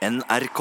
NRK. 0.00 0.60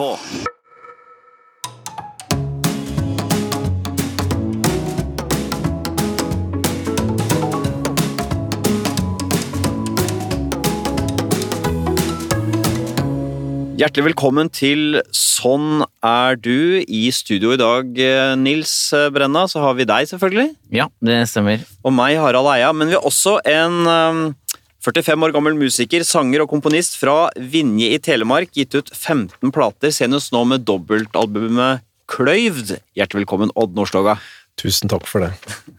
Hjertelig 13.80 14.10
velkommen 14.10 14.50
til 14.52 15.00
Sånn 15.16 15.86
er 16.04 16.36
du. 16.36 16.84
I 16.84 17.08
studio 17.16 17.54
i 17.56 17.56
dag, 17.56 17.96
eh, 17.96 18.36
Nils 18.36 18.92
Brenna, 18.92 19.48
så 19.48 19.64
har 19.64 19.80
vi 19.80 19.88
deg, 19.88 20.04
selvfølgelig. 20.12 20.52
Ja, 20.68 20.90
det 21.00 21.30
stemmer. 21.32 21.64
Og 21.88 21.96
meg, 21.96 22.20
Harald 22.20 22.52
Eia. 22.58 22.74
Men 22.76 22.92
vi 22.92 23.00
har 23.00 23.08
også 23.08 23.40
en 23.48 23.88
um, 23.88 24.36
45 24.80 25.25
år 25.27 25.34
gammel 25.36 25.57
musiker, 25.59 26.05
sanger 26.07 26.45
og 26.45 26.54
komponist 26.54 26.93
fra 26.95 27.27
Vinje 27.36 27.89
i 27.91 28.00
Telemark. 28.00 28.54
Gitt 28.55 28.77
ut 28.77 28.88
15 28.95 29.52
plater, 29.52 29.91
senest 29.91 30.32
nå 30.32 30.45
med 30.48 30.63
dobbeltalbumet 30.68 31.84
Kløyvd. 32.09 32.77
Hjertelig 32.95 33.26
velkommen, 33.26 33.52
Odd 33.59 33.76
Nordstoga. 33.76 34.16
Tusen 34.59 34.91
takk 34.91 35.07
for 35.09 35.27
det. 35.27 35.34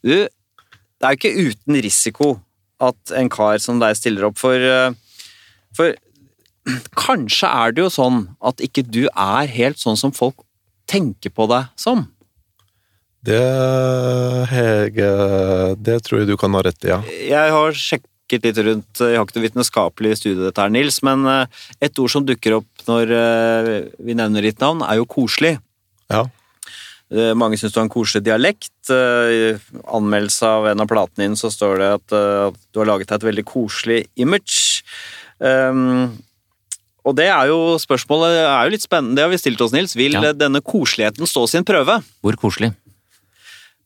Du, 0.00 0.14
det 0.16 1.04
er 1.04 1.12
jo 1.12 1.18
ikke 1.18 1.48
uten 1.50 1.76
risiko 1.84 2.26
at 2.80 3.10
en 3.12 3.28
kar 3.28 3.58
som 3.60 3.76
deg 3.82 3.92
stiller 3.98 4.24
opp, 4.30 4.38
for, 4.40 4.56
uh, 4.56 4.94
for 5.76 5.92
kanskje 6.96 7.50
er 7.50 7.74
det 7.76 7.84
jo 7.84 7.90
sånn 7.92 8.22
at 8.40 8.64
ikke 8.64 8.86
du 8.88 9.02
er 9.10 9.52
helt 9.52 9.76
sånn 9.76 10.00
som 10.00 10.14
folk 10.16 10.40
tenker 10.88 11.34
på 11.36 11.44
deg 11.52 11.68
som. 11.76 12.06
Det, 13.26 13.40
Hege, 14.48 15.10
det 15.76 15.98
tror 16.06 16.22
jeg 16.22 16.30
du 16.30 16.36
kan 16.40 16.54
ha 16.56 16.62
rett 16.64 16.86
i, 16.86 16.92
ja. 16.92 17.00
Jeg 17.04 17.52
har 17.52 17.76
sjekket 17.76 18.46
litt 18.46 18.60
rundt, 18.64 19.02
jeg 19.02 19.18
har 19.18 19.26
ikke 19.26 19.36
noe 19.36 19.44
vitenskapelig 19.48 20.14
studie 20.22 20.40
dette 20.46 20.62
her, 20.64 20.72
Nils, 20.72 21.02
men 21.04 21.26
eh, 21.28 21.64
et 21.84 22.00
ord 22.00 22.12
som 22.14 22.24
dukker 22.24 22.56
opp 22.60 22.86
når 22.88 23.12
eh, 23.16 23.70
vi 24.00 24.16
nevner 24.16 24.46
ditt 24.48 24.62
navn, 24.64 24.80
er 24.86 25.02
jo 25.02 25.08
koselig. 25.10 25.58
Ja. 26.08 26.24
Eh, 27.12 27.34
Mange 27.36 27.58
syns 27.60 27.74
du 27.74 27.80
har 27.82 27.88
en 27.88 27.92
koselig 27.92 28.24
dialekt. 28.24 28.72
I 28.88 29.52
anmeldelse 29.92 30.46
av 30.48 30.70
en 30.70 30.82
av 30.82 30.88
platene 30.90 31.26
dine 31.26 31.38
så 31.38 31.50
står 31.52 31.76
det 31.82 31.90
at 31.98 32.16
at 32.16 32.58
du 32.72 32.80
har 32.80 32.88
laget 32.88 33.10
deg 33.10 33.20
et 33.20 33.28
veldig 33.28 33.44
koselig 33.46 34.00
image. 34.18 34.80
Um, 35.38 36.16
og 37.06 37.14
det 37.16 37.28
er 37.32 37.48
jo 37.50 37.76
spørsmålet 37.80 38.34
er 38.42 38.66
jo 38.66 38.72
litt 38.74 38.84
spennende, 38.84 39.16
det 39.16 39.24
har 39.24 39.30
vi 39.32 39.38
stilt 39.40 39.62
oss, 39.64 39.72
Nils. 39.72 39.94
Vil 39.96 40.12
Ja. 40.18 40.32
denne 40.36 40.60
koseligheten 40.60 41.26
stå 41.28 41.46
sin 41.48 41.64
prøve? 41.64 42.00
Hvor 42.20 42.36
koselig. 42.36 42.72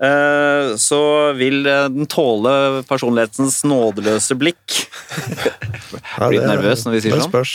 Eh, 0.03 0.75
så 0.81 0.98
vil 1.39 1.61
eh, 1.70 1.84
den 1.92 2.09
tåle 2.11 2.83
personlighetens 2.89 3.61
nådeløse 3.69 4.34
blikk. 4.41 4.64
Ja, 6.14 6.28
Blir 6.28 6.41
det- 6.42 6.48
nervøs 6.48 6.83
når 6.84 6.92
vi 6.95 7.00
sier 7.05 7.14
det 7.14 7.23
sånn? 7.23 7.31
spørs. 7.31 7.53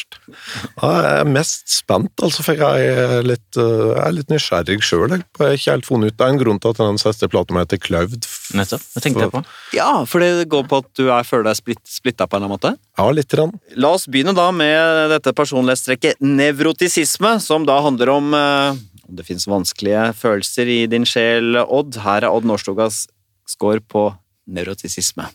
Ja, 0.80 0.90
jeg 1.04 1.20
er 1.22 1.28
mest 1.32 1.72
spent, 1.72 2.12
altså, 2.24 2.44
for 2.44 2.60
jeg 2.60 2.86
er 2.92 3.24
litt, 3.28 3.58
uh, 3.60 3.92
jeg 3.96 4.04
er 4.04 4.16
litt 4.16 4.32
nysgjerrig 4.32 4.78
sjøl. 4.84 5.14
Jeg 5.16 5.24
har 5.40 5.56
ikke 5.56 5.74
helt 5.76 5.88
funnet 5.88 6.12
ut 6.14 6.18
Det 6.20 6.26
er 6.26 6.34
en 6.34 6.40
grunn 6.42 6.60
til 6.64 6.72
at 6.74 6.80
den 6.82 7.00
siste 7.02 7.30
plata 7.32 7.56
mi 7.56 7.62
heter 7.64 7.80
Klauvd. 7.84 8.28
Nettopp. 8.56 8.84
Det 8.96 9.04
tenkte 9.04 9.26
jeg 9.26 9.34
på. 9.36 9.42
Ja, 9.76 9.90
for 10.10 10.24
det 10.24 10.48
går 10.52 10.68
på 10.72 10.80
at 10.84 10.90
du 11.00 11.06
er, 11.08 11.28
føler 11.28 11.50
deg 11.52 11.60
splitt, 11.60 11.84
splitta 11.88 12.28
på 12.28 12.38
en 12.40 12.44
eller 12.44 12.50
annen 12.52 12.58
måte? 12.60 12.74
Ja, 13.00 13.10
litt. 13.16 13.36
Rann. 13.40 13.56
La 13.80 13.94
oss 13.96 14.08
begynne 14.12 14.36
da 14.38 14.50
med 14.56 15.12
dette 15.16 15.36
personlighetstrekket 15.36 16.20
nevrotisisme, 16.24 17.38
som 17.44 17.68
da 17.68 17.80
handler 17.86 18.12
om 18.16 18.34
eh, 18.36 18.80
om 19.10 19.18
det 19.18 19.26
finnes 19.26 19.48
vanskelige 19.50 20.12
følelser 20.18 20.70
i 20.70 20.80
din 20.90 21.08
sjel, 21.08 21.58
Odd. 21.66 21.98
Her 22.06 22.24
er 22.24 22.30
Odd 22.30 22.46
Nordstogas 22.48 23.08
score 23.50 23.82
på 23.82 24.12
nevrotisisme. 24.50 25.26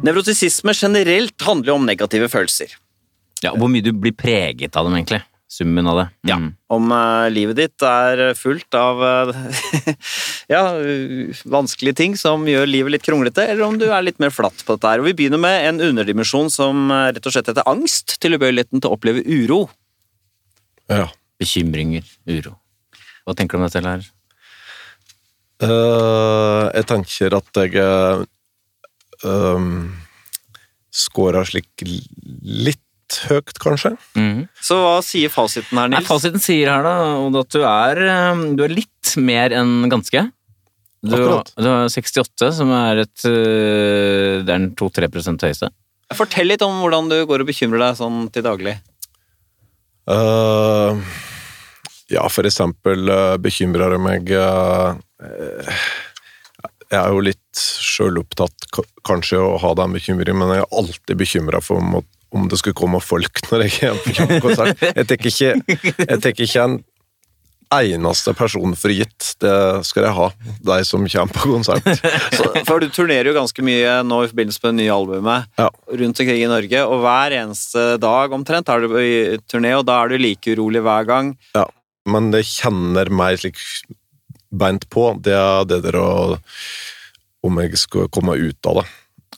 Nevrotisisme 0.00 0.72
generelt 0.74 1.44
handler 1.44 1.74
jo 1.74 1.78
om 1.78 1.86
negative 1.86 2.30
følelser. 2.32 2.72
Ja, 3.44 3.52
Hvor 3.56 3.70
mye 3.72 3.84
du 3.84 3.92
blir 3.92 4.16
preget 4.16 4.76
av 4.76 4.88
dem, 4.88 4.96
egentlig. 4.98 5.22
Summen 5.50 5.88
av 5.90 5.96
det. 5.98 6.06
Ja. 6.30 6.36
Mm. 6.38 6.50
Om 6.70 6.92
uh, 6.94 7.26
livet 7.32 7.58
ditt 7.58 7.82
er 7.82 8.36
fullt 8.38 8.76
av 8.78 9.00
uh, 9.02 9.32
ja, 10.52 10.62
uh, 10.78 11.40
vanskelige 11.50 11.98
ting 11.98 12.14
som 12.18 12.46
gjør 12.46 12.70
livet 12.70 12.94
litt 12.94 13.06
kronglete, 13.06 13.48
eller 13.50 13.66
om 13.66 13.78
du 13.80 13.88
er 13.90 14.04
litt 14.06 14.22
mer 14.22 14.30
flatt 14.30 14.62
på 14.62 14.76
dette 14.76 14.92
her. 14.92 15.02
Og 15.02 15.10
vi 15.10 15.16
begynner 15.18 15.42
med 15.42 15.66
en 15.72 15.82
underdimensjon 15.90 16.52
som 16.54 16.86
uh, 16.94 17.08
rett 17.10 17.26
og 17.26 17.34
slett 17.34 17.50
heter 17.50 17.66
angst, 17.70 18.20
tilbøyeligheten 18.22 18.78
til 18.78 18.92
å 18.92 18.94
oppleve 18.94 19.26
uro. 19.26 19.64
Ja. 20.90 21.08
Bekymringer, 21.40 22.04
uro. 22.28 22.58
Hva 23.24 23.34
tenker 23.36 23.56
du 23.56 23.62
om 23.62 23.66
dette, 23.66 23.80
her? 23.80 24.04
Eh, 25.60 26.66
jeg 26.72 26.86
tenker 26.88 27.36
at 27.36 27.58
jeg 27.60 27.80
uh, 29.24 29.64
scorer 30.88 31.48
slik 31.48 31.84
litt 31.84 32.84
høyt, 33.30 33.56
kanskje. 33.62 33.94
Mm. 34.18 34.44
Så 34.62 34.78
hva 34.80 34.98
sier 35.04 35.32
fasiten 35.32 35.78
her, 35.78 35.90
Nei, 35.90 36.00
Nils? 36.00 36.08
Fasiten 36.08 36.42
sier 36.42 36.70
her 36.72 36.86
da 36.86 36.94
at 37.40 37.56
du 37.56 37.64
er, 37.64 38.02
eh, 38.06 38.44
du 38.56 38.64
er 38.66 38.76
litt 38.76 39.14
mer 39.20 39.54
enn 39.56 39.88
ganske. 39.92 40.28
Du, 41.00 41.16
du 41.16 41.66
har 41.66 41.88
68, 41.88 42.50
som 42.58 42.70
er 42.76 43.06
et 43.06 43.24
eh, 43.24 44.42
Det 44.44 44.52
er 44.52 44.58
den 44.58 44.72
2-3 44.76 45.08
høyeste. 45.46 45.70
Fortell 46.16 46.50
litt 46.50 46.62
om 46.66 46.82
hvordan 46.82 47.08
du 47.08 47.16
går 47.28 47.44
og 47.44 47.48
bekymrer 47.48 47.80
deg 47.86 47.98
sånn 48.00 48.24
til 48.34 48.44
daglig. 48.44 48.76
Uh, 50.10 50.98
ja, 52.10 52.24
for 52.32 52.48
eksempel 52.48 53.06
uh, 53.12 53.36
bekymrer 53.38 53.94
jeg 53.94 54.02
meg 54.02 54.30
eh, 54.34 55.82
Jeg 56.88 56.96
er 56.98 57.12
jo 57.12 57.20
litt 57.22 57.60
sjølopptatt, 57.60 58.66
kanskje, 59.06 59.38
å 59.38 59.60
ha 59.62 59.70
den 59.78 59.94
bekymringen, 59.94 60.40
men 60.40 60.56
jeg 60.56 60.64
er 60.64 60.80
alltid 60.80 61.20
bekymra 61.20 61.60
for 61.62 61.78
om, 61.78 62.00
om 62.32 62.46
det 62.50 62.58
skulle 62.60 62.78
komme 62.78 63.00
folk 63.02 63.42
når 63.50 63.66
jeg 63.66 63.90
er 63.90 63.98
på 64.30 64.40
konsert. 64.44 64.80
Jeg 64.94 65.06
tenker 65.10 65.30
ikke, 65.32 65.82
jeg 66.06 66.20
tenker 66.22 66.46
ikke 66.46 66.64
en 66.68 66.78
eneste 67.70 68.32
person 68.34 68.72
for 68.74 68.90
gitt. 68.90 69.28
Det 69.42 69.52
skal 69.86 70.08
jeg 70.08 70.14
ha, 70.16 70.24
de 70.66 70.78
som 70.88 71.04
kommer 71.06 71.36
på 71.36 71.52
konsert. 71.52 71.86
Så, 72.38 72.48
for 72.66 72.82
du 72.82 72.88
turnerer 72.90 73.30
jo 73.30 73.36
ganske 73.36 73.62
mye 73.62 74.00
nå 74.06 74.24
i 74.24 74.30
forbindelse 74.32 74.62
med 74.64 74.72
det 74.72 74.78
nye 74.80 74.96
albumet 74.96 75.60
Ja. 75.60 75.68
rundt 76.02 76.22
omkring 76.24 76.42
i 76.42 76.50
Norge, 76.50 76.82
og 76.86 77.04
hver 77.04 77.36
eneste 77.44 77.84
dag 78.02 78.34
omtrent 78.34 78.72
er 78.74 78.82
du 78.82 78.96
i 78.98 79.12
turné, 79.50 79.76
og 79.78 79.86
da 79.86 80.00
er 80.02 80.10
du 80.10 80.18
like 80.18 80.56
urolig 80.56 80.82
hver 80.82 81.06
gang. 81.06 81.30
Men 82.10 82.32
det 82.34 82.42
kjenner 82.48 83.10
meg 83.12 83.38
slik 83.38 83.60
beint 84.50 84.88
på, 84.90 85.12
det 85.22 85.36
er 85.38 85.66
det 85.70 85.82
der 85.86 85.98
å 86.00 86.10
Om 87.46 87.56
jeg 87.62 87.78
skal 87.80 88.08
komme 88.12 88.34
ut 88.36 88.66
av 88.68 88.80
det. 88.82 88.88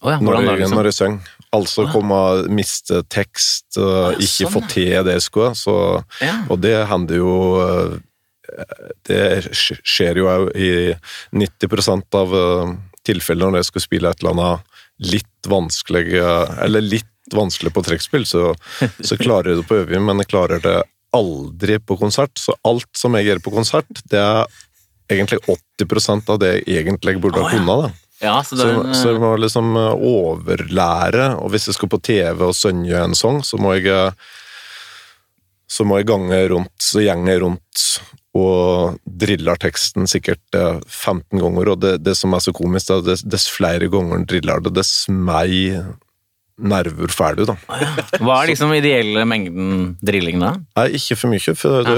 Å 0.02 0.14
ja, 0.16 0.18
når 0.18 0.38
jeg, 0.40 0.58
liksom? 0.62 0.76
når 0.78 0.88
jeg 0.90 0.98
synger. 0.98 1.34
Altså 1.52 1.82
oh 1.82 1.86
ja. 1.86 1.92
komme, 1.92 2.20
miste 2.58 3.02
tekst, 3.12 3.66
uh, 3.76 3.84
ja, 3.84 4.14
ikke 4.16 4.46
sånn, 4.46 4.54
få 4.54 4.62
til 4.72 4.94
det 5.06 5.18
jeg 5.18 5.24
skulle. 5.26 5.52
Så, 5.58 5.74
og 6.48 6.62
det 6.62 6.74
hender 6.90 7.20
jo 7.20 7.34
uh, 7.60 7.98
Det 9.06 9.52
skjer 9.54 10.18
jo 10.20 10.30
òg 10.32 10.48
i 10.58 10.72
90 11.38 12.16
av 12.18 12.34
uh, 12.34 12.72
tilfellene 13.06 13.52
når 13.52 13.62
jeg 13.62 13.70
skulle 13.70 13.86
spille 13.86 14.12
et 14.12 14.24
eller 14.24 14.34
annet 14.34 14.80
litt 15.12 15.50
vanskelig 15.50 16.06
uh, 16.18 16.58
Eller 16.64 16.84
litt 16.84 17.08
vanskelig 17.32 17.72
på 17.72 17.84
trekkspill, 17.86 18.26
så, 18.28 18.50
så 19.00 19.16
klarer 19.20 19.52
jeg 19.52 19.62
det 19.62 19.68
på 19.68 19.78
øving, 19.84 20.02
men 20.04 20.20
jeg 20.20 20.32
klarer 20.34 20.60
det 20.60 20.80
aldri 21.16 21.78
på 21.80 21.96
konsert. 22.00 22.34
Så 22.41 22.56
alt 22.66 22.91
som 22.98 23.14
jeg 23.16 23.30
gjør 23.30 23.41
på 23.44 23.54
konsert, 23.54 24.02
det 24.10 24.20
er 24.20 24.50
egentlig 25.12 25.38
80% 25.46 26.32
av 26.32 26.41
det 26.42 26.52
jeg 26.58 26.82
egentlig 26.82 27.20
burde 27.22 27.44
ha 27.44 27.52
kunnet. 27.52 28.01
Ja, 28.22 28.37
så 28.47 28.56
den, 28.56 28.94
Så, 28.94 29.00
så 29.00 29.12
jeg 29.12 29.21
må 29.22 29.33
liksom 29.41 29.75
eh, 29.77 30.05
overlære, 30.12 31.33
og 31.43 31.50
hvis 31.53 31.66
jeg 31.69 31.78
skal 31.78 31.91
på 31.91 32.00
TV 32.06 32.47
og 32.47 32.55
synge 32.55 32.94
en 32.94 33.19
sang, 33.19 33.43
så 33.44 33.59
må 33.59 33.75
jeg 33.78 33.91
eh, 33.91 34.31
så 35.72 35.87
må 35.88 35.99
jeg 35.99 36.10
gange 36.10 36.38
rundt, 36.53 36.75
så 36.84 37.00
gjenger 37.03 37.41
rundt 37.47 37.84
og 38.37 38.99
driller 39.05 39.59
teksten 39.60 40.06
sikkert 40.09 40.56
eh, 40.56 40.78
15 40.87 41.41
ganger, 41.41 41.72
og 41.75 41.83
det, 41.83 41.97
det 42.05 42.15
som 42.19 42.37
er 42.37 42.44
så 42.44 42.55
komisk, 42.56 42.91
er 42.93 43.03
at 43.03 43.09
dess, 43.10 43.27
dess 43.27 43.49
flere 43.53 43.91
ganger 43.93 44.21
en 44.21 44.28
driller 44.28 44.62
det, 44.65 44.75
dess 44.78 45.09
mer 45.10 45.94
nerver 46.62 47.12
ferdig, 47.12 47.47
da. 47.48 47.56
Hva 48.22 48.38
er 48.38 48.53
liksom 48.53 48.72
ideelle 48.76 49.24
mengden 49.28 49.97
drilling 50.04 50.38
da? 50.42 50.53
Nei, 50.78 50.86
ikke 50.98 51.18
for 51.18 51.32
mye, 51.32 51.56
for 51.59 51.88
det 51.88 51.97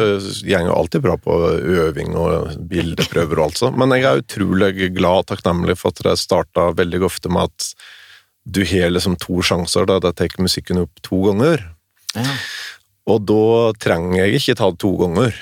går 0.51 0.71
alltid 0.73 1.05
bra 1.05 1.17
på 1.21 1.39
øving 1.85 2.15
og 2.19 2.55
bildeprøver 2.71 3.41
og 3.41 3.49
alt 3.49 3.61
sånt, 3.61 3.79
men 3.81 3.95
jeg 3.97 4.09
er 4.09 4.23
utrolig 4.25 4.91
glad 4.97 5.25
og 5.25 5.29
takknemlig 5.33 5.79
for 5.81 5.95
at 5.95 6.05
det 6.07 6.17
starta 6.23 6.71
veldig 6.77 7.03
ofte 7.07 7.33
med 7.33 7.51
at 7.51 7.71
du 8.45 8.61
har 8.69 8.93
liksom 8.93 9.17
to 9.21 9.41
sjanser, 9.45 9.87
da 9.89 10.01
jeg 10.01 10.17
tar 10.21 10.43
musikken 10.45 10.83
opp 10.85 11.05
to 11.05 11.23
ganger. 11.31 11.63
Ja. 12.15 12.37
Og 13.11 13.25
da 13.29 13.73
trenger 13.81 14.25
jeg 14.25 14.41
ikke 14.41 14.57
ta 14.61 14.71
det 14.73 14.81
to 14.85 14.93
ganger. 15.01 15.37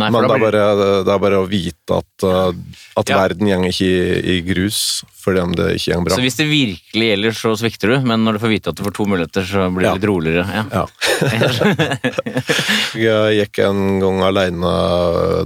Nei, 0.00 0.06
Men 0.08 0.24
det 0.24 0.30
er, 0.32 0.40
bare, 0.40 0.60
det 1.04 1.12
er 1.12 1.18
bare 1.20 1.38
å 1.42 1.48
vite 1.50 1.96
at, 2.00 2.24
uh, 2.24 2.48
at 2.96 3.10
Ja. 3.12 3.16
verden 3.20 3.44
går 3.50 3.66
ikke 3.68 3.84
i, 3.84 4.38
i 4.38 4.40
grus 4.46 4.78
fordi 5.22 5.42
om 5.44 5.52
det 5.52 5.66
ikke 5.76 5.98
går 5.98 6.06
bra. 6.06 6.16
Så 6.16 6.24
hvis 6.24 6.38
det 6.40 6.46
virkelig 6.48 7.10
gjelder, 7.10 7.32
så 7.36 7.52
svikter 7.60 7.92
du, 7.92 7.96
men 8.08 8.24
når 8.24 8.32
du 8.38 8.40
får 8.42 8.52
vite 8.54 8.72
at 8.72 8.78
du 8.80 8.82
får 8.86 8.94
to 8.96 9.04
muligheter, 9.06 9.44
så 9.46 9.66
blir 9.70 9.84
det 9.84 9.90
Ja. 9.90 9.94
litt 10.00 10.08
roligere. 10.08 10.44
Ja. 10.72 10.86
Jeg 12.98 13.36
gikk 13.42 13.60
en 13.66 14.00
gang 14.02 14.22
alene 14.26 14.72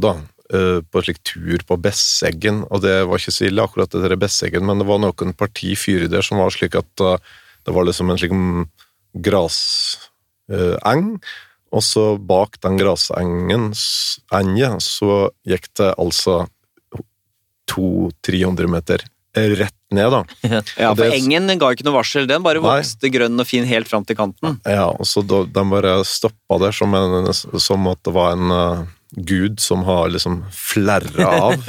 da, 0.02 0.14
eh, 0.54 0.78
på 0.86 1.02
en 1.02 1.06
slik 1.08 1.20
tur 1.26 1.58
på 1.68 1.76
Besseggen, 1.82 2.62
og 2.70 2.82
det 2.86 2.96
var 3.10 3.18
ikke 3.20 3.34
så 3.34 3.46
ille 3.50 3.66
akkurat 3.66 3.90
det 3.92 4.04
der 4.06 4.16
Besseggen, 4.20 4.64
men 4.64 4.78
det 4.80 4.86
var 4.88 5.02
noen 5.02 5.34
parti 5.36 5.74
fyrer 5.78 6.08
der 6.12 6.22
som 6.26 6.38
var 6.40 6.54
slik 6.54 6.74
at 6.78 7.04
eh, 7.04 7.18
Det 7.66 7.74
var 7.74 7.82
liksom 7.84 8.10
en 8.14 8.18
slik 8.20 8.30
graseng, 9.26 11.16
og 11.76 11.84
så 11.84 12.06
bak 12.16 12.56
den 12.64 12.78
grasengen 12.80 13.72
så 14.82 15.18
gikk 15.46 15.68
det 15.76 15.92
altså 16.00 16.46
200-300 17.72 18.72
meter 18.72 19.04
rett 19.36 19.74
ned, 19.92 20.10
da. 20.10 20.24
Ja, 20.80 20.94
for 20.94 21.04
det- 21.04 21.14
engen 21.18 21.58
ga 21.60 21.70
ikke 21.74 21.84
noe 21.86 21.98
varsel. 21.98 22.26
Den 22.28 22.42
bare 22.42 22.62
Nei. 22.62 22.78
vokste 22.80 23.10
grønn 23.12 23.38
og 23.38 23.46
fin 23.48 23.66
helt 23.68 23.88
fram 23.90 24.04
til 24.08 24.16
kanten. 24.16 24.60
Ja, 24.64 24.88
og 24.88 25.06
så 25.08 25.22
da, 25.26 25.44
den 25.44 25.72
bare 25.72 25.98
stoppa 26.08 26.60
der 26.62 26.72
som, 26.72 26.94
en, 26.96 27.32
som 27.34 27.90
at 27.92 28.00
det 28.06 28.14
var 28.16 28.32
en 28.32 28.54
uh, 28.54 28.86
gud 29.16 29.60
som 29.60 29.84
har 29.86 30.08
liksom 30.14 30.40
flerra 30.52 31.28
av. 31.50 31.68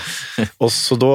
og 0.62 0.70
så 0.72 0.98
da, 1.00 1.14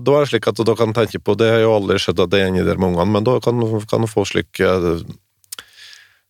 da 0.00 0.16
er 0.16 0.24
det 0.24 0.32
slik 0.32 0.48
at 0.50 0.58
du 0.58 0.64
da 0.66 0.74
kan 0.78 0.94
tenke 0.96 1.20
på 1.22 1.36
Det 1.38 1.50
har 1.52 1.62
jo 1.62 1.76
aldri 1.76 2.00
skjedd 2.02 2.24
at 2.24 2.32
det 2.32 2.40
er 2.42 2.50
inni 2.50 2.64
der 2.66 2.80
med 2.80 2.94
ungene, 2.94 3.12
men 3.18 3.28
da 3.28 3.38
kan, 3.44 3.60
kan 3.90 4.04
du 4.04 4.10
få 4.10 4.26
slik 4.28 4.60
eh, 4.64 5.04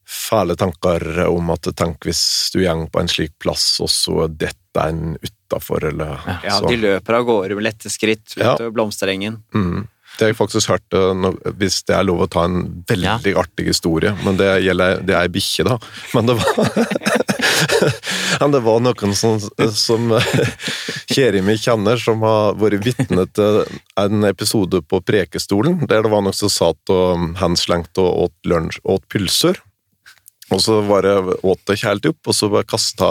fæle 0.07 0.57
tanker 0.61 1.25
om 1.29 1.51
at 1.55 1.69
tenk 1.77 2.05
hvis 2.09 2.51
du 2.55 2.61
går 2.63 2.87
på 2.93 3.01
en 3.01 3.11
slik 3.11 3.33
plass, 3.43 3.81
og 3.85 3.91
så 3.93 4.29
detter 4.29 4.91
en 4.91 5.17
utafor, 5.23 5.85
eller 5.91 6.19
Ja, 6.45 6.59
så. 6.61 6.69
De 6.69 6.77
løper 6.77 7.21
av 7.21 7.27
gårde 7.29 7.55
med 7.57 7.65
lette 7.71 7.91
skritt 7.93 8.37
Ja. 8.37 8.57
blomsterengen. 8.71 9.43
Mm. 9.55 9.89
Det 10.15 10.23
har 10.25 10.31
jeg 10.31 10.39
faktisk 10.39 10.69
hørt, 10.71 10.95
eh, 10.95 11.51
hvis 11.59 11.81
det 11.89 11.97
er 11.97 12.05
lov 12.07 12.21
å 12.23 12.31
ta 12.31 12.45
en 12.45 12.85
veldig 12.87 13.35
artig 13.35 13.67
historie, 13.67 14.13
men 14.23 14.37
det 14.39 14.63
gjelder 14.63 15.01
det 15.03 15.15
er 15.15 15.23
ei 15.25 15.29
bikkje, 15.29 15.65
da. 15.67 15.79
Men 16.15 16.27
det 16.27 16.37
var 16.39 16.55
Men 18.41 18.51
det 18.55 18.61
var 18.65 18.81
noen 18.83 19.15
som, 19.15 19.39
som 19.75 20.15
Kjeri 21.11 21.43
mi 21.45 21.57
kjenner, 21.61 21.99
som 22.03 22.23
har 22.27 22.55
vært 22.59 22.85
vitne 22.87 23.27
til 23.35 23.61
en 24.01 24.25
episode 24.29 24.81
på 24.87 25.01
Prekestolen, 25.07 25.85
der 25.89 26.03
det 26.05 26.11
var 26.13 26.25
noen 26.25 26.37
som 26.37 26.51
satt 26.53 26.95
og 26.95 27.37
henslengte 27.41 28.03
og 28.03 28.29
åt 28.29 28.51
lunsj, 28.51 28.81
åt 28.85 29.07
pølser. 29.11 29.61
Og 30.55 30.63
så 30.63 30.79
bare 30.87 31.17
åt 31.43 31.63
det 31.67 31.77
ikke 31.79 31.91
helt 31.91 32.09
opp, 32.13 32.31
og 32.31 32.37
så 32.37 32.51
bare 32.53 32.69
kasta, 32.69 33.11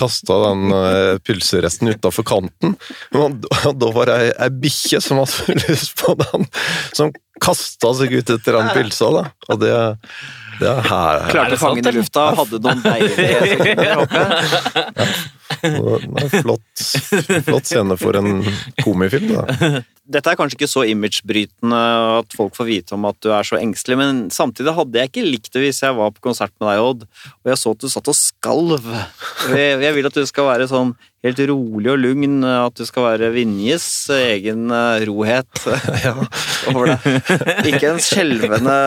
kasta 0.00 0.38
den 0.46 0.76
eh, 0.78 1.10
pølseresten 1.24 1.92
utafor 1.92 2.26
kanten. 2.26 2.76
Og 3.14 3.76
da 3.80 3.92
var 3.94 4.10
det 4.10 4.16
ei, 4.22 4.30
ei 4.46 4.50
bikkje 4.64 5.02
som 5.04 5.20
hadde 5.22 5.58
lyst 5.66 5.96
på 6.00 6.16
den, 6.22 6.48
som 6.96 7.12
kasta 7.44 7.92
seg 7.98 8.14
ut 8.14 8.34
etter 8.36 8.58
den 8.58 8.72
pølsa. 8.74 9.10
da. 9.14 9.26
Og 9.50 9.60
det, 9.62 9.74
det 10.60 10.70
her, 10.70 10.84
her. 10.88 11.30
Klarte 11.30 11.54
det 11.54 11.58
å 11.58 11.62
fange 11.62 11.80
sant, 11.80 11.86
den 11.86 11.94
i 11.94 12.02
lufta, 12.02 12.26
hadde 12.40 12.60
noen 12.64 12.84
deilige 12.90 13.16
sekunder 13.54 13.84
der 13.84 13.98
oppe. 14.04 14.22
Er 15.64 16.28
flott, 16.34 16.84
flott 17.46 17.68
scene 17.68 17.96
for 18.00 18.18
en 18.20 18.30
komifilm. 18.82 19.34
da. 19.34 19.82
Dette 20.04 20.32
er 20.32 20.36
kanskje 20.36 20.58
ikke 20.58 20.68
så 20.68 20.84
imagebrytende 20.88 21.80
at 22.20 22.36
folk 22.36 22.56
får 22.58 22.68
vite 22.68 22.96
om 22.96 23.06
at 23.08 23.16
du 23.24 23.30
er 23.32 23.46
så 23.48 23.56
engstelig, 23.60 23.96
men 24.00 24.26
samtidig 24.34 24.76
hadde 24.76 25.00
jeg 25.00 25.12
ikke 25.12 25.24
likt 25.24 25.52
det 25.54 25.64
hvis 25.64 25.80
jeg 25.86 25.96
var 25.96 26.12
på 26.12 26.26
konsert 26.28 26.52
med 26.60 26.68
deg, 26.68 26.84
Odd, 26.84 27.06
og 27.40 27.52
jeg 27.52 27.60
så 27.62 27.72
at 27.72 27.80
du 27.80 27.88
satt 27.92 28.12
og 28.12 28.18
skalv. 28.18 28.92
Jeg, 29.48 29.80
jeg 29.86 29.96
vil 29.96 30.10
at 30.10 30.18
du 30.20 30.24
skal 30.28 30.50
være 30.50 30.68
sånn 30.70 30.92
helt 31.24 31.40
rolig 31.48 31.90
og 31.92 32.00
lugn, 32.02 32.44
at 32.44 32.76
du 32.76 32.84
skal 32.84 33.06
være 33.08 33.32
Vinjes 33.34 33.86
egen 34.12 34.68
rohet 35.08 35.64
rohet 36.04 36.70
over 36.70 36.92
deg. 36.92 37.68
Ikke 37.70 37.94
en 37.94 38.02
skjelvende 38.04 38.78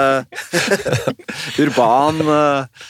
urban 1.64 2.22
eh, 2.22 2.90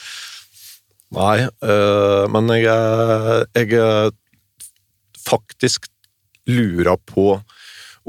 Nei, 1.16 1.46
øh, 1.64 2.24
men 2.28 2.50
jeg, 2.52 3.46
jeg 3.56 4.10
faktisk 5.24 5.86
lurer 6.48 6.98
på 7.08 7.38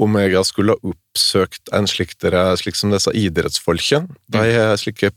om 0.00 0.18
jeg 0.20 0.42
skulle 0.48 0.76
ha 0.76 0.90
oppsøkt 0.92 1.72
en 1.76 1.88
slik, 1.88 2.12
dere, 2.20 2.50
slik 2.60 2.76
som 2.76 2.92
disse 2.92 3.12
idrettsfolkene. 3.16 4.08
De 4.32 4.44
er 4.52 4.76
slike 4.80 5.10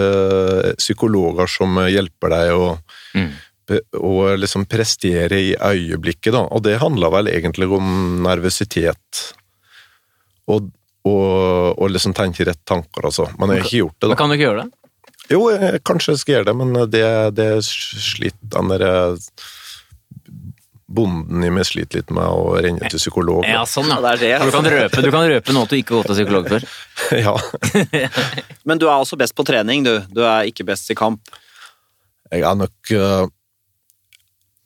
øh, 0.00 0.72
psykologer 0.80 1.48
som 1.48 1.76
hjelper 1.88 2.34
deg 2.36 2.54
å, 2.56 2.70
Mm. 3.16 3.30
Å 3.98 4.14
liksom 4.38 4.66
prestere 4.70 5.40
i 5.42 5.52
øyeblikket, 5.58 6.32
da. 6.36 6.44
Og 6.54 6.62
det 6.66 6.78
handler 6.82 7.10
vel 7.14 7.30
egentlig 7.32 7.66
om 7.74 7.88
nervøsitet. 8.24 9.22
Og, 10.46 10.68
og, 11.06 11.74
og 11.74 11.90
liksom 11.90 12.14
tenke 12.14 12.46
rett 12.46 12.62
tanker, 12.68 13.08
altså. 13.10 13.26
Men 13.40 13.50
jeg 13.56 13.64
har 13.64 13.66
ikke 13.66 13.82
gjort 13.84 13.96
det, 13.98 14.06
Men 14.06 14.14
da. 14.14 14.18
kan 14.22 14.30
du 14.30 14.36
ikke 14.38 14.48
gjøre 14.48 14.64
det? 14.64 14.82
Jo, 15.34 15.40
jeg, 15.50 15.80
kanskje 15.82 16.12
jeg 16.14 16.22
skal 16.22 16.34
gjøre 16.36 16.46
det, 16.46 16.56
men 16.62 16.76
det, 16.92 17.06
det 17.34 17.50
sliter 17.66 18.52
den 18.54 18.68
der 18.70 18.84
Bonden 20.86 21.42
i 21.42 21.48
meg 21.50 21.66
sliter 21.66 21.98
litt 21.98 22.12
med 22.14 22.22
å 22.30 22.52
renne 22.62 22.86
til 22.86 23.00
psykolog. 23.00 23.40
da. 23.42 23.56
Ja, 23.56 23.62
sånn, 23.66 23.88
Ja, 23.90 23.98
det 24.04 24.12
er 24.12 24.20
det. 24.22 24.46
Du 24.46 24.52
kan 24.54 24.68
røpe, 24.70 25.02
du 25.02 25.08
kan 25.10 25.24
røpe 25.26 25.54
noe 25.56 25.66
at 25.66 25.72
du 25.72 25.80
ikke 25.80 25.96
har 25.96 26.04
gått 26.04 26.12
til 26.12 26.20
psykolog 26.20 26.46
før. 26.52 26.68
Ja. 27.26 27.34
Men 28.62 28.78
du 28.78 28.86
er 28.86 28.94
også 28.94 29.18
best 29.18 29.34
på 29.34 29.42
trening, 29.46 29.82
du. 29.82 29.96
Du 30.14 30.22
er 30.22 30.46
ikke 30.46 30.64
best 30.68 30.86
i 30.94 30.96
kamp. 30.98 31.26
Jeg 32.30 32.46
er 32.46 32.54
nok 32.58 32.92
øh, 32.94 33.26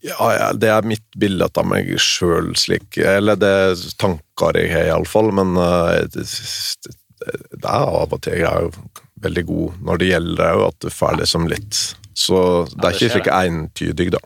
ja, 0.07 0.31
ja, 0.33 0.49
det 0.57 0.71
er 0.73 0.87
mitt 0.89 1.05
bilde 1.21 1.49
av 1.51 1.67
meg 1.69 1.91
sjøl 2.01 2.55
slik 2.57 2.97
Eller 3.05 3.37
det 3.37 3.51
er 3.51 3.85
tanker 4.01 4.57
jeg 4.57 4.73
har, 4.73 4.89
iallfall, 4.95 5.29
men 5.37 5.53
uh, 5.61 5.93
det, 6.09 6.25
det, 6.25 7.37
det 7.53 7.69
er 7.69 7.85
av 7.85 8.17
og 8.17 8.21
til 8.25 8.41
jeg 8.41 8.49
er 8.49 8.69
jo 8.69 8.73
veldig 9.21 9.45
god 9.51 9.81
når 9.85 10.01
det 10.01 10.13
gjelder 10.15 10.53
òg, 10.57 10.67
at 10.71 10.87
du 10.87 10.93
får 10.95 11.19
liksom 11.21 11.49
litt 11.53 11.81
Så 12.17 12.41
det 12.73 12.87
er 12.87 12.97
ikke 12.97 13.15
slik 13.19 13.33
entydig, 13.35 14.13
da. 14.17 14.25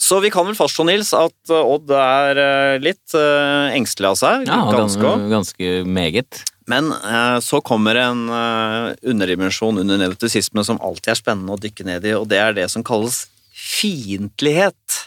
Så 0.00 0.16
vi 0.24 0.30
kan 0.32 0.46
vel 0.48 0.56
fastslå, 0.56 0.86
Nils, 0.88 1.10
at 1.12 1.52
uh, 1.52 1.60
Odd 1.60 1.90
er 1.92 2.38
uh, 2.40 2.76
litt 2.80 3.12
uh, 3.12 3.68
engstelig 3.76 4.08
av 4.08 4.16
seg. 4.16 4.46
Ja, 4.48 4.62
ganske 4.72 5.02
ganske, 5.02 5.28
ganske 5.28 5.72
meget. 5.84 6.40
Men 6.70 6.88
uh, 6.94 7.36
så 7.44 7.60
kommer 7.60 7.98
en 8.00 8.22
uh, 8.32 8.94
underdimensjon 9.04 9.82
under 9.82 10.00
nevrotisisme 10.00 10.64
som 10.64 10.80
alltid 10.80 11.12
er 11.12 11.20
spennende 11.20 11.52
å 11.52 11.60
dykke 11.60 11.84
ned 11.84 12.08
i, 12.08 12.14
og 12.16 12.30
det 12.32 12.40
er 12.40 12.56
det 12.56 12.66
som 12.72 12.86
kalles 12.86 13.26
fiendtlighet. 13.70 14.98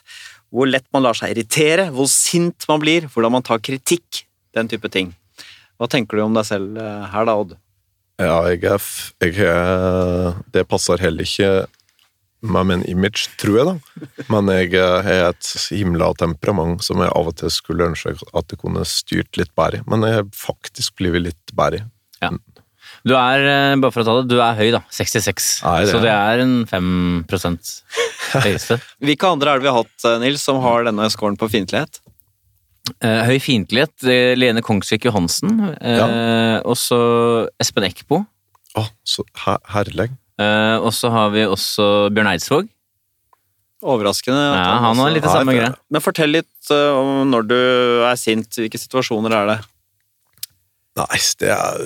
Hvor 0.54 0.70
lett 0.70 0.86
man 0.94 1.06
lar 1.06 1.18
seg 1.18 1.34
irritere, 1.34 1.90
hvor 1.94 2.08
sint 2.12 2.68
man 2.70 2.82
blir, 2.84 3.10
hvordan 3.10 3.34
man 3.38 3.46
tar 3.46 3.62
kritikk. 3.64 4.24
Den 4.54 4.70
type 4.70 4.90
ting. 4.94 5.12
Hva 5.82 5.90
tenker 5.90 6.20
du 6.20 6.28
om 6.28 6.36
deg 6.38 6.46
selv 6.46 6.78
uh, 6.78 7.08
her 7.10 7.26
da, 7.26 7.38
Odd? 7.42 7.56
Ja, 8.22 8.36
jeg 8.46 8.62
er, 8.70 8.84
jeg 9.26 9.40
er 9.42 10.36
Det 10.54 10.68
passer 10.70 11.02
heller 11.02 11.26
ikke 11.26 11.66
med 12.44 12.68
min 12.70 12.84
image, 12.92 13.32
tror 13.40 13.58
jeg, 13.58 13.66
da. 13.70 14.08
Men 14.28 14.52
jeg 14.52 14.74
eh, 14.76 14.98
har 15.06 15.30
et 15.30 15.50
himla 15.72 16.10
temperament 16.20 16.84
som 16.84 17.00
jeg 17.00 17.14
av 17.16 17.30
og 17.32 17.38
til 17.40 17.52
skulle 17.54 17.88
ønske 17.88 18.18
at 18.20 18.52
jeg 18.52 18.60
kunne 18.60 18.84
styrt 18.88 19.40
litt 19.40 19.54
bedre. 19.56 19.80
Men 19.88 20.04
jeg 20.04 20.18
har 20.20 20.28
faktisk 20.36 21.00
blitt 21.00 21.22
litt 21.24 21.56
bedre. 21.56 21.86
Du 23.04 23.12
er, 23.20 23.44
eh, 23.44 23.76
bare 23.84 23.92
for 23.92 24.04
å 24.04 24.08
ta 24.08 24.14
det, 24.22 24.30
du 24.32 24.38
er 24.40 24.56
høy, 24.56 24.70
da. 24.72 24.80
66. 24.96 25.48
Nei, 25.66 25.80
det 25.84 25.92
Så 25.92 26.00
det 26.04 26.12
er 26.14 26.40
en 26.44 26.54
5 26.70 27.26
høyeste. 27.28 28.78
Hvilke 29.04 29.28
andre 29.28 29.52
er 29.52 29.60
det 29.60 29.68
vi 29.68 29.72
har 29.74 29.82
hatt, 29.84 30.06
uh, 30.08 30.18
Nils, 30.24 30.42
som 30.46 30.62
har 30.64 30.86
denne 30.88 31.10
scoren 31.12 31.36
på 31.40 31.50
fiendtlighet? 31.52 32.00
Eh, 33.04 33.24
høy 33.28 33.38
fiendtlighet. 33.40 33.94
eh, 34.08 34.34
Lene 34.36 34.64
Kongsvik 34.64 35.06
Johansen. 35.08 35.76
eh, 35.80 36.60
Og 36.64 36.76
så 36.80 37.50
Espen 37.60 37.86
Eckbo. 37.88 38.26
Å, 38.76 38.88
så 39.06 39.24
her, 39.46 39.60
herlig. 39.76 40.10
Eh, 40.40 40.78
og 40.80 40.92
så 40.96 41.12
har 41.14 41.30
vi 41.36 41.44
også 41.46 42.10
Bjørn 42.12 42.32
Eidsvåg. 42.34 42.68
Overraskende. 43.84 44.40
Ja, 44.56 44.80
han 44.80 44.96
har 45.00 45.12
litt 45.12 45.24
det 45.24 45.32
samme 45.32 45.54
greia. 45.56 45.74
Men 45.92 46.02
fortell 46.04 46.32
litt 46.32 46.72
om 46.72 47.28
når 47.30 47.48
du 47.52 47.58
er 48.08 48.16
sint. 48.20 48.48
Hvilke 48.56 48.80
situasjoner 48.80 49.36
er 49.42 49.50
det? 49.52 49.58
Nei, 50.94 51.18
det 51.42 51.50
er, 51.50 51.80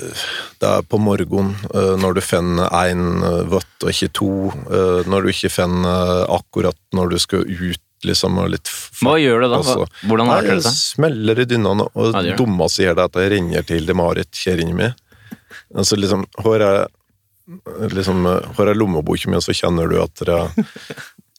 det 0.60 0.68
er 0.68 0.82
på 0.92 0.98
morgenen, 1.00 1.54
eh, 1.72 1.94
når 2.02 2.18
du 2.18 2.22
finner 2.26 2.68
én 2.76 3.04
vøtt 3.48 3.86
og 3.86 3.92
ikke 3.94 4.10
to. 4.20 4.30
eh, 4.68 5.08
Når 5.08 5.24
du 5.24 5.30
ikke 5.32 5.52
finner 5.54 6.26
akkurat 6.36 6.76
når 6.98 7.14
du 7.14 7.18
skal 7.24 7.46
ut, 7.48 7.80
liksom. 8.04 8.36
Og 8.44 8.50
litt 8.52 8.68
f- 8.68 9.00
Hva 9.02 9.16
gjør 9.22 9.46
du 9.46 9.48
da? 9.48 9.62
Altså, 9.62 9.86
hvordan 10.04 10.28
er 10.36 10.42
det 10.50 10.58
det 10.60 10.64
seg? 10.68 10.76
smeller 10.98 11.40
i 11.40 11.46
dynnene, 11.48 11.88
og 11.96 12.12
Ja, 12.12 12.22
det 12.22 12.36
gjør 12.84 12.96
det. 13.00 13.06
at 13.08 13.14
jeg 13.24 13.32
ringer 13.32 13.64
til 13.72 13.86
det 13.88 13.96
Marit, 13.96 14.32
kjerringa 14.44 14.76
mi. 14.76 14.90
Altså, 15.74 15.96
liksom, 15.96 16.26
hvor 16.44 16.60
er, 16.62 16.88
liksom, 17.96 18.28
hvor 18.60 18.68
er 18.68 18.76
lommeboka 18.76 19.30
mi, 19.32 19.38
og 19.40 19.44
så 19.48 19.56
kjenner 19.56 19.88
du 19.90 20.02
at 20.04 20.16
det 20.28 20.66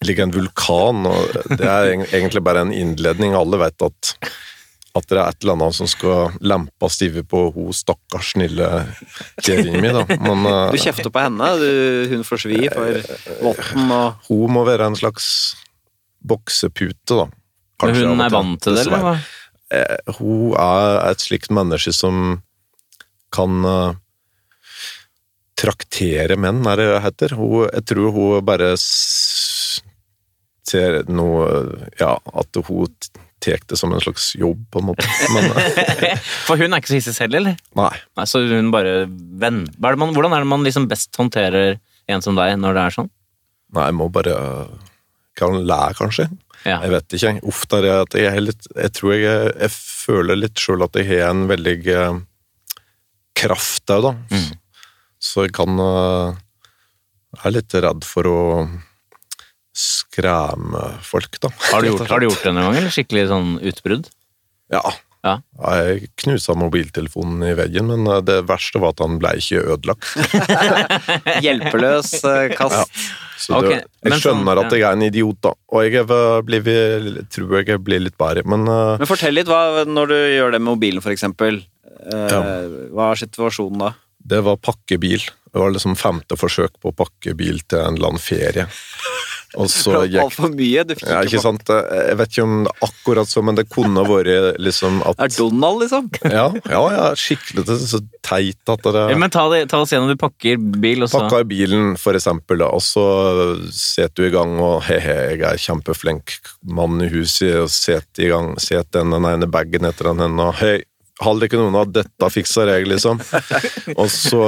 ligger 0.08 0.24
en 0.24 0.32
vulkan, 0.32 1.04
og 1.10 1.36
det 1.58 1.66
er 1.68 1.92
egentlig 2.16 2.42
bare 2.42 2.64
en 2.64 2.72
innledning. 2.72 3.34
Alle 3.36 3.58
vet 3.60 3.82
at 3.82 4.14
at 4.96 5.06
det 5.10 5.18
er 5.18 5.28
et 5.28 5.42
eller 5.44 5.56
annet 5.58 5.76
som 5.76 5.88
skal 5.90 6.32
lempe 6.40 6.88
stive 6.90 7.22
på 7.28 7.42
hun 7.54 7.74
stakkars 7.76 8.32
snille 8.34 8.68
kjerringa 9.44 9.82
mi, 9.84 9.90
da. 9.94 10.04
Men 10.24 10.46
eh, 10.48 10.72
Du 10.72 10.78
kjefter 10.80 11.12
på 11.12 11.22
henne, 11.22 11.50
du, 11.60 11.68
hun 12.14 12.24
får 12.26 12.44
svi 12.46 12.62
for 12.72 13.02
votten 13.44 13.92
og 13.94 14.30
hun 14.30 14.54
må 14.56 14.64
være 14.68 14.88
en 14.88 14.98
slags 14.98 15.28
boksepute, 16.24 17.14
da. 17.14 17.28
Men 17.28 17.92
Kanskje 17.92 18.06
av 18.08 18.10
hun 18.10 18.24
er 18.24 18.34
vant 18.34 18.62
til 18.64 18.74
det, 18.74 18.86
eller? 18.88 19.04
hva? 19.04 19.16
Eh, 19.68 20.14
hun 20.18 20.56
er 20.58 20.98
et 21.12 21.22
slikt 21.22 21.52
menneske 21.54 21.92
som 21.94 22.40
kan 23.34 23.60
eh, 23.68 23.92
traktere 25.58 26.38
menn, 26.40 26.64
er 26.70 26.80
det 26.80 26.88
det 26.94 27.04
heter. 27.04 27.36
Hun, 27.38 27.68
jeg 27.68 27.84
tror 27.92 28.10
hun 28.16 28.46
bare 28.46 28.72
ser 30.68 31.02
noe 31.08 31.46
Ja, 32.00 32.16
at 32.34 32.58
hun 32.66 32.88
tar 33.44 33.62
det 33.70 33.78
som 33.78 33.92
en 33.94 34.02
slags 34.02 34.32
jobb, 34.38 34.60
på 34.72 34.80
en 34.82 34.88
måte. 34.90 35.06
Men 35.34 35.50
eh, 36.08 36.18
For 36.46 36.60
hun 36.60 36.72
er 36.72 36.82
ikke 36.82 36.92
så 36.92 36.98
hissig 36.98 37.14
selv, 37.16 37.38
eller? 37.40 37.58
nei. 37.78 37.92
Nei, 38.18 38.26
så 38.28 38.42
hun 38.46 38.72
bare 38.74 39.06
venn. 39.08 39.64
Man, 39.78 40.12
hvordan 40.16 40.34
er 40.36 40.44
det 40.44 40.50
man 40.50 40.66
liksom 40.66 40.88
best 40.90 41.14
håndterer 41.18 41.78
en 42.08 42.24
som 42.24 42.38
deg 42.38 42.56
når 42.60 42.76
det 42.76 42.84
er 42.84 42.96
sånn? 42.98 43.10
Nei, 43.76 43.88
jeg 43.90 43.98
må 43.98 44.08
bare 44.12 44.34
Kan 45.38 45.60
le, 45.68 45.80
kanskje? 45.98 46.28
Ja. 46.64 46.80
Jeg 46.82 46.90
vet 46.90 47.14
ikke. 47.18 47.34
Ofte 47.46 47.78
er 47.78 47.84
det 47.84 47.92
at 47.94 48.16
jeg 48.18 48.30
er 48.32 48.42
litt 48.42 48.66
Jeg 48.72 48.94
tror 48.96 49.14
jeg, 49.14 49.52
jeg 49.52 49.72
føler 49.74 50.40
litt 50.40 50.58
sjøl 50.58 50.82
at 50.86 50.98
jeg 50.98 51.06
har 51.12 51.28
en 51.30 51.44
veldig 51.50 51.76
eh, 51.94 52.18
kraft 53.38 53.92
òg, 53.94 54.08
da. 54.08 54.12
Mm. 54.32 54.48
Så 55.22 55.46
jeg 55.46 55.54
kan 55.58 55.78
eh, 55.84 56.38
Jeg 57.36 57.44
er 57.44 57.56
litt 57.58 57.78
redd 57.86 58.06
for 58.08 58.30
å 58.30 58.40
skremme 59.78 60.86
folk, 61.06 61.38
da. 61.42 61.50
Har 61.72 61.84
du, 61.84 61.92
gjort, 61.92 62.08
har 62.10 62.22
du 62.22 62.28
gjort 62.28 62.46
det 62.46 62.54
noen 62.54 62.68
gang, 62.70 62.80
eller 62.80 62.94
skikkelig 62.94 63.28
sånn 63.30 63.52
utbrudd? 63.70 64.08
Ja. 64.74 64.82
Ja. 65.26 65.34
Jeg 65.58 66.08
knusa 66.22 66.54
mobiltelefonen 66.56 67.42
i 67.48 67.54
veggen, 67.58 67.88
men 67.90 68.06
eh, 68.10 68.20
det 68.26 68.36
verste 68.48 68.80
var 68.82 68.94
at 68.94 69.02
han 69.02 69.16
ble 69.20 69.32
ikke 69.40 69.62
ødelagt. 69.74 70.06
Hjelpeløs 71.44 72.12
kast. 72.22 72.56
kast. 72.58 73.00
Så 73.38 73.54
okay. 73.58 73.80
det, 73.82 74.10
jeg 74.10 74.20
skjønner 74.22 74.58
sånn, 74.58 74.64
at 74.66 74.74
jeg 74.74 74.84
er 74.86 74.96
en 74.96 75.04
idiot, 75.06 75.38
da. 75.46 75.52
Og 75.74 75.86
jeg 75.86 76.06
blir, 76.46 76.62
vel- 76.66 77.20
tror 77.30 77.60
jeg 77.60 77.82
blir 77.86 78.02
litt 78.02 78.18
bedre, 78.18 78.42
men 78.50 78.66
eh, 78.66 78.94
Men 79.02 79.10
fortell 79.10 79.36
litt, 79.38 79.50
hva, 79.50 79.84
når 79.86 80.10
du 80.10 80.16
gjør 80.18 80.54
det 80.56 80.62
med 80.62 80.72
mobilen, 80.72 81.04
for 81.04 81.14
eksempel. 81.14 81.62
Eh, 81.86 82.28
Ja. 82.30 82.42
Hva 82.94 83.12
er 83.12 83.20
situasjonen 83.26 83.82
da? 83.86 83.94
det 84.28 84.40
var 84.44 84.58
pakkebil. 84.60 85.22
Det 85.48 85.60
var 85.60 85.72
liksom 85.72 85.94
femte 85.96 86.36
forsøk 86.36 86.74
på 86.82 86.90
å 86.90 86.96
pakke 86.96 87.32
bil 87.38 87.62
til 87.64 87.80
en 87.80 87.96
eller 87.96 88.10
annen 88.12 88.20
ferie. 88.22 88.66
Og 89.56 89.70
så 89.72 90.02
gikk 90.04 90.20
Altfor 90.20 90.50
mye. 90.52 90.82
Du 90.84 90.92
fikk 90.98 91.08
ja, 91.08 91.22
ikke 91.24 91.40
sant? 91.40 91.70
Jeg 91.72 92.16
vet 92.20 92.32
ikke 92.34 92.44
om 92.44 92.56
det 92.66 92.72
er 92.74 92.88
akkurat 92.88 93.30
så, 93.30 93.42
men 93.46 93.56
det 93.56 93.64
kunne 93.72 94.04
vært 94.04 94.58
liksom 94.60 95.00
at 95.08 95.22
Er 95.24 95.32
Donald, 95.38 95.80
liksom? 95.84 96.10
Ja, 96.28 96.50
ja, 96.68 96.82
ja 96.92 97.06
skikkelig 97.16 97.64
det 97.64 97.76
er 97.78 97.86
så 97.94 98.02
teit 98.26 98.72
at 98.74 98.84
det 98.84 99.06
Ja, 99.14 99.16
Men 99.20 99.32
ta, 99.32 99.46
det, 99.52 99.62
ta 99.72 99.80
oss 99.84 99.94
gjennom, 99.94 100.12
du 100.12 100.20
pakker 100.20 100.60
bil, 100.60 101.06
og 101.06 101.12
så 101.12 101.22
Pakker 101.24 101.48
bilen, 101.48 101.94
for 102.00 102.18
eksempel, 102.18 102.60
da, 102.60 102.68
og 102.76 102.84
så 102.84 103.06
setter 103.72 104.26
du 104.26 104.28
i 104.28 104.34
gang, 104.34 104.58
og 104.60 104.82
he-he, 104.88 105.16
jeg 105.32 105.42
er 105.48 105.64
kjempeflink 105.64 106.36
mann 106.68 107.00
i 107.04 107.08
huset, 107.12 107.56
og 107.62 107.72
setter 107.72 108.26
i 108.26 108.30
gang, 108.34 108.52
setter 108.60 109.06
den 109.06 109.16
ene 109.32 109.48
bagen 109.48 109.88
etter 109.88 110.12
den 110.12 110.26
ene, 110.28 110.50
og 110.50 110.60
hei, 110.60 110.76
hold 111.24 111.42
ikke 111.46 111.58
noen 111.60 111.80
av 111.80 111.90
dette 111.90 112.30
fikser 112.30 112.70
jeg, 112.74 112.88
liksom. 112.92 113.22
Og 114.00 114.06
så, 114.12 114.44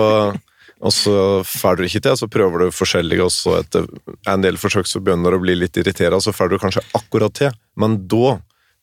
og 0.80 0.92
så 0.96 1.14
får 1.44 1.76
du 1.76 1.82
ikke 1.84 2.00
til, 2.06 2.16
så 2.16 2.28
prøver 2.32 2.64
du 2.66 2.70
forskjellige, 2.72 3.24
og 3.26 3.32
så 3.34 3.58
etter 3.60 3.84
en 4.32 4.40
del 4.44 4.56
forsøk 4.60 4.86
så 4.88 5.00
begynner 5.04 5.34
du 5.34 5.36
å 5.36 5.42
bli 5.44 5.58
litt 5.60 5.76
irriteret, 5.76 6.14
og 6.16 6.22
så 6.24 6.32
får 6.32 6.48
du 6.54 6.58
kanskje 6.62 6.84
akkurat 6.96 7.34
til, 7.36 7.52
men 7.76 7.98
da 8.08 8.38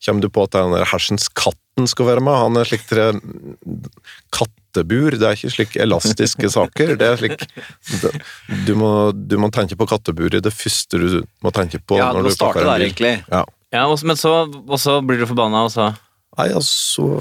kommer 0.06 0.22
du 0.22 0.28
på 0.30 0.44
at 0.46 0.52
den 0.54 0.76
der 0.76 0.86
hersens 0.86 1.26
katten 1.34 1.88
skal 1.90 2.06
være 2.06 2.22
med, 2.22 2.36
han 2.38 2.56
er 2.60 2.68
slik 2.70 2.84
tre 2.86 3.08
kattebur, 4.34 5.16
det 5.18 5.26
er 5.26 5.36
ikke 5.38 5.50
slik 5.54 5.76
elastiske 5.82 6.50
saker, 6.52 6.94
det 7.00 7.08
er 7.12 7.20
slik 7.20 7.44
du 8.66 8.72
må, 8.78 8.90
du 9.14 9.36
må 9.42 9.50
tenke 9.54 9.76
på 9.78 9.88
katteburet 9.90 10.42
det 10.44 10.54
første 10.54 11.00
du 11.02 11.08
må 11.44 11.52
tenke 11.54 11.80
på 11.82 11.98
Ja, 11.98 12.10
du 12.12 12.18
når 12.20 12.28
må 12.28 12.30
du 12.30 12.36
starte 12.36 12.64
der, 12.66 12.84
egentlig. 12.86 13.14
Ja. 13.32 13.44
Ja, 13.74 13.82
og, 13.90 13.98
så- 14.00 14.06
men 14.08 14.16
så, 14.16 14.32
og 14.48 14.78
så 14.80 15.00
blir 15.04 15.18
du 15.20 15.26
forbanna, 15.28 15.66
og 15.68 15.72
så 15.74 15.90
Nei, 16.38 16.52
altså, 16.54 17.18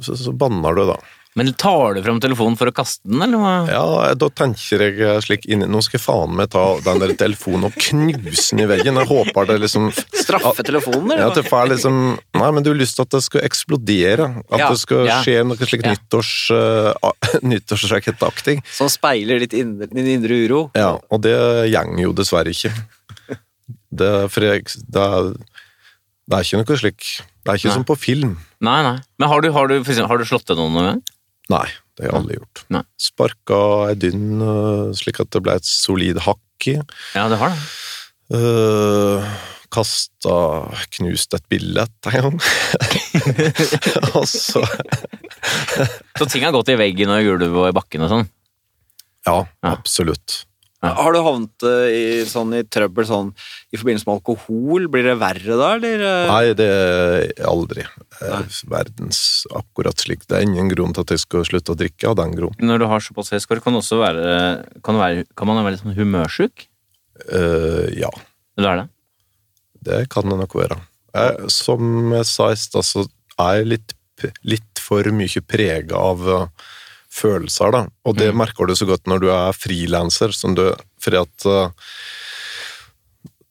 så, 0.00 0.14
så 0.16 0.32
banner 0.32 0.72
du 0.78 0.86
da. 0.88 0.94
Men 1.38 1.52
tar 1.54 1.94
du 1.94 2.00
fram 2.02 2.18
telefonen 2.18 2.56
for 2.58 2.66
å 2.66 2.72
kaste 2.74 3.06
den, 3.06 3.20
eller 3.22 3.38
hva? 3.38 3.50
Ja, 3.70 4.14
da 4.18 4.28
tenker 4.34 4.82
jeg 4.82 5.20
slik 5.22 5.44
inni, 5.46 5.68
nå 5.70 5.78
skal 5.86 6.00
jeg 6.00 6.02
faen 6.02 6.32
meg 6.34 6.48
ta 6.50 6.64
den 6.82 6.98
der 7.04 7.12
telefonen 7.20 7.68
og 7.68 7.76
knuse 7.78 8.48
den 8.56 8.64
i 8.64 8.66
veggen, 8.66 8.98
jeg 8.98 9.06
håper 9.12 9.46
det 9.46 9.60
liksom 9.62 9.86
Straffe 9.94 10.64
telefonen, 10.66 11.12
Ja, 11.14 11.20
eller? 11.20 11.30
at 11.30 11.38
det 11.38 11.44
får 11.46 11.70
liksom 11.70 12.00
Nei, 12.34 12.50
men 12.56 12.66
du 12.66 12.72
har 12.72 12.80
lyst 12.80 12.98
til 12.98 13.06
at 13.06 13.14
det 13.14 13.22
skal 13.22 13.46
eksplodere. 13.46 14.26
At 14.50 14.58
Ja, 14.64 14.68
det 14.74 14.80
skal 14.82 15.06
ja. 15.06 15.20
skje 15.22 15.36
noe 15.46 15.56
slikt 15.70 15.86
Ja. 15.86 15.94
nyttårs, 15.94 16.32
uh, 16.50 17.12
nyttårsrakettaktig. 17.52 18.58
Som 18.74 18.90
speiler 18.90 19.38
ditt 19.44 19.54
indre, 19.54 19.86
din 19.92 20.10
indre 20.16 20.34
uro. 20.46 20.60
Ja, 20.74 20.96
og 20.98 21.22
det 21.22 21.36
gjenger 21.70 22.08
jo 22.08 22.12
dessverre 22.16 22.50
ikke. 22.50 22.74
Det, 23.90 24.10
for 24.30 24.46
jeg, 24.46 24.66
det, 24.86 25.02
er, 25.02 25.30
det 26.30 26.36
er 26.38 26.44
ikke 26.46 26.60
noe 26.60 26.76
slik 26.78 27.06
Det 27.42 27.50
er 27.50 27.58
ikke 27.58 27.70
Nei. 27.70 27.74
som 27.74 27.86
på 27.88 27.96
film. 27.98 28.36
Nei, 28.62 28.76
nei. 28.86 28.98
Men 29.18 29.30
har 29.32 29.42
du, 29.42 29.48
har 29.54 29.70
du, 29.70 29.78
eksempel, 29.80 30.06
har 30.10 30.18
du 30.20 30.26
slått 30.28 30.46
til 30.50 30.58
noen 30.60 30.74
noen 30.76 30.88
gang? 30.92 31.00
Nei, 31.50 31.66
det 31.98 32.04
har 32.06 32.12
jeg 32.12 32.18
aldri 32.20 32.36
gjort. 32.38 32.64
Nei. 32.76 32.82
Sparka 33.00 33.60
ei 33.90 33.96
dynn 33.98 34.42
øh, 34.44 34.90
slik 34.96 35.18
at 35.22 35.30
det 35.34 35.42
ble 35.44 35.56
et 35.58 35.66
solid 35.68 36.20
hakk 36.26 36.68
i. 36.70 36.76
Ja, 37.16 37.26
det 37.32 37.38
har 37.40 37.54
det. 37.54 37.62
Uh, 38.30 39.24
kasta 39.74 40.34
Knust 40.94 41.34
et 41.34 41.46
billett 41.50 42.10
en 42.10 42.28
gang. 42.28 42.36
og 44.14 44.26
så 44.30 44.62
Så 46.18 46.28
ting 46.30 46.44
har 46.46 46.54
gått 46.54 46.70
i 46.70 46.78
veggen 46.78 47.10
og 47.10 47.18
i 47.22 47.26
gulvet 47.26 47.50
og 47.58 47.68
i 47.70 47.74
bakken 47.74 48.06
og 48.06 48.12
sånn? 48.12 48.28
Ja, 49.26 49.40
Ja. 49.64 49.72
absolutt. 49.74 50.44
Har 50.80 51.12
du 51.12 51.18
havnet 51.20 51.64
eh, 51.68 51.88
i, 51.92 52.04
sånn, 52.24 52.54
i 52.56 52.62
trøbbel 52.64 53.04
sånn, 53.04 53.32
i 53.68 53.76
forbindelse 53.76 54.08
med 54.08 54.14
alkohol? 54.16 54.86
Blir 54.92 55.10
det 55.10 55.16
verre 55.20 55.58
da, 55.60 55.72
eller? 55.76 56.04
eh? 56.08 56.30
Nei, 56.30 56.54
det 56.56 56.68
er 56.70 57.48
aldri. 57.50 57.84
Nei. 58.22 58.40
Verdens 58.72 59.20
akkurat 59.60 60.00
slik. 60.00 60.24
Det 60.24 60.38
er 60.38 60.46
ingen 60.48 60.70
grunn 60.72 60.96
til 60.96 61.04
at 61.04 61.12
jeg 61.12 61.20
skal 61.26 61.44
slutte 61.48 61.74
å 61.74 61.80
drikke 61.80 62.08
av 62.08 62.16
den 62.22 62.32
grunn. 62.38 62.56
Når 62.64 62.80
du 62.80 62.86
har 62.88 63.04
såpass 63.04 63.32
høy 63.34 63.42
score, 63.44 63.60
kan, 63.64 63.76
også 63.76 64.00
være, 64.00 64.24
kan, 64.86 64.96
være, 65.00 65.26
kan 65.36 65.50
man 65.50 65.60
være 65.60 65.76
litt 65.76 65.84
sånn 65.84 65.98
humørsjuk? 65.98 66.64
Uh, 67.28 67.84
ja, 67.92 68.08
du 68.56 68.64
er 68.64 68.80
det? 68.80 68.88
det 69.84 70.00
kan 70.12 70.28
det 70.28 70.38
nok 70.40 70.54
være. 70.56 70.76
Jeg, 71.16 71.50
som 71.52 72.12
jeg 72.14 72.26
sa 72.28 72.50
i 72.52 72.58
stad, 72.60 72.86
så 72.86 73.04
er 73.40 73.60
jeg 73.60 73.70
litt, 73.74 73.94
litt 74.46 74.80
for 74.80 75.06
mye 75.16 75.42
prega 75.48 75.98
av 76.00 76.26
eh, 76.28 76.68
følelser, 77.12 77.72
da. 77.74 77.84
Og 78.06 78.16
det 78.16 78.30
Mm. 78.32 78.38
merker 78.38 78.66
du 78.66 78.74
så 78.78 78.86
godt 78.86 79.06
når 79.10 79.20
du 79.20 79.28
er 79.34 79.52
frilanser, 79.56 80.32
som 80.32 80.54
du 80.54 80.74
Fordi 81.00 81.16
at 81.16 81.46
uh, 81.46 81.70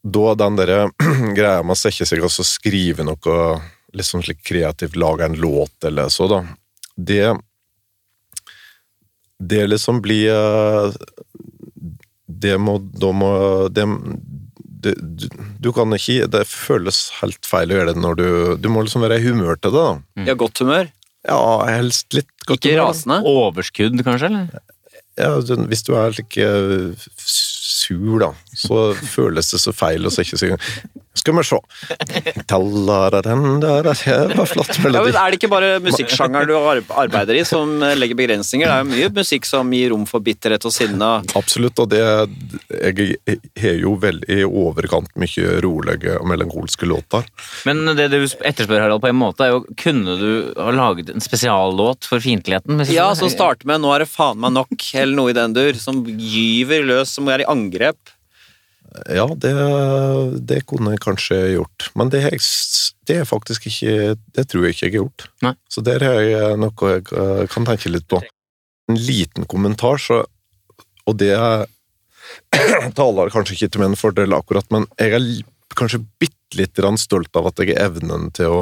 da 0.04 0.36
den 0.36 0.56
der 0.56 0.89
greia 1.38 1.63
med 1.63 1.75
å 1.75 1.80
sette 1.80 2.06
seg 2.08 2.24
og 2.24 2.32
skrive 2.32 3.04
noe 3.04 3.62
liksom 3.94 4.22
slik 4.24 4.44
kreativt, 4.46 4.96
lage 4.96 5.25
en 5.25 5.36
låt 5.42 5.84
eller 5.84 6.10
så, 6.13 6.28
da, 6.30 6.44
det 6.96 7.36
Det 9.39 9.68
liksom 9.68 10.01
blir 10.01 10.30
eh, 10.30 10.92
Det 12.28 12.58
må 12.60 12.78
Da 12.80 13.12
må 13.12 13.30
det, 13.74 13.86
det, 14.84 14.94
du, 15.00 15.28
du 15.60 15.72
kan 15.74 15.92
ikke 15.96 16.28
Det 16.32 16.46
føles 16.48 17.10
helt 17.22 17.46
feil 17.48 17.72
å 17.72 17.80
gjøre 17.80 17.94
det 17.94 18.04
når 18.04 18.16
du 18.20 18.28
Du 18.62 18.70
må 18.70 18.84
liksom 18.86 19.01
være 19.01 19.20
i 19.20 19.25
humør 19.25 19.58
til 19.60 19.74
det, 19.75 19.84
da. 19.89 20.24
Ja, 20.32 20.36
godt 20.39 20.60
humør? 20.63 20.92
Ja, 21.27 21.39
helst 21.67 22.13
litt 22.15 22.29
godt 22.47 22.63
Ikke 22.63 22.79
rasende? 22.79 23.19
Overskudd, 23.27 23.99
kanskje? 24.07 24.29
eller? 24.31 24.61
Ja, 25.19 25.33
hvis 25.67 25.83
du 25.83 25.93
er 25.99 26.13
like 26.15 26.45
sur, 27.19 28.21
da, 28.21 28.29
så 28.60 28.80
føles 28.98 29.51
det 29.54 29.60
så 29.62 29.74
feil 29.75 30.06
å 30.08 30.12
ikke 30.12 30.39
si 30.39 30.50
Skal 31.20 31.36
vi 31.36 31.44
se 31.48 31.58
Det 32.39 34.36
var 34.38 34.48
flott 34.50 34.75
Ja, 34.78 34.84
melodi. 34.84 35.12
men 35.12 35.18
Er 35.20 35.32
det 35.32 35.39
ikke 35.39 35.51
bare 35.51 35.70
musikksjangeren 35.84 36.48
du 36.50 36.56
arbeider 36.94 37.39
i 37.39 37.46
som 37.48 37.72
eh, 37.84 37.96
legger 37.98 38.20
begrensninger? 38.20 38.68
Det 38.70 38.75
er 38.75 38.84
jo 38.84 38.92
mye 38.92 39.10
musikk 39.20 39.48
som 39.50 39.72
gir 39.74 39.94
rom 39.94 40.06
for 40.10 40.24
bitterhet 40.24 40.66
og 40.68 40.74
sinne. 40.75 41.10
Absolutt, 41.39 41.80
og 41.80 41.89
det 41.92 42.01
Jeg 42.04 43.18
har 43.63 43.80
jo 43.82 43.96
vel 44.01 44.22
i 44.30 44.42
overkant 44.46 45.12
mye 45.20 45.56
rolige 45.66 46.18
og 46.20 46.28
melankolske 46.30 46.88
låter. 46.89 47.25
Men 47.68 47.84
det 47.98 48.10
du 48.13 48.20
etterspør, 48.22 48.84
Harald, 48.86 49.01
på 49.04 49.12
en 49.12 49.20
måte, 49.20 49.48
er 49.48 49.56
jo 49.56 49.63
Kunne 49.80 50.16
du 50.20 50.30
ha 50.60 50.72
laget 50.75 51.12
en 51.13 51.24
spesiallåt 51.24 52.08
for 52.10 52.24
fiendtligheten? 52.24 52.84
Ja, 52.94 53.12
som 53.16 53.30
starter 53.32 53.68
med 53.70 53.82
'Nå 53.82 53.96
er 53.96 54.06
det 54.06 54.12
faen 54.12 54.39
meg 54.39 54.54
nok', 54.56 54.94
eller 54.96 55.16
noe 55.16 55.30
i 55.32 55.38
den 55.38 55.54
dur. 55.54 55.74
Som 55.80 56.04
gyver 56.06 56.84
løs, 56.86 57.16
som 57.16 57.28
er 57.30 57.44
i 57.44 57.50
angrep. 57.50 57.98
Ja, 58.89 59.27
det, 59.38 59.51
det 60.50 60.63
kunne 60.69 60.96
jeg 60.96 61.03
kanskje 61.03 61.38
gjort, 61.53 61.89
men 62.00 62.10
det, 62.10 62.24
er 62.25 63.27
faktisk 63.27 63.67
ikke 63.69 64.15
Det 64.34 64.48
tror 64.50 64.65
jeg 64.65 64.75
ikke 64.75 64.86
jeg 64.86 64.93
har 64.93 64.98
gjort. 65.03 65.25
Nei. 65.46 65.53
Så 65.69 65.84
der 65.86 66.05
har 66.05 66.22
jeg 66.25 66.58
noe 66.62 66.93
jeg 66.96 67.05
eh, 67.13 67.43
kan 67.53 67.67
tenke 67.69 67.91
litt 67.93 68.08
på. 68.10 68.22
En 68.89 68.98
liten 68.98 69.46
kommentar, 69.50 70.01
så 70.01 70.24
Og 71.05 71.17
det 71.22 71.34
taler 73.00 73.34
kanskje 73.34 73.55
ikke 73.55 73.72
til 73.74 73.86
min 73.86 73.98
fordel 73.98 74.36
akkurat, 74.38 74.65
men 74.74 74.86
jeg 74.98 75.15
er 75.17 75.29
kanskje 75.77 76.03
bitte 76.22 76.81
grann 76.81 76.98
stolt 76.98 77.36
av 77.38 77.50
at 77.50 77.62
jeg 77.62 77.75
har 77.75 77.91
evnen 77.91 78.29
til 78.34 78.53
å 78.53 78.62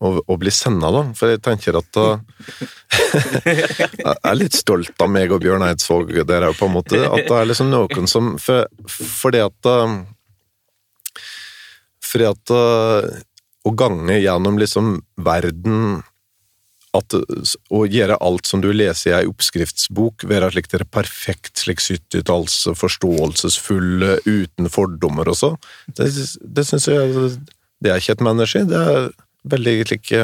å, 0.00 0.10
å 0.24 0.36
bli 0.40 0.52
senda, 0.54 0.90
da. 0.94 1.02
For 1.16 1.32
jeg 1.32 1.42
tenker 1.44 1.76
at 1.80 1.88
da 1.96 2.06
Jeg 3.50 4.16
er 4.16 4.38
litt 4.38 4.56
stolt 4.56 5.02
av 5.02 5.10
meg 5.12 5.32
og 5.34 5.42
Bjørn 5.44 5.64
Eidsvåg 5.66 6.14
der 6.28 6.48
òg, 6.48 6.56
på 6.58 6.68
en 6.68 6.76
måte. 6.78 7.02
At 7.04 7.26
det 7.28 7.36
er 7.36 7.48
liksom 7.48 7.70
noen 7.72 8.08
som 8.10 8.34
for, 8.40 8.68
Fordi 8.88 9.42
at 9.44 9.68
uh, 9.68 9.98
Fordi 12.10 12.30
at 12.30 12.54
uh, 12.54 13.10
Å 13.66 13.74
gange 13.76 14.18
gjennom 14.20 14.60
liksom 14.60 14.96
verden 15.20 16.00
at, 16.96 17.14
Å 17.14 17.84
gjøre 17.86 18.18
alt 18.24 18.48
som 18.50 18.64
du 18.64 18.72
leser 18.74 19.12
i 19.12 19.16
ei 19.20 19.30
oppskriftsbok, 19.30 20.24
være 20.26 20.48
slik 20.50 20.72
er 20.74 20.88
perfekt, 20.90 21.60
slik 21.60 21.78
70-talls 21.84 22.64
forståelsesfull, 22.80 24.08
uten 24.26 24.70
fordommer 24.72 25.30
og 25.30 25.38
så, 25.38 25.52
det, 25.86 26.08
det 26.42 26.64
syns 26.66 26.88
jeg 26.90 27.36
Det 27.78 27.92
er 27.92 28.02
ikke 28.02 28.16
et 28.16 28.24
menneske, 28.26 28.64
det 28.66 28.80
er 28.80 29.12
veldig 29.48 29.74
like, 29.90 30.22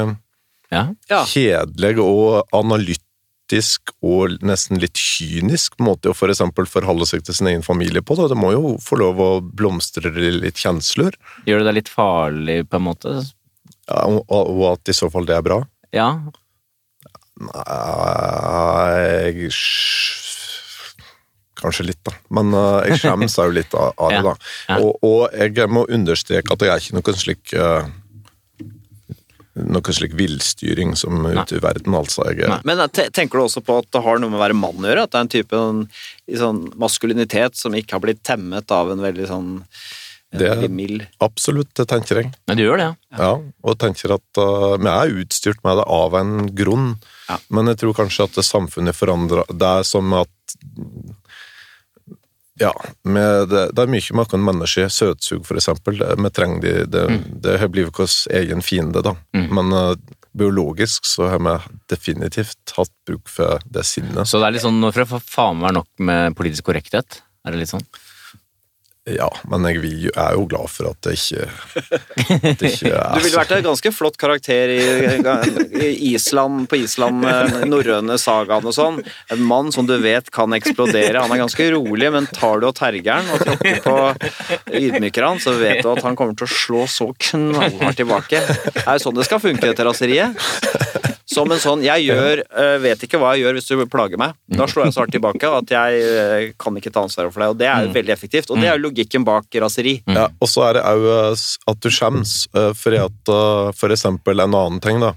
Ja. 0.71 0.87
Ja. 1.09 1.23
kjedelig 1.25 1.97
og 2.03 2.47
analytisk 2.53 3.93
og 4.03 4.37
nesten 4.43 4.81
litt 4.81 4.99
kynisk 4.99 5.77
måte 5.79 6.09
å 6.11 6.15
for 6.17 6.27
eksempel 6.33 6.67
forholde 6.67 7.05
seg 7.07 7.23
til 7.23 7.33
sin 7.37 7.47
egen 7.47 7.63
familie 7.63 8.01
på. 8.03 8.17
Da. 8.19 8.27
Det 8.27 8.35
må 8.37 8.51
jo 8.51 8.73
få 8.83 8.97
lov 8.99 9.21
å 9.23 9.29
blomstre 9.41 10.11
litt 10.11 10.59
kjensler, 10.59 11.15
Gjør 11.47 11.59
det 11.63 11.69
deg 11.69 11.77
litt 11.79 11.89
farlig, 11.93 12.65
på 12.69 12.75
en 12.81 12.83
måte? 12.89 13.15
ja, 13.87 14.03
og, 14.03 14.27
og 14.29 14.65
at 14.73 14.89
i 14.91 14.93
så 14.97 15.07
fall 15.09 15.25
det 15.25 15.37
er 15.37 15.45
bra. 15.47 15.61
Ja. 15.95 16.09
Nei 17.37 19.31
jeg, 19.31 19.51
Kanskje 21.57 21.87
litt, 21.87 21.99
da. 22.05 22.11
Men 22.37 22.51
uh, 22.53 22.83
jeg 22.85 22.99
skjemmes 23.01 23.33
jo 23.39 23.47
litt 23.49 23.71
av, 23.73 23.93
av 23.97 24.11
det, 24.13 24.19
da. 24.27 24.33
ja. 24.69 24.75
Og, 24.83 24.99
og 25.07 25.33
jeg 25.33 25.71
må 25.73 25.87
understreke 25.89 26.53
at 26.53 26.61
jeg 26.67 26.69
er 26.73 26.83
ikke 26.83 26.97
noen 26.99 27.17
slik 27.17 27.53
eh, 27.57 27.87
noen 29.65 29.93
slik 29.97 30.13
villstyring 30.17 30.95
som 30.99 31.25
er 31.25 31.39
ute 31.41 31.57
i 31.57 31.61
verden, 31.63 31.95
altså. 31.97 32.25
Jeg, 32.29 32.45
er- 32.45 32.61
Men 32.67 32.77
tenker 32.93 33.37
du 33.39 33.43
også 33.45 33.63
på 33.65 33.79
at 33.81 33.89
det 33.91 34.03
har 34.05 34.19
noe 34.19 34.29
med 34.29 34.39
å 34.39 34.43
være 34.45 34.57
mann 34.57 34.77
å 34.83 34.89
gjøre? 34.91 35.03
At 35.07 35.11
det 35.11 35.17
er 35.19 35.25
en 35.27 35.33
type 35.37 35.61
en, 35.61 35.83
i 36.27 36.37
sånn 36.37 36.61
maskulinitet 36.77 37.55
som 37.57 37.73
ikke 37.77 37.97
har 37.97 38.03
blitt 38.05 38.23
temmet 38.23 38.71
av 38.71 38.91
en 38.91 38.99
veldig 39.03 39.27
sånn 39.27 39.49
en 40.33 40.39
Det- 40.39 40.49
er 40.51 40.67
mild 40.67 41.05
absolutt, 41.23 41.69
det 41.73 41.87
tenker 41.87 42.17
jeg. 42.21 42.33
Men 42.47 42.57
du 42.57 42.63
gjør 42.65 42.77
det, 42.77 42.87
ja. 42.89 43.17
Ja, 43.17 43.29
og 43.63 43.77
tenker 43.79 44.11
at 44.17 44.37
uh, 44.37 44.75
vi 44.77 44.89
er 44.91 45.13
utstyrt 45.23 45.63
med 45.63 45.77
det 45.79 45.85
av 45.87 46.13
en 46.19 46.33
grunn, 46.53 46.97
Ja. 47.29 47.37
men 47.49 47.65
jeg 47.67 47.77
tror 47.79 47.93
kanskje 47.95 48.23
at 48.27 48.33
det 48.35 48.43
samfunnet 48.43 48.95
forandrer 48.95 49.43
Det 49.47 49.67
er 49.79 49.83
som 49.83 50.11
at 50.13 50.27
Ja, 52.59 52.73
med 53.03 53.49
det, 53.51 53.63
det 53.77 53.83
er 53.83 53.91
mye 53.91 54.17
med 54.17 54.23
oss 54.23 54.45
mennesker, 54.49 54.91
søtsug 54.93 55.45
for 55.45 55.59
eksempel, 55.59 56.01
vi 56.01 56.31
trenger 56.33 56.63
de, 56.63 56.73
det, 56.89 57.03
det 57.43 57.57
har 57.61 57.69
blitt 57.73 57.93
vår 57.93 58.13
egen 58.39 58.63
fiende, 58.65 59.03
da. 59.05 59.13
Mm. 59.37 59.47
Men 59.59 59.75
uh, 59.75 60.17
biologisk 60.37 61.05
så 61.05 61.29
har 61.33 61.43
vi 61.43 61.55
definitivt 61.93 62.73
hatt 62.77 62.93
bruk 63.07 63.29
for 63.29 63.61
det 63.65 63.85
sinnet. 63.87 64.25
Så 64.29 64.41
det 64.41 64.49
er 64.49 64.57
litt 64.57 64.65
sånn 64.65 64.81
for 64.89 65.05
får 65.13 65.23
det 65.23 65.33
faen 65.33 65.61
meg 65.61 65.77
nok 65.77 65.89
med 66.09 66.37
politisk 66.37 66.69
korrekthet? 66.69 67.21
Er 67.45 67.53
det 67.53 67.63
litt 67.63 67.73
sånn? 67.73 67.85
Ja, 69.07 69.27
men 69.47 69.63
jeg 69.69 70.09
er 70.11 70.33
jo 70.35 70.43
glad 70.51 70.67
for 70.67 70.89
at 70.89 70.99
det 71.05 71.13
ikke, 71.15 71.45
at 71.47 72.59
det 72.59 72.71
ikke 72.73 72.91
er 72.91 73.13
Du 73.15 73.23
ville 73.23 73.39
vært 73.39 73.53
en 73.55 73.63
ganske 73.69 73.91
flott 73.95 74.17
karakter 74.19 74.73
i, 74.73 75.93
Island, 76.09 76.65
på 76.67 76.81
Island, 76.81 77.23
eh, 77.23 77.55
norrøne 77.71 78.17
sagaen 78.19 78.67
og 78.67 78.75
sånn. 78.75 78.99
En 79.31 79.43
mann 79.47 79.71
som 79.71 79.87
du 79.87 79.95
vet 80.03 80.27
kan 80.35 80.51
eksplodere. 80.57 81.21
Han 81.23 81.31
er 81.31 81.43
ganske 81.45 81.69
rolig, 81.71 82.11
men 82.11 82.27
tar 82.35 82.59
du 82.59 82.67
og 82.67 82.75
terger 82.77 83.21
han 83.21 83.31
og 83.31 83.45
tråkker 83.45 83.79
på 83.85 83.97
ydmyker 84.81 85.29
han, 85.29 85.39
så 85.39 85.55
vet 85.55 85.85
du 85.85 85.91
at 85.93 86.03
han 86.03 86.19
kommer 86.19 86.35
til 86.35 86.49
å 86.49 86.57
slå 86.57 86.83
så 86.91 87.11
knallhardt 87.29 88.01
tilbake. 88.01 88.43
Det 88.43 88.83
er 88.83 88.97
jo 88.97 89.05
sånn 89.07 89.17
det 89.17 89.29
skal 89.29 89.43
funke, 89.43 89.71
dette 89.71 89.87
raseriet. 89.87 91.15
Som 91.37 91.53
en 91.53 91.61
sånn 91.61 91.83
Jeg 91.85 92.07
gjør, 92.07 92.41
eh, 92.43 92.77
vet 92.83 93.03
ikke 93.05 93.19
hva 93.21 93.35
jeg 93.35 93.45
gjør 93.45 93.57
hvis 93.57 93.69
du 93.69 93.83
plager 93.91 94.21
meg. 94.21 94.37
Da 94.49 94.67
slår 94.69 94.87
jeg 94.87 94.95
så 94.95 95.03
hardt 95.03 95.13
tilbake 95.15 95.51
at 95.59 95.73
jeg 95.73 96.01
eh, 96.03 96.53
kan 96.59 96.77
ikke 96.79 96.93
ta 96.93 97.05
ansvaret 97.05 97.33
for 97.33 97.43
deg. 97.43 97.53
Og 97.53 97.59
det 97.61 97.69
er 97.71 97.87
jo 97.87 97.93
veldig 97.95 98.15
effektivt. 98.15 98.51
Og 98.51 98.61
det 98.61 98.71
er 98.71 98.77
jo 98.77 98.87
logikken 98.87 99.27
bak 99.27 99.59
raseri. 99.63 99.99
Ja, 100.09 100.27
og 100.41 100.51
så 100.51 100.65
er 100.69 100.79
det 100.79 100.85
òg 100.87 101.05
at 101.73 101.83
du 101.83 101.91
skjems, 101.93 102.39
eh, 102.57 102.71
fordi 102.77 103.03
at 103.05 103.33
eh, 103.33 103.75
for 103.77 103.93
eksempel 103.95 104.43
en 104.43 104.57
annen 104.57 104.81
ting, 104.83 105.03
da. 105.03 105.13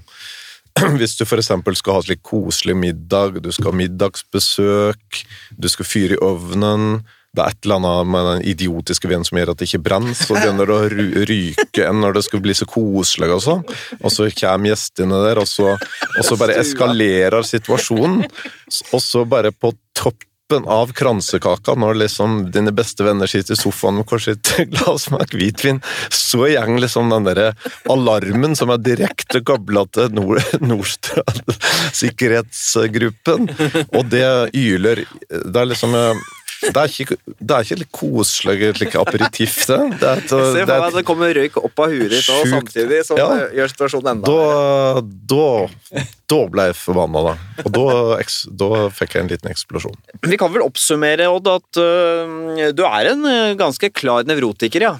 Hvis 0.99 1.17
du 1.19 1.25
for 1.27 1.41
eksempel 1.41 1.75
skal 1.75 1.97
ha 1.97 2.03
slik 2.05 2.21
koselig 2.23 2.77
middag, 2.79 3.41
du 3.43 3.49
skal 3.51 3.73
ha 3.73 3.79
middagsbesøk, 3.81 5.23
du 5.59 5.67
skal 5.71 5.87
fyre 5.87 6.15
i 6.15 6.21
ovnen 6.23 7.01
det 7.31 7.43
er 7.43 7.53
et 7.53 7.65
eller 7.65 7.79
annet 7.79 8.09
med 8.11 8.25
den 8.27 8.41
idiotiske 8.51 9.07
veden 9.07 9.23
som 9.23 9.37
gjør 9.39 9.53
at 9.53 9.61
det 9.61 9.69
ikke 9.69 9.85
brenner, 9.85 10.15
så 10.17 10.35
begynner 10.35 10.67
det 10.67 10.75
å 10.75 11.27
ryke 11.29 11.85
enn 11.87 12.01
når 12.03 12.17
det 12.17 12.25
skulle 12.27 12.43
bli 12.43 12.55
så 12.57 12.67
koselig 12.67 13.29
og 13.31 13.43
så 13.45 13.53
Og 14.01 14.09
så 14.11 14.27
kommer 14.35 14.73
gjestene 14.73 15.21
der, 15.23 15.39
og 15.39 15.47
så, 15.47 15.77
og 15.77 16.25
så 16.27 16.37
bare 16.39 16.57
eskalerer 16.59 17.45
situasjonen. 17.47 18.25
Og 18.91 18.99
så 19.03 19.23
bare 19.29 19.53
på 19.55 19.71
toppen 19.95 20.67
av 20.67 20.91
kransekaka, 20.97 21.77
når 21.79 22.01
liksom 22.01 22.35
dine 22.51 22.73
beste 22.75 23.05
venner 23.07 23.31
sitter 23.31 23.55
i 23.55 23.61
sofaen 23.61 24.01
med 24.01 24.09
kanskje 24.09 24.35
et 24.35 24.51
glass 24.73 25.07
med 25.13 25.31
hvitvin, 25.31 25.79
så 26.11 26.49
gjeng 26.51 26.81
liksom 26.83 27.13
den 27.13 27.29
der 27.29 27.53
alarmen 27.91 28.57
som 28.59 28.73
er 28.75 28.83
direkte 28.83 29.39
kobla 29.47 29.85
til 29.95 30.11
Nord 30.19 30.43
Nordstrand 30.59 31.55
sikkerhetsgruppen, 32.01 33.47
og 33.95 34.11
det 34.11 34.27
yler 34.51 35.05
Det 35.31 35.55
er 35.55 35.71
liksom 35.71 35.95
eh, 35.95 36.27
det 36.61 36.77
er 36.77 36.91
ikke, 36.93 37.15
det 37.41 37.55
er 37.55 37.65
ikke 37.65 37.77
litt 37.79 37.91
koselig 37.95 38.71
like 38.77 38.99
aperitiff, 39.01 39.55
det. 39.69 39.77
det, 39.97 40.07
er 40.11 40.19
et, 40.21 40.29
Se 40.29 40.61
for 40.61 40.69
meg 40.71 40.85
at 40.85 40.97
det 40.99 41.03
kommer 41.07 41.33
røyk 41.33 41.57
opp 41.57 41.81
av 41.81 41.93
huet 41.93 42.11
ditt 42.13 42.27
og 42.29 42.43
samtidig, 42.51 42.99
som 43.07 43.17
Ja. 43.17 43.29
gjør 43.57 43.71
situasjonen 43.73 44.11
enda 44.13 44.29
da, 44.29 44.35
verre. 44.37 45.03
da, 45.33 46.05
da 46.29 46.39
ble 46.53 46.67
jeg 46.69 46.77
forbanna, 46.77 47.23
da. 47.31 47.33
Og 47.65 47.71
da, 47.77 47.87
da 48.61 48.69
fikk 48.93 49.17
jeg 49.17 49.25
en 49.25 49.31
liten 49.33 49.51
eksplosjon. 49.53 49.97
Vi 50.29 50.37
kan 50.41 50.53
vel 50.53 50.65
oppsummere, 50.67 51.29
Odd, 51.33 51.49
at 51.49 51.81
uh, 51.81 52.69
du 52.77 52.85
er 52.85 53.11
en 53.15 53.25
øh, 53.25 53.55
ganske 53.59 53.89
klar 53.97 54.27
nevrotiker, 54.29 54.85
ja. 54.91 54.93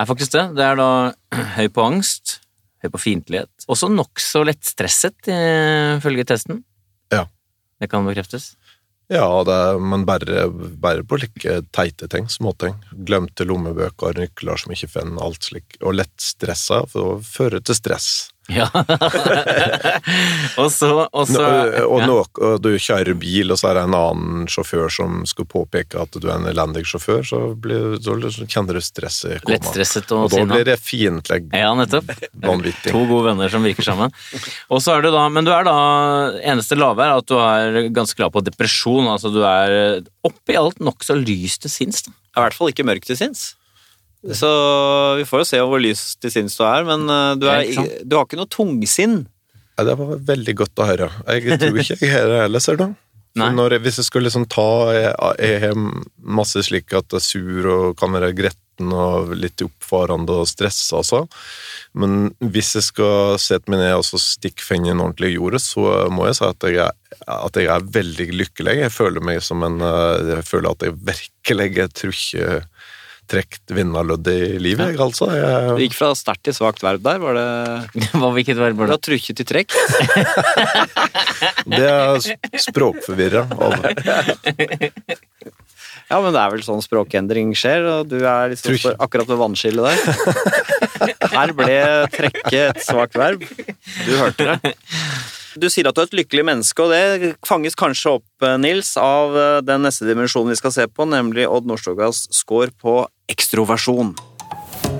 Er 0.00 0.08
faktisk 0.08 0.32
det. 0.38 0.46
Det 0.56 0.64
er 0.64 0.78
da 0.78 0.88
høy 1.58 1.66
på 1.74 1.82
angst, 1.84 2.38
høy 2.82 2.90
på 2.94 3.02
fiendtlighet. 3.02 3.50
Også 3.70 3.90
nokså 3.92 4.46
lettstresset, 4.48 5.18
ifølge 5.98 6.24
testen. 6.30 6.62
Ja. 7.12 7.26
Det 7.82 7.90
kan 7.90 8.06
bekreftes. 8.06 8.52
Ja, 9.12 9.26
er- 9.44 9.78
men 9.78 10.06
bare, 10.08 10.46
bærer, 10.80 11.02
på 11.04 11.18
like 11.20 11.58
teite 11.72 12.08
ting, 12.08 12.28
småting. 12.32 12.78
Glemte 13.04 13.44
lommebøker, 13.44 14.14
nøkler 14.16 14.56
som 14.56 14.72
ikke 14.72 14.88
finner, 14.88 15.20
alt 15.22 15.44
slik. 15.44 15.76
Og 15.82 15.94
lett 15.98 16.16
stressa, 16.16 16.86
for 16.88 17.18
det 17.18 17.26
fører 17.28 17.60
til 17.60 17.74
stress. 17.76 18.31
Ja. 18.50 18.66
og 20.62 20.68
så, 20.74 20.88
og 21.06 21.28
så 21.30 21.42
Nå, 21.42 21.84
og 21.86 22.00
ja. 22.02 22.06
nå, 22.10 22.16
og 22.26 22.56
du 22.64 22.70
kjører 22.74 23.14
bil, 23.18 23.52
og 23.54 23.60
så 23.60 23.70
er 23.70 23.78
det 23.78 23.84
en 23.86 23.96
annen 23.96 24.48
sjåfør 24.50 24.90
som 24.92 25.20
skal 25.30 25.46
påpeke 25.48 26.00
at 26.02 26.18
du 26.18 26.26
er 26.26 26.34
en 26.40 26.48
elendig 26.50 26.82
sjåfør, 26.90 27.22
så, 27.26 27.40
blir, 27.54 27.96
så 28.02 28.46
kjenner 28.50 28.78
du 28.78 28.82
stresset 28.84 29.44
komme. 29.44 29.54
Lettstresset 29.54 30.10
og, 30.16 30.26
Og 30.26 30.34
da 30.34 30.42
blir 30.56 30.66
det 30.72 30.78
fiendtlig 30.82 31.44
Ja, 31.54 31.70
nettopp. 31.78 32.10
vanvittig. 32.42 32.90
To 32.90 33.04
gode 33.06 33.30
venner 33.30 33.52
som 33.52 33.62
virker 33.66 33.86
sammen. 33.86 34.12
Og 34.72 34.82
så 34.82 34.96
er 34.96 35.06
du 35.06 35.12
da, 35.14 35.28
Men 35.32 35.46
du 35.46 35.52
er 35.54 35.64
da 35.68 35.76
Eneste 36.42 36.76
lave 36.78 37.06
er 37.06 37.16
at 37.22 37.28
du 37.30 37.38
er 37.38 37.88
ganske 37.94 38.18
glad 38.18 38.34
på 38.34 38.42
depresjon. 38.44 39.06
Altså 39.12 39.30
du 39.32 39.42
er 39.46 40.02
oppi 40.26 40.58
alt 40.58 40.82
nokså 40.82 41.16
lys 41.22 41.60
til 41.62 41.70
sinns. 41.72 42.06
I 42.08 42.40
hvert 42.40 42.56
fall 42.56 42.72
ikke 42.72 42.86
mørk 42.88 43.06
til 43.06 43.18
sinns. 43.18 43.52
Så 44.22 44.48
vi 45.18 45.26
får 45.26 45.42
jo 45.42 45.46
se 45.48 45.60
hvor 45.66 45.82
lys 45.82 46.02
til 46.22 46.30
sinns 46.30 46.54
du 46.58 46.62
er, 46.62 46.84
men 46.86 47.08
øh, 47.10 47.32
du, 47.42 47.48
er, 47.50 47.70
du 48.06 48.14
har 48.14 48.28
ikke 48.28 48.38
noe 48.38 48.50
tungsinn. 48.50 49.24
Ja, 49.74 49.86
det 49.88 49.96
var 49.98 50.12
veldig 50.28 50.54
godt 50.62 50.82
å 50.82 50.86
høre. 50.86 51.08
Jeg 51.40 51.58
tror 51.58 51.80
ikke 51.82 51.98
jeg 51.98 52.12
har 52.12 52.28
det 52.30 52.44
heller, 52.44 52.62
ser 52.62 52.78
du. 52.78 52.92
Når 53.40 53.78
hvis 53.80 53.96
jeg 53.96 54.04
skulle 54.04 54.28
liksom 54.28 54.44
ta 54.52 54.92
Jeg 54.92 55.12
jeg 55.40 55.60
har 55.62 55.78
masse 56.20 56.60
slik 56.66 56.92
at 56.92 57.14
jeg 57.14 57.16
er 57.16 57.24
sur 57.24 57.68
og 57.72 57.94
kan 57.96 58.12
være 58.12 58.34
gretten 58.36 58.92
og 58.92 59.32
litt 59.36 59.62
oppfarende 59.64 60.36
og 60.42 60.48
stressa, 60.50 61.00
altså. 61.00 61.22
Men 61.96 62.32
hvis 62.40 62.74
jeg 62.76 62.86
skal 62.90 63.38
sette 63.40 63.72
meg 63.72 63.82
ned 63.82 63.94
og 63.98 64.04
så 64.06 64.20
stikke 64.20 64.64
fingeren 64.64 65.00
ordentlig 65.00 65.32
i 65.32 65.38
jordet, 65.38 65.62
så 65.64 66.10
må 66.12 66.28
jeg 66.28 66.38
si 66.38 66.46
at 66.48 66.68
jeg, 66.68 66.86
er, 66.88 67.18
at 67.36 67.58
jeg 67.60 67.70
er 67.72 67.90
veldig 67.96 68.28
lykkelig. 68.42 68.76
Jeg 68.84 68.94
føler 68.94 69.24
meg 69.24 69.42
som 69.44 69.64
en 69.66 69.80
eh, 69.80 70.36
Jeg 70.36 70.48
føler 70.48 70.72
at 70.72 70.86
jeg 70.86 70.98
virkelig 71.08 71.68
Jeg 71.76 71.92
tror 71.98 72.16
ikke 72.16 72.60
trukket 73.30 73.72
vinnerloddet 73.72 74.56
i 74.56 74.58
livet, 74.60 74.94
ja. 74.94 75.02
altså. 75.04 75.28
Du 75.30 75.76
Det 75.78 75.86
gikk 75.86 75.96
fra 75.96 76.10
sterkt 76.18 76.44
til 76.48 76.56
svakt 76.56 76.82
verb 76.84 77.02
der. 77.04 77.18
Var 77.22 77.38
det 77.38 77.48
Hva 78.20 78.30
hvilket 78.34 78.58
verb 78.60 78.76
var 78.80 78.90
det? 78.90 78.96
fra 78.96 79.04
trukket 79.08 79.40
til 79.40 79.48
trekk? 79.48 79.76
det 81.76 81.88
er 81.88 82.18
språkforvirra 82.66 83.46
Ja, 86.12 86.18
men 86.20 86.34
det 86.34 86.40
er 86.42 86.50
vel 86.52 86.60
sånn 86.66 86.82
språkendring 86.84 87.54
skjer, 87.56 87.86
og 87.88 88.10
du 88.10 88.18
er 88.20 88.50
liksom 88.52 88.74
Trykk. 88.74 88.98
akkurat 89.00 89.30
ved 89.30 89.38
vannskillet 89.40 89.86
der. 89.86 89.96
Her 91.32 91.54
ble 91.56 91.76
trekket 92.12 92.58
et 92.66 92.82
svakt 92.84 93.16
verb. 93.16 93.46
Du 94.04 94.10
hørte 94.18 94.50
det. 94.50 94.74
Du 95.60 95.68
sier 95.68 95.84
at 95.88 95.96
du 95.96 96.00
er 96.00 96.08
et 96.08 96.16
lykkelig 96.22 96.44
menneske, 96.48 96.84
og 96.84 96.92
det 96.94 97.34
fanges 97.46 97.76
kanskje 97.76 98.16
opp, 98.16 98.28
eh, 98.44 98.56
Nils, 98.60 98.94
av 98.96 99.36
eh, 99.36 99.60
den 99.64 99.84
neste 99.84 100.08
dimensjonen 100.08 100.54
vi 100.54 100.60
skal 100.60 100.72
se 100.72 100.86
på, 100.88 101.04
nemlig 101.08 101.44
Odd 101.48 101.68
Nordstogas 101.68 102.24
score 102.32 102.72
på 102.72 103.02
ekstroversjon. 103.32 104.14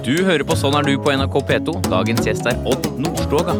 Du 0.05 0.15
hører 0.27 0.45
på 0.45 0.59
Sånn 0.59 0.77
er 0.77 0.85
du 0.85 0.97
på 1.01 1.15
NRK 1.15 1.41
P2. 1.49 1.79
Dagens 1.88 2.27
gjest 2.27 2.49
er 2.51 2.59
Odd 2.69 2.91
Nordstoga. 3.01 3.57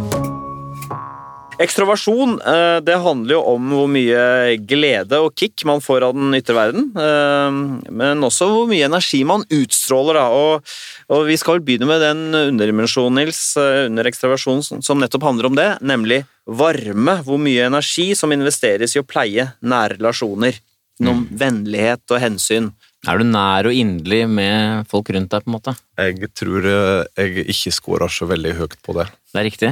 Ekstroversjon 1.62 2.37
eh, 2.48 2.78
det 2.85 2.98
handler 3.00 3.37
jo 3.38 3.42
om 3.55 3.72
hvor 3.72 3.88
mye 3.92 4.59
glede 4.68 5.20
og 5.22 5.37
kick 5.38 5.64
man 5.68 5.81
får 5.85 6.09
av 6.09 6.16
den 6.16 6.35
ytre 6.37 6.57
verden, 6.57 6.90
men 6.92 8.26
også 8.26 8.48
hvor 8.50 8.68
mye 8.68 8.88
energi 8.88 9.22
man 9.28 9.46
utstråler. 9.48 10.18
Da. 10.18 10.26
Og, 10.35 10.74
og 11.12 11.27
vi 11.29 11.37
skal 11.40 11.61
begynne 11.64 11.88
med 11.88 12.01
den 12.03 12.22
underdimensjonen, 12.33 13.20
Nils, 13.20 13.40
eh, 13.61 13.87
under 13.90 14.09
ekstroversjon, 14.09 14.62
som- 14.64 15.01
nettopp 15.01 15.27
handler 15.29 15.46
om 15.51 15.59
det, 15.59 15.68
nemlig 15.83 16.22
varme. 16.46 17.18
Hvor 17.22 17.38
mye 17.38 17.66
energi 17.68 18.14
som 18.16 18.33
investeres 18.33 18.96
i 18.96 19.01
å 19.03 19.07
pleie 19.07 19.53
nære 19.62 19.98
relasjoner. 19.98 20.59
Gjennom 21.01 21.27
vennlighet 21.37 22.11
og 22.11 22.20
hensyn. 22.20 22.72
Er 23.09 23.18
du 23.18 23.25
nær 23.25 23.66
og 23.66 23.75
inderlig 23.75 24.29
med 24.31 24.87
folk 24.87 25.09
rundt 25.11 25.33
deg, 25.33 25.42
på 25.42 25.51
en 25.51 25.57
måte? 25.57 25.77
Jeg 25.98 26.31
tror 26.38 26.66
eh, 26.70 27.05
jeg 27.16 27.46
ikke 27.51 27.72
scorer 27.75 28.12
så 28.12 28.29
veldig 28.31 28.55
høyt 28.61 28.77
på 28.85 28.94
det. 28.94 29.09
Det 29.33 29.40
er 29.40 29.48
riktig. 29.48 29.70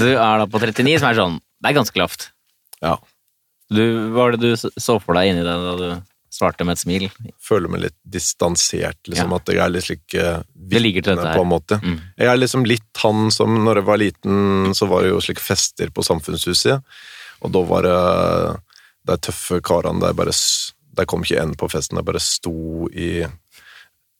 Du 0.00 0.08
er 0.16 0.42
da 0.42 0.46
på 0.46 0.58
39, 0.58 0.98
som 0.98 1.08
er 1.10 1.14
sånn 1.20 1.40
Det 1.62 1.70
er 1.70 1.76
ganske 1.78 2.00
lavt. 2.00 2.30
Ja. 2.82 2.96
Du, 3.70 4.10
hva 4.10 4.24
var 4.24 4.32
det 4.34 4.40
du 4.40 4.56
så 4.56 4.96
for 4.98 5.14
deg 5.14 5.30
inni 5.30 5.44
det 5.46 5.54
da 5.62 5.74
du 5.78 6.02
svarte 6.40 6.64
med 6.66 6.78
et 6.78 6.82
smil? 6.82 7.06
Føler 7.44 7.70
meg 7.72 7.82
litt 7.86 7.96
distansert, 8.16 8.98
liksom. 9.08 9.30
Ja. 9.34 9.38
At 9.40 9.52
jeg 9.52 9.60
er 9.64 9.72
litt 9.74 9.86
slik 9.86 10.04
vitne, 10.16 10.44
Det 10.74 10.80
ligger 10.82 11.02
til 11.06 11.16
dette 11.20 11.28
her. 11.28 11.36
på 11.38 11.44
en 11.46 11.52
måte. 11.52 11.78
Mm. 11.84 11.98
Jeg 12.18 12.32
er 12.32 12.40
liksom 12.40 12.66
litt 12.68 13.02
han 13.04 13.30
som 13.34 13.54
når 13.64 13.80
jeg 13.82 13.88
var 13.90 14.00
liten, 14.02 14.74
så 14.74 14.88
var 14.90 15.04
det 15.04 15.12
jo 15.12 15.20
slike 15.24 15.44
fester 15.44 15.92
på 15.94 16.02
Samfunnshuset. 16.06 16.82
Og 17.44 17.52
da 17.54 17.62
var 17.64 17.86
det 17.86 17.96
de 19.08 19.16
tøffe 19.28 19.60
karene 19.64 20.00
der 20.02 20.12
bare 20.12 20.34
De 20.98 21.06
kom 21.08 21.22
ikke 21.24 21.38
inn 21.40 21.54
på 21.56 21.68
festen, 21.70 21.96
de 21.96 22.02
bare 22.04 22.20
sto 22.20 22.88
i 22.92 23.22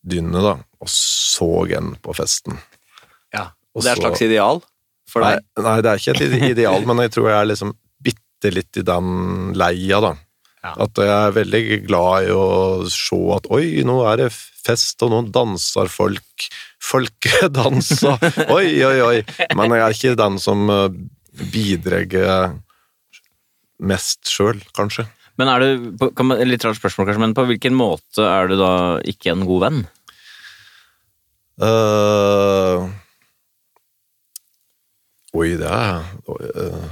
dynene, 0.07 0.41
da, 0.41 0.53
og 0.81 0.89
så 0.89 1.49
en 1.77 1.91
på 2.01 2.15
festen. 2.17 2.57
Ja. 3.35 3.51
Og 3.75 3.83
det 3.85 3.91
er 3.91 3.99
et 3.99 4.05
slags 4.07 4.23
ideal 4.25 4.63
for 5.11 5.21
Nei, 5.27 5.35
deg? 5.37 5.65
nei, 5.67 5.75
det 5.85 5.91
er 5.91 6.01
ikke 6.01 6.15
et 6.17 6.51
ideal, 6.55 6.87
men 6.89 7.03
jeg 7.05 7.13
tror 7.17 7.29
jeg 7.29 7.37
er 7.43 7.49
liksom 7.51 7.75
bitte 8.01 8.53
litt 8.55 8.81
i 8.81 8.85
den 8.87 9.11
leia, 9.59 10.01
da. 10.01 10.15
Ja. 10.61 10.75
At 10.85 10.99
jeg 11.01 11.09
er 11.09 11.37
veldig 11.39 11.63
glad 11.87 12.27
i 12.29 12.33
å 12.37 12.49
se 12.93 13.19
at 13.33 13.47
oi, 13.53 13.81
nå 13.87 14.03
er 14.11 14.27
det 14.27 14.33
fest, 14.35 15.01
og 15.07 15.13
nå 15.15 15.23
danser 15.33 15.89
folk. 15.89 16.49
Folkedanser. 16.81 18.17
Oi, 18.57 18.81
oi, 18.85 18.99
oi. 19.05 19.17
Men 19.57 19.75
jeg 19.77 19.83
er 19.85 19.95
ikke 19.95 20.19
den 20.19 20.39
som 20.41 20.71
eh, 20.73 20.87
bidrar 21.53 22.55
mest 23.81 24.29
sjøl, 24.33 24.61
kanskje. 24.77 25.05
Men 25.41 25.49
er 25.53 25.63
du, 25.63 26.09
kan 26.17 26.29
man, 26.29 26.41
Litt 26.49 26.65
rart 26.67 26.81
spørsmål, 26.81 27.09
kanskje, 27.09 27.23
men 27.23 27.37
på 27.37 27.47
hvilken 27.49 27.77
måte 27.77 28.25
er 28.27 28.51
du 28.51 28.57
da 28.61 28.73
ikke 29.09 29.33
en 29.33 29.47
god 29.49 29.65
venn? 29.67 29.79
Uh, 31.61 32.89
oi, 35.37 35.53
det 35.61 35.69
er 35.69 36.01
eh, 36.01 36.91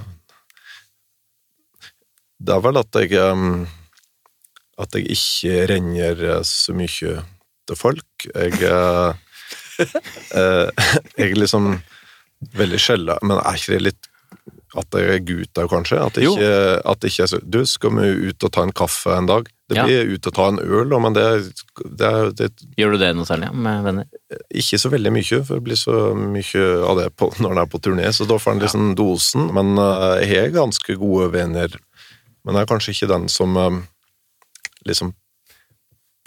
Det 2.49 2.55
er 2.57 2.65
vel 2.65 2.81
at 2.81 2.97
jeg 3.03 3.23
At 4.79 4.95
jeg 4.97 5.09
ikke 5.13 5.67
renner 5.73 6.43
så 6.49 6.73
mye 6.77 7.19
til 7.69 7.77
folk. 7.77 8.29
Jeg 8.35 8.63
eh, 8.65 9.15
eh, 10.35 10.87
Jeg 11.19 11.37
liksom 11.37 11.75
veldig 12.55 12.79
sjelden 12.81 13.19
Men 13.27 13.41
er 13.43 13.59
ikke 13.59 13.77
det 13.77 13.85
litt 13.91 14.09
at 14.77 14.93
jeg 15.01 15.09
er 15.09 15.23
gutt 15.25 15.59
òg, 15.63 15.71
kanskje? 15.73 15.97
At 15.97 16.19
jeg 16.21 16.29
ikke, 16.29 16.49
at 16.93 17.05
jeg 17.05 17.13
ikke 17.15 17.23
er 17.25 17.31
så 17.33 17.39
Du, 17.41 17.63
skal 17.67 17.95
vi 17.97 18.09
ut 18.29 18.45
og 18.45 18.51
ta 18.53 18.65
en 18.67 18.75
kaffe 18.77 19.15
en 19.17 19.27
dag? 19.31 19.49
Det 19.69 19.77
Ja. 19.79 19.85
blir 19.85 20.13
ut 20.13 20.27
og 20.29 20.35
ta 20.37 20.49
en 20.49 20.59
øl, 20.61 20.93
men 21.01 21.15
det, 21.17 21.25
det, 21.97 22.11
det 22.37 22.49
Gjør 22.77 22.93
du 22.93 22.99
det 23.01 23.09
noe 23.17 23.25
særlig 23.29 23.49
med 23.53 23.83
venner? 23.85 24.07
ikke 24.53 24.79
så 24.81 24.91
veldig 24.93 25.13
mye, 25.13 25.41
for 25.45 25.57
det 25.57 25.65
blir 25.65 25.77
så 25.81 25.97
mye 26.17 26.63
av 26.85 27.01
det 27.01 27.09
på, 27.17 27.31
når 27.41 27.51
en 27.57 27.63
er 27.65 27.67
på 27.73 27.81
turné, 27.81 28.13
så 28.13 28.29
da 28.29 28.37
får 28.41 28.53
en 28.55 28.63
liksom 28.65 28.95
dosen. 28.97 29.49
Men 29.57 29.73
eh, 29.81 30.29
jeg 30.29 30.37
har 30.37 30.55
ganske 30.61 30.97
gode 31.01 31.33
venner, 31.33 31.69
men 32.49 32.57
jeg 32.57 32.65
er 32.65 32.71
kanskje 32.71 32.93
ikke 32.95 33.11
den 33.11 33.27
som 33.29 33.57
eh, 33.61 33.81
liksom 34.89 35.13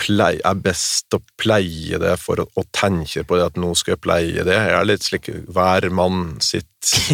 plei, 0.01 0.35
er 0.45 0.57
best 0.61 1.13
å 1.13 1.21
pleie 1.39 1.99
det 2.01 2.15
for 2.21 2.41
å, 2.41 2.47
å 2.57 2.65
tenke 2.73 3.23
på 3.27 3.37
det 3.37 3.47
at 3.51 3.57
nå 3.59 3.73
skal 3.77 3.95
jeg 3.95 4.03
pleie 4.03 4.45
det. 4.47 4.57
Jeg 4.57 4.75
er 4.77 4.87
litt 4.87 5.05
slik 5.05 5.29
hver 5.49 5.87
mann 5.93 6.37
sitt 6.43 6.67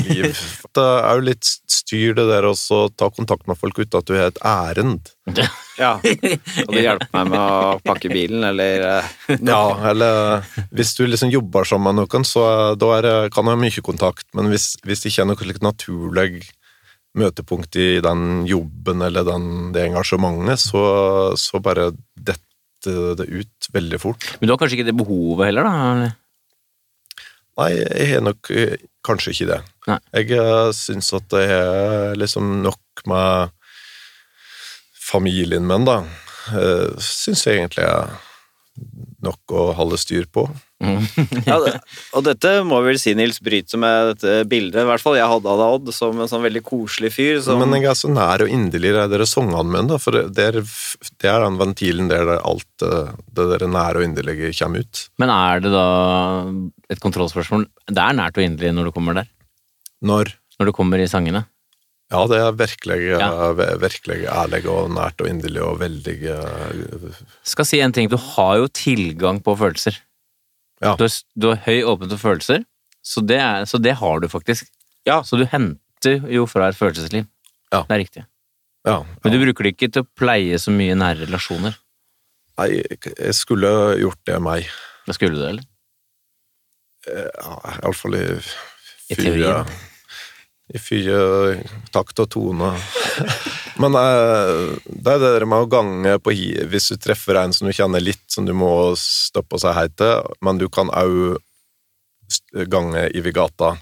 liv. 0.08 0.32
Det 0.78 0.84
er 0.84 1.18
jo 1.18 1.24
litt 1.26 1.48
styr 1.68 2.14
det 2.16 2.24
der 2.30 2.46
også 2.48 2.86
ta 2.96 3.10
kontakt 3.12 3.50
med 3.50 3.58
folk 3.60 3.80
uten 3.82 3.98
at 4.00 4.08
du 4.08 4.14
har 4.16 4.32
et 4.32 4.44
ærend. 4.46 5.14
Ja. 5.78 5.92
Og 6.02 6.72
du 6.74 6.80
hjelper 6.80 7.12
meg 7.14 7.28
med 7.30 7.38
å 7.38 7.74
pakke 7.86 8.10
bilen, 8.10 8.42
eller 8.48 8.86
eh, 8.88 9.10
Ja, 9.46 9.76
eller 9.92 10.48
hvis 10.74 10.96
du 10.98 11.04
liksom 11.06 11.30
jobber 11.30 11.68
sammen 11.70 11.94
med 11.94 12.08
noen, 12.08 12.26
så 12.26 12.48
da 12.74 12.90
er 12.96 13.30
kan 13.30 13.46
du 13.46 13.54
ha 13.54 13.60
mye 13.62 13.84
kontakt, 13.86 14.26
men 14.34 14.50
hvis, 14.50 14.72
hvis 14.82 15.04
det 15.04 15.12
ikke 15.12 15.28
er 15.28 15.30
noe 15.30 15.44
slik 15.44 15.62
naturlig 15.62 16.48
møtepunkt 17.18 17.78
i 17.80 17.98
den 18.04 18.46
jobben 18.48 19.04
eller 19.06 19.26
den, 19.28 19.50
det 19.76 19.88
engasjementet, 19.88 20.62
så, 20.62 20.84
så 21.40 21.62
bare 21.64 21.92
detter 22.16 23.18
det 23.18 23.28
ut 23.28 23.70
veldig 23.74 24.00
fort. 24.02 24.30
Men 24.38 24.48
du 24.48 24.54
har 24.54 24.62
kanskje 24.62 24.80
ikke 24.80 24.90
det 24.92 24.98
behovet 25.00 25.50
heller, 25.50 25.68
da? 25.68 25.92
Eller? 25.96 26.16
Nei, 27.58 27.72
jeg 27.74 28.10
har 28.12 28.22
nok 28.22 28.52
eh, 28.54 28.78
kanskje 29.06 29.34
ikke 29.34 29.50
det. 29.50 29.60
Nei. 29.90 29.98
Jeg 30.20 30.38
uh, 30.38 30.70
syns 30.78 31.10
at 31.18 31.26
det 31.34 31.48
er 31.56 32.20
liksom 32.20 32.60
nok 32.62 33.02
med 33.10 33.56
familien 35.08 35.66
min, 35.66 35.88
da. 35.88 36.04
Uh, 36.54 36.94
syns 37.02 37.48
jeg 37.48 37.58
egentlig 37.58 37.88
er 37.88 38.14
nok 39.26 39.58
å 39.58 39.72
holde 39.78 39.98
styr 40.00 40.30
på. 40.30 40.46
Ja, 40.80 41.58
det- 41.64 41.80
Og 42.14 42.24
dette 42.24 42.50
må 42.68 42.78
vi 42.84 42.92
vel 42.92 43.00
si, 43.02 43.14
Nils, 43.18 43.40
bryter 43.42 43.80
med 43.82 44.12
dette 44.16 44.44
bildet, 44.50 44.84
i 44.84 44.86
hvert 44.86 45.02
fall 45.02 45.16
jeg 45.18 45.26
hadde 45.30 45.50
av 45.50 45.58
deg, 45.58 45.74
Odd, 45.78 45.94
som 45.96 46.20
en 46.22 46.30
sånn 46.30 46.44
veldig 46.46 46.62
koselig 46.68 47.12
fyr. 47.16 47.42
Som, 47.42 47.60
Men 47.64 47.82
jeg 47.82 47.90
er 47.90 47.98
så 47.98 48.12
nær 48.14 48.44
og 48.46 48.52
inderlig 48.54 48.94
det 48.94 49.08
dere 49.16 49.26
sangene 49.30 49.66
mine, 49.66 49.88
da, 49.90 49.98
for 49.98 50.12
det, 50.14 50.24
det, 50.38 50.46
er, 50.52 50.62
det 51.24 51.32
er 51.34 51.42
den 51.48 51.58
ventilen 51.58 52.12
der 52.12 52.36
alt 52.38 52.86
eh, 52.86 53.10
det 53.34 53.48
der 53.56 53.68
nære 53.74 54.04
og 54.04 54.08
inderlige 54.12 54.54
kommer 54.60 54.86
ut. 54.86 55.04
Men 55.18 55.34
er 55.34 55.66
det 55.66 55.74
da 55.74 55.88
et 56.94 57.02
kontrollspørsmål? 57.04 57.66
Det 57.90 57.98
er 58.06 58.18
nært 58.22 58.38
og 58.38 58.46
inderlig 58.46 58.76
når 58.78 58.90
du 58.92 58.96
kommer 59.00 59.18
der? 59.22 59.30
Når 60.06 60.34
Når 60.60 60.66
du 60.70 60.74
kommer 60.74 61.02
i 61.02 61.10
sangene? 61.10 61.46
Ja, 62.10 62.22
det 62.30 62.38
er 62.40 62.54
virkelig, 62.56 63.02
Ja. 63.20 63.28
eh, 63.52 63.76
virkelig 63.82 64.24
ærlig 64.32 64.62
og 64.72 64.92
nært 64.94 65.20
og 65.20 65.28
inderlig 65.28 65.62
og 65.66 65.80
veldig 65.82 66.18
eh, 66.24 67.24
Skal 67.44 67.66
si 67.68 67.82
en 67.84 67.92
ting, 67.92 68.08
du 68.10 68.16
har 68.18 68.58
jo 68.62 68.68
tilgang 68.70 69.42
på 69.44 69.58
følelser. 69.58 69.98
Ja. 70.84 70.94
Du, 71.00 71.06
har, 71.08 71.14
du 71.36 71.48
har 71.52 71.62
høy 71.66 71.80
åpent 71.90 72.14
for 72.14 72.22
følelser, 72.30 72.66
så 73.06 73.24
det, 73.26 73.40
er, 73.42 73.66
så 73.70 73.80
det 73.82 73.96
har 74.02 74.22
du 74.22 74.28
faktisk. 74.30 74.70
Ja. 75.08 75.22
Så 75.26 75.40
du 75.40 75.46
henter 75.50 76.28
jo 76.32 76.46
fra 76.50 76.68
et 76.70 76.78
følelsesliv. 76.78 77.26
Ja. 77.72 77.84
Det 77.88 77.96
er 77.96 78.04
riktig. 78.04 78.26
Ja. 78.88 79.02
Men 79.24 79.34
du 79.34 79.40
bruker 79.42 79.68
det 79.68 79.74
ikke 79.76 79.90
til 79.92 80.06
å 80.06 80.10
pleie 80.18 80.60
så 80.62 80.72
mye 80.72 80.96
nære 80.96 81.26
relasjoner. 81.26 81.76
Nei, 82.58 82.70
jeg 82.82 83.34
skulle 83.38 83.70
gjort 84.02 84.22
det 84.28 84.38
meg. 84.42 84.70
Da 85.08 85.16
skulle 85.16 85.36
du 85.36 85.42
det, 85.42 85.50
eller? 85.56 85.68
Ja, 87.08 87.54
Iallfall 87.78 88.18
i 88.18 88.24
I 89.14 89.16
teorien. 89.20 89.70
I 90.68 90.80
fyr, 90.82 91.62
takt 91.96 92.20
og 92.20 92.30
tone. 92.34 92.74
Men 93.82 93.96
eh, 93.96 94.76
det 94.86 95.14
er 95.14 95.22
det 95.22 95.34
der 95.38 95.46
med 95.48 95.64
å 95.64 95.70
gange 95.70 96.16
på 96.24 96.34
hi 96.34 96.48
Hvis 96.66 96.90
du 96.90 96.98
treffer 96.98 97.38
en 97.40 97.54
som 97.54 97.70
du 97.70 97.76
kjenner 97.76 98.02
litt, 98.04 98.24
som 98.34 98.48
du 98.48 98.54
må 98.58 98.72
stoppe 99.00 99.58
og 99.58 99.62
si 99.62 99.74
hei 99.78 99.86
til, 99.94 100.26
men 100.42 100.58
du 100.58 100.66
kan 100.74 100.90
òg 100.90 101.38
gange 102.68 103.06
i 103.16 103.22
gata 103.32 103.76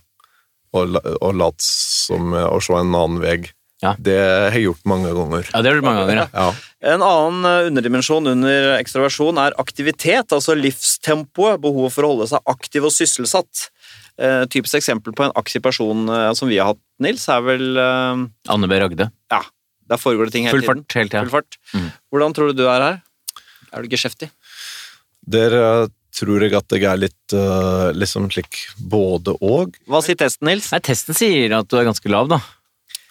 og, 0.76 0.98
og 1.00 1.32
late 1.39 1.63
som 1.65 2.36
å 2.36 2.60
se 2.62 2.76
en 2.76 2.91
annen 2.91 3.21
vei. 3.24 3.39
Ja. 3.84 3.93
Det 4.00 4.15
har 4.17 4.56
jeg 4.56 4.69
gjort 4.69 4.86
mange 4.88 5.12
ganger. 5.13 5.48
Ja, 5.52 5.62
det 5.62 5.69
har 5.69 5.76
du 5.76 5.82
gjort 5.82 5.88
mange 5.88 6.04
ganger, 6.06 6.21
ja. 6.24 6.28
Ja. 6.34 6.93
En 6.95 7.04
annen 7.06 7.48
eh, 7.50 7.67
underdimensjon 7.69 8.32
under 8.32 8.76
ekstraversjon 8.78 9.41
er 9.41 9.58
aktivitet, 9.62 10.32
altså 10.36 10.56
livstempoet, 10.58 11.60
behovet 11.63 11.93
for 11.95 12.08
å 12.08 12.13
holde 12.13 12.30
seg 12.32 12.52
aktiv 12.56 12.88
og 12.88 12.93
sysselsatt. 12.95 13.67
Eh, 14.15 14.45
typisk 14.47 14.78
eksempel 14.80 15.12
på 15.15 15.25
en 15.25 15.34
aktiv 15.36 15.60
person 15.63 16.08
eh, 16.08 16.30
som 16.39 16.47
vi 16.47 16.56
har 16.62 16.71
hatt, 16.71 16.80
Nils, 17.04 17.25
er 17.28 17.41
vel 17.43 17.75
eh, 17.75 18.21
Anne 18.54 18.69
B. 18.71 18.78
Ragde. 18.80 19.10
Ja, 19.34 19.41
der 19.91 19.99
foregår 19.99 20.30
det 20.30 20.38
ting 20.38 20.47
hele 20.47 20.56
Full 20.56 20.63
tiden. 20.63 20.84
fart 20.86 20.95
hele 20.95 21.12
tiden. 21.12 21.28
Full 21.28 21.41
fart. 21.41 21.58
Mm. 21.75 21.89
Hvordan 22.13 22.36
tror 22.38 22.51
du 22.51 22.62
du 22.62 22.65
er 22.71 22.86
her? 22.86 23.01
Er 23.75 23.84
du 23.84 23.91
geskjeftig? 23.91 24.30
Der 25.28 25.56
tror 26.15 26.45
jeg 26.45 26.54
at 26.56 26.71
jeg 26.71 26.86
er 26.88 26.99
litt 27.01 27.34
liksom 27.97 28.30
slik 28.32 28.62
både 28.80 29.34
og. 29.43 29.75
Hva 29.89 29.99
sier 30.06 30.15
testen, 30.15 30.47
Nils? 30.47 30.69
Nei, 30.71 30.80
testen 30.86 31.17
sier 31.17 31.58
at 31.58 31.67
du 31.67 31.75
er 31.75 31.89
ganske 31.89 32.08
lav, 32.13 32.30
da. 32.32 32.39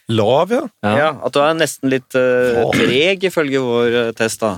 Lav, 0.08 0.54
ja. 0.54 0.62
Ja. 0.84 0.94
Ja, 0.96 1.10
At 1.26 1.34
du 1.36 1.40
er 1.42 1.58
nesten 1.58 1.92
litt 1.92 2.08
treg, 2.14 3.26
ifølge 3.28 3.60
vår 3.60 3.98
test, 4.16 4.40
da. 4.40 4.54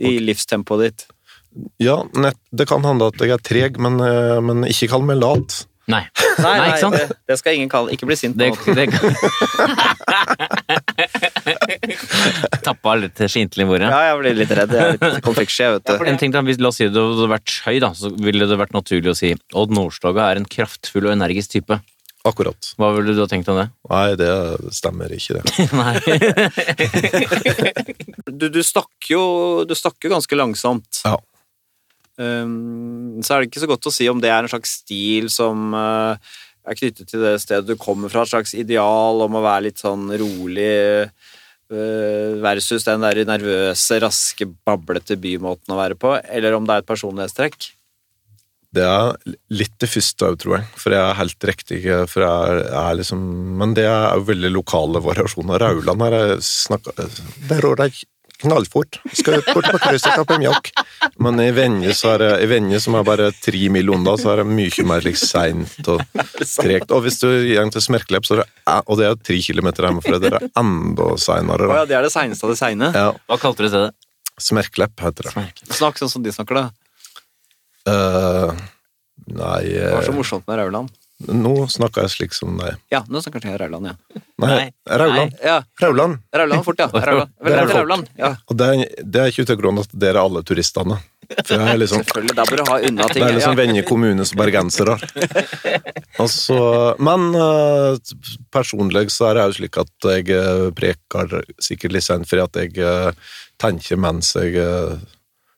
I 0.00 0.16
livstempoet 0.22 0.86
ditt. 0.86 1.04
Ja, 1.82 1.98
nett, 2.16 2.40
det 2.56 2.70
kan 2.70 2.86
hende 2.86 3.10
at 3.12 3.20
jeg 3.20 3.34
er 3.36 3.44
treg, 3.44 3.76
men, 3.82 4.00
men 4.46 4.64
ikke 4.70 4.88
kall 4.94 5.04
meg 5.04 5.20
lat. 5.20 5.64
Nei. 5.90 6.00
Nei, 6.40 6.52
Nei, 6.56 6.68
ikke 6.70 6.80
sant? 6.80 6.96
Det, 6.96 7.16
det 7.28 7.36
skal 7.40 7.58
ingen 7.58 7.68
kalle. 7.72 7.92
Ikke 7.92 8.06
bli 8.08 8.16
sint 8.16 8.38
på 8.40 8.44
det 8.72 8.88
Tappa 12.64 12.94
litt 12.96 13.20
skintlig 13.28 13.66
bordet. 13.68 13.90
Ja, 13.92 14.00
jeg 14.08 14.20
blir 14.22 14.38
litt 14.38 14.52
redd. 14.56 14.72
Jeg 14.72 14.96
er 14.96 15.16
litt 15.18 15.26
konfliktsky, 15.26 15.66
vet 15.76 15.84
du. 15.84 15.92
En 16.08 16.20
ting 16.20 16.32
da, 16.32 16.40
hvis, 16.46 16.60
La 16.62 16.70
oss 16.72 16.78
si 16.80 16.88
det 16.88 17.02
hadde 17.04 17.28
vært 17.34 17.50
høy, 17.66 17.76
da, 17.84 17.90
så 17.96 18.08
ville 18.16 18.48
det 18.48 18.56
vært 18.60 18.72
naturlig 18.76 19.12
å 19.12 19.18
si 19.18 19.34
Odd 19.52 19.74
Nordstoga 19.76 20.30
er 20.30 20.40
en 20.40 20.48
kraftfull 20.48 21.10
og 21.10 21.12
energisk 21.18 21.58
type. 21.58 21.76
Akkurat. 22.24 22.70
Hva 22.80 22.88
ville 22.96 23.12
du 23.12 23.20
ha 23.20 23.28
tenkt 23.28 23.50
om 23.52 23.58
det? 23.60 23.66
Nei, 23.90 24.16
det 24.16 24.30
stemmer 24.72 25.12
ikke, 25.12 25.36
det. 25.36 25.44
Nei. 25.80 25.96
Du, 28.34 28.48
du 28.50 28.62
stakk 28.66 29.06
jo 29.12 29.20
du 29.68 29.74
snakker 29.78 30.08
jo 30.08 30.14
ganske 30.16 30.34
langsomt. 30.36 31.02
Ja. 31.04 31.14
Um, 32.14 33.22
så 33.26 33.34
er 33.34 33.42
det 33.42 33.50
ikke 33.50 33.64
så 33.64 33.70
godt 33.70 33.88
å 33.90 33.94
si 33.94 34.06
om 34.10 34.20
det 34.22 34.30
er 34.30 34.44
en 34.44 34.50
slags 34.50 34.76
stil 34.84 35.26
som 35.34 35.74
uh, 35.74 36.14
er 36.64 36.78
knyttet 36.78 37.10
til 37.10 37.24
det 37.24 37.40
stedet 37.42 37.66
du 37.66 37.74
kommer 37.80 38.12
fra, 38.12 38.22
et 38.22 38.30
slags 38.30 38.54
ideal 38.54 39.24
om 39.24 39.34
å 39.34 39.42
være 39.44 39.66
litt 39.68 39.82
sånn 39.82 40.06
rolig, 40.20 41.10
uh, 41.74 42.34
versus 42.44 42.86
den 42.86 43.02
der 43.02 43.24
nervøse, 43.26 43.98
raske, 44.04 44.46
bablete 44.66 45.18
bymåten 45.18 45.74
å 45.74 45.80
være 45.80 45.98
på, 45.98 46.14
eller 46.22 46.54
om 46.54 46.68
det 46.68 46.76
er 46.76 46.84
et 46.84 46.92
personlighetstrekk. 46.92 47.72
Det 48.74 48.82
er 48.82 49.34
litt 49.54 49.74
det 49.78 49.90
første 49.90 50.30
òg, 50.30 50.38
tror 50.42 50.56
jeg. 50.56 50.64
For 50.82 50.94
jeg 50.94 51.02
er 51.02 51.18
helt 51.20 51.44
riktig 51.46 51.78
for 52.10 52.24
jeg 52.24 52.30
er, 52.32 52.62
jeg 52.64 52.80
er 52.80 52.96
liksom, 52.98 53.20
Men 53.60 53.74
det 53.76 53.84
er 53.86 54.16
jo 54.18 54.26
veldig 54.32 54.50
lokale 54.50 55.02
variasjoner. 55.04 55.62
Rauland 55.62 56.02
her 56.02 56.16
snakka 56.42 56.96
Der 56.98 57.62
har 57.68 57.78
det 57.78 57.86
knallfort. 58.44 59.00
Skal 59.16 59.40
bort 59.48 59.66
på 59.72 59.80
krysset 59.82 60.12
og 60.12 60.22
tappe 60.22 60.38
mjølk. 60.42 60.70
Men 61.24 61.40
i 61.42 61.50
Venje, 61.56 61.94
så 61.96 62.14
er 62.14 62.24
i 62.44 62.48
Venje, 62.50 62.80
som 62.84 62.96
er 62.98 63.06
bare 63.06 63.30
tre 63.36 63.64
mil 63.72 63.92
unna, 63.94 64.14
så 64.20 64.32
er 64.34 64.42
det 64.42 64.46
mye 64.52 64.86
mer 64.88 65.04
like 65.04 65.20
seint 65.20 65.90
og 65.90 66.02
tregt. 66.58 66.94
Og 66.94 67.04
hvis 67.06 67.20
du 67.22 67.28
går 67.28 67.72
til 67.74 67.86
Smerkelepp, 67.88 68.28
så 68.28 68.38
er 68.38 68.42
det, 68.44 68.48
og 68.84 69.00
det 69.00 69.08
er 69.10 69.20
tre 69.30 69.40
kilometer 69.44 69.88
hjemmefra, 69.88 70.20
det 70.22 70.32
er 70.32 70.48
enda 70.62 71.10
seinere. 71.20 71.70
Ja, 71.80 71.84
det 71.90 71.98
er 71.98 72.08
det 72.08 72.14
seineste 72.14 72.46
av 72.46 72.54
det 72.54 72.60
seine. 72.60 72.90
Ja, 72.94 73.10
Hva 73.28 73.40
kalte 73.42 73.66
du 73.66 73.70
stedet? 73.72 73.92
Smerklepp 74.40 75.04
heter 75.04 75.30
det. 75.30 75.46
Snakk 75.70 76.00
sånn 76.00 76.10
som 76.10 76.24
de 76.24 76.32
snakker, 76.34 76.58
da. 76.58 76.66
Uh, 77.84 78.54
nei 79.28 79.64
Det 79.68 79.90
var 79.92 80.06
så 80.06 80.14
eh, 80.14 80.16
morsomt 80.16 80.46
med 80.48 80.56
Rauland. 80.62 80.92
Nå 81.22 81.68
snakker 81.70 82.04
jeg 82.04 82.10
slik 82.10 82.32
som 82.34 82.56
deg. 82.58 82.74
Ja, 82.90 83.04
nå 83.06 83.20
snakker 83.22 83.44
jeg 83.46 83.58
Rauland, 83.62 83.86
ja. 83.86 84.20
Nei. 84.42 84.64
Rauland. 84.90 85.36
Ja, 85.44 85.60
Rauland. 85.80 86.18
Rauland 86.34 86.64
fort, 86.66 86.82
ja. 86.82 86.88
Rauland. 86.90 87.30
Det 87.44 87.52
er 87.52 87.54
Velkommen 87.54 87.70
til. 87.70 87.78
Rauland. 87.78 88.08
Ja, 88.18 88.30
Og 88.50 88.58
det 88.58 88.66
er, 88.66 89.04
det 89.14 89.20
er 89.22 89.30
ikke 89.30 89.44
ute 89.46 89.54
av 89.54 89.60
grunnen 89.60 89.86
at 89.86 89.94
dere 89.94 90.18
er 90.18 90.26
alle 90.26 90.42
turistene. 90.42 90.98
For 91.30 91.54
jeg 91.54 91.70
er 91.70 91.78
liksom, 91.80 92.02
selvfølgelig. 92.02 92.34
Da 92.36 92.44
bør 92.50 92.60
du 92.60 92.64
ha 92.68 92.80
unna 92.88 93.06
ting. 93.08 93.22
det 93.22 93.28
er 93.30 93.36
liksom 93.38 93.54
ja. 93.54 93.60
Venje 93.62 93.86
kommunes 93.88 94.34
bergensere. 94.36 94.98
Altså, 96.24 96.56
men 97.02 97.34
eh, 97.34 98.12
personlig 98.54 99.08
så 99.10 99.26
er 99.30 99.34
det 99.34 99.46
jo 99.48 99.56
slik 99.56 99.78
at 99.82 100.06
jeg 100.06 100.28
eh, 100.30 100.68
preker 100.76 101.32
sikkert 101.62 101.96
litt 101.96 102.06
sent, 102.06 102.28
fordi 102.30 102.44
at 102.44 102.58
jeg 102.60 102.84
eh, 102.86 103.32
tenker 103.58 103.98
mens 103.98 104.30
jeg 104.38 104.54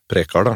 preker, 0.09 0.47
da. 0.47 0.55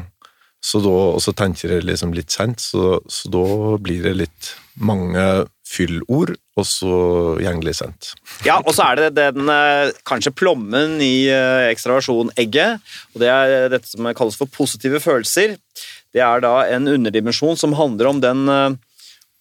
Så 0.61 0.81
da, 0.81 0.95
og 1.17 1.21
så 1.21 1.33
tenker 1.37 1.75
jeg 1.75 1.85
liksom 1.85 2.15
litt 2.17 2.33
sent, 2.33 2.61
så, 2.61 2.97
så 3.09 3.29
da 3.33 3.45
blir 3.81 4.09
det 4.09 4.15
litt 4.23 4.51
mange 4.79 5.25
fyllord, 5.71 6.35
og 6.59 6.67
så 6.67 6.95
gjengelig 7.41 7.73
det 7.73 7.79
sent. 7.79 8.11
Ja, 8.47 8.59
og 8.59 8.73
så 8.75 8.91
er 8.91 8.99
det 8.99 9.25
den 9.31 9.49
eh, 9.51 9.93
kanskje 10.07 10.33
plommen 10.35 10.99
i 11.03 11.29
eh, 11.31 11.69
ekstraversjon-egget, 11.71 12.93
og 13.15 13.23
det 13.23 13.31
er 13.31 13.71
dette 13.71 13.91
som 13.91 14.11
kalles 14.17 14.39
for 14.39 14.51
positive 14.51 14.99
følelser. 15.03 15.55
Det 16.11 16.23
er 16.23 16.43
da 16.43 16.57
en 16.75 16.91
underdimensjon 16.91 17.59
som 17.59 17.75
handler 17.79 18.11
om 18.11 18.23
den 18.23 18.43
eh, 18.51 18.79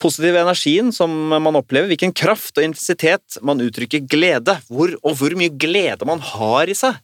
positive 0.00 0.40
energien 0.40 0.92
som 0.94 1.12
man 1.28 1.58
opplever, 1.58 1.90
hvilken 1.90 2.14
kraft 2.16 2.56
og 2.56 2.64
intensitet 2.64 3.38
man 3.44 3.60
uttrykker 3.62 4.06
glede, 4.10 4.56
hvor, 4.70 4.92
og 5.02 5.18
hvor 5.18 5.34
mye 5.38 5.52
glede 5.60 6.08
man 6.08 6.22
har 6.24 6.70
i 6.70 6.76
seg. 6.78 6.98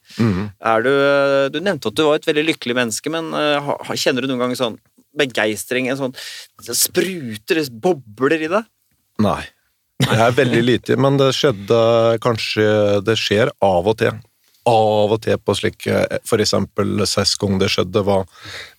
Er 0.65 0.87
du, 0.87 0.93
eh, 0.93 1.47
du 1.53 1.61
nevnte 1.61 1.93
at 1.93 1.99
du 1.99 2.07
var 2.07 2.21
et 2.21 2.29
veldig 2.29 2.47
lykkelig 2.53 2.79
menneske, 2.79 3.13
men 3.13 3.33
eh, 3.37 3.73
kjenner 3.95 4.25
du 4.25 4.33
noen 4.33 4.47
gang 4.47 4.57
sånn 4.59 4.79
begeistring, 5.19 5.91
en 5.91 6.01
sånn 6.01 6.17
det 6.67 6.77
spruter, 6.79 7.61
det 7.61 7.69
bobler 7.83 8.39
i 8.39 8.51
deg? 8.53 8.71
Nei. 9.25 9.43
Det 9.97 10.17
er 10.21 10.35
veldig 10.37 10.63
lite, 10.63 10.97
men 11.01 11.17
det 11.17 11.31
skjedde 11.33 11.77
kanskje 12.21 12.67
Det 13.01 13.15
skjer 13.17 13.49
av 13.65 13.87
og 13.89 13.97
til. 14.03 14.19
Av 14.69 15.15
og 15.15 15.21
til 15.25 15.39
på 15.41 15.55
slik 15.57 15.87
For 16.29 16.43
eksempel 16.43 17.01
sist 17.09 17.39
gang 17.41 17.57
det 17.63 17.71
skjedde, 17.73 18.03
var 18.05 18.27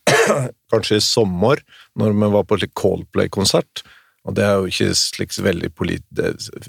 kanskje 0.71 0.99
i 0.99 1.03
sommer, 1.03 1.63
når 1.97 2.13
vi 2.13 2.33
var 2.37 2.45
på 2.45 2.59
slik 2.61 2.75
Coldplay-konsert. 2.77 3.81
Og 4.27 4.35
det 4.37 4.43
er 4.45 4.59
jo 4.59 4.69
ikke 4.69 4.93
slik 4.99 5.33
veldig 5.39 5.71
polit... 5.73 6.05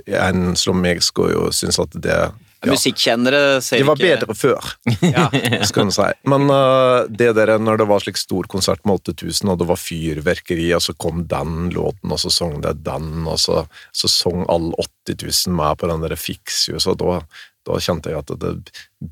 En 0.06 0.54
som 0.56 0.78
meg 0.80 1.02
skulle 1.04 1.34
jo 1.34 1.48
synes 1.52 1.80
at 1.82 1.96
det 1.98 2.18
ja, 2.64 2.72
Musikkjennere 2.72 3.60
ser 3.62 3.78
Det 3.78 3.86
var 3.86 3.96
ikke 4.00 4.08
bedre 4.26 4.34
før, 4.34 4.70
Ja. 5.14 5.28
skal 5.68 5.84
man 5.88 5.92
si. 5.94 6.06
Men 6.32 6.48
uh, 6.50 7.06
det 7.08 7.32
der 7.38 7.52
når 7.62 7.78
det 7.82 7.88
var 7.90 8.02
slik 8.02 8.18
stor 8.18 8.48
konsert 8.50 8.80
med 8.88 8.98
8000, 8.98 9.52
og 9.52 9.58
det 9.60 9.68
var 9.68 9.78
fyrverkeri, 9.78 10.70
og 10.74 10.82
så 10.82 10.94
kom 10.98 11.22
den 11.30 11.70
låten, 11.76 12.10
og 12.10 12.18
så 12.18 12.32
sang 12.34 12.58
det 12.64 12.74
den, 12.86 13.26
og 13.30 13.38
så, 13.38 13.62
så 13.94 14.10
sang 14.10 14.42
alle 14.50 14.74
80 15.06 15.46
000 15.48 15.54
med 15.60 15.78
på 15.78 15.86
den 15.92 16.02
der 16.02 16.16
Fixius, 16.18 16.88
og 16.90 16.98
da, 17.00 17.20
da 17.68 17.78
kjente 17.84 18.10
jeg 18.10 18.18
at 18.24 18.34
det 18.42 18.52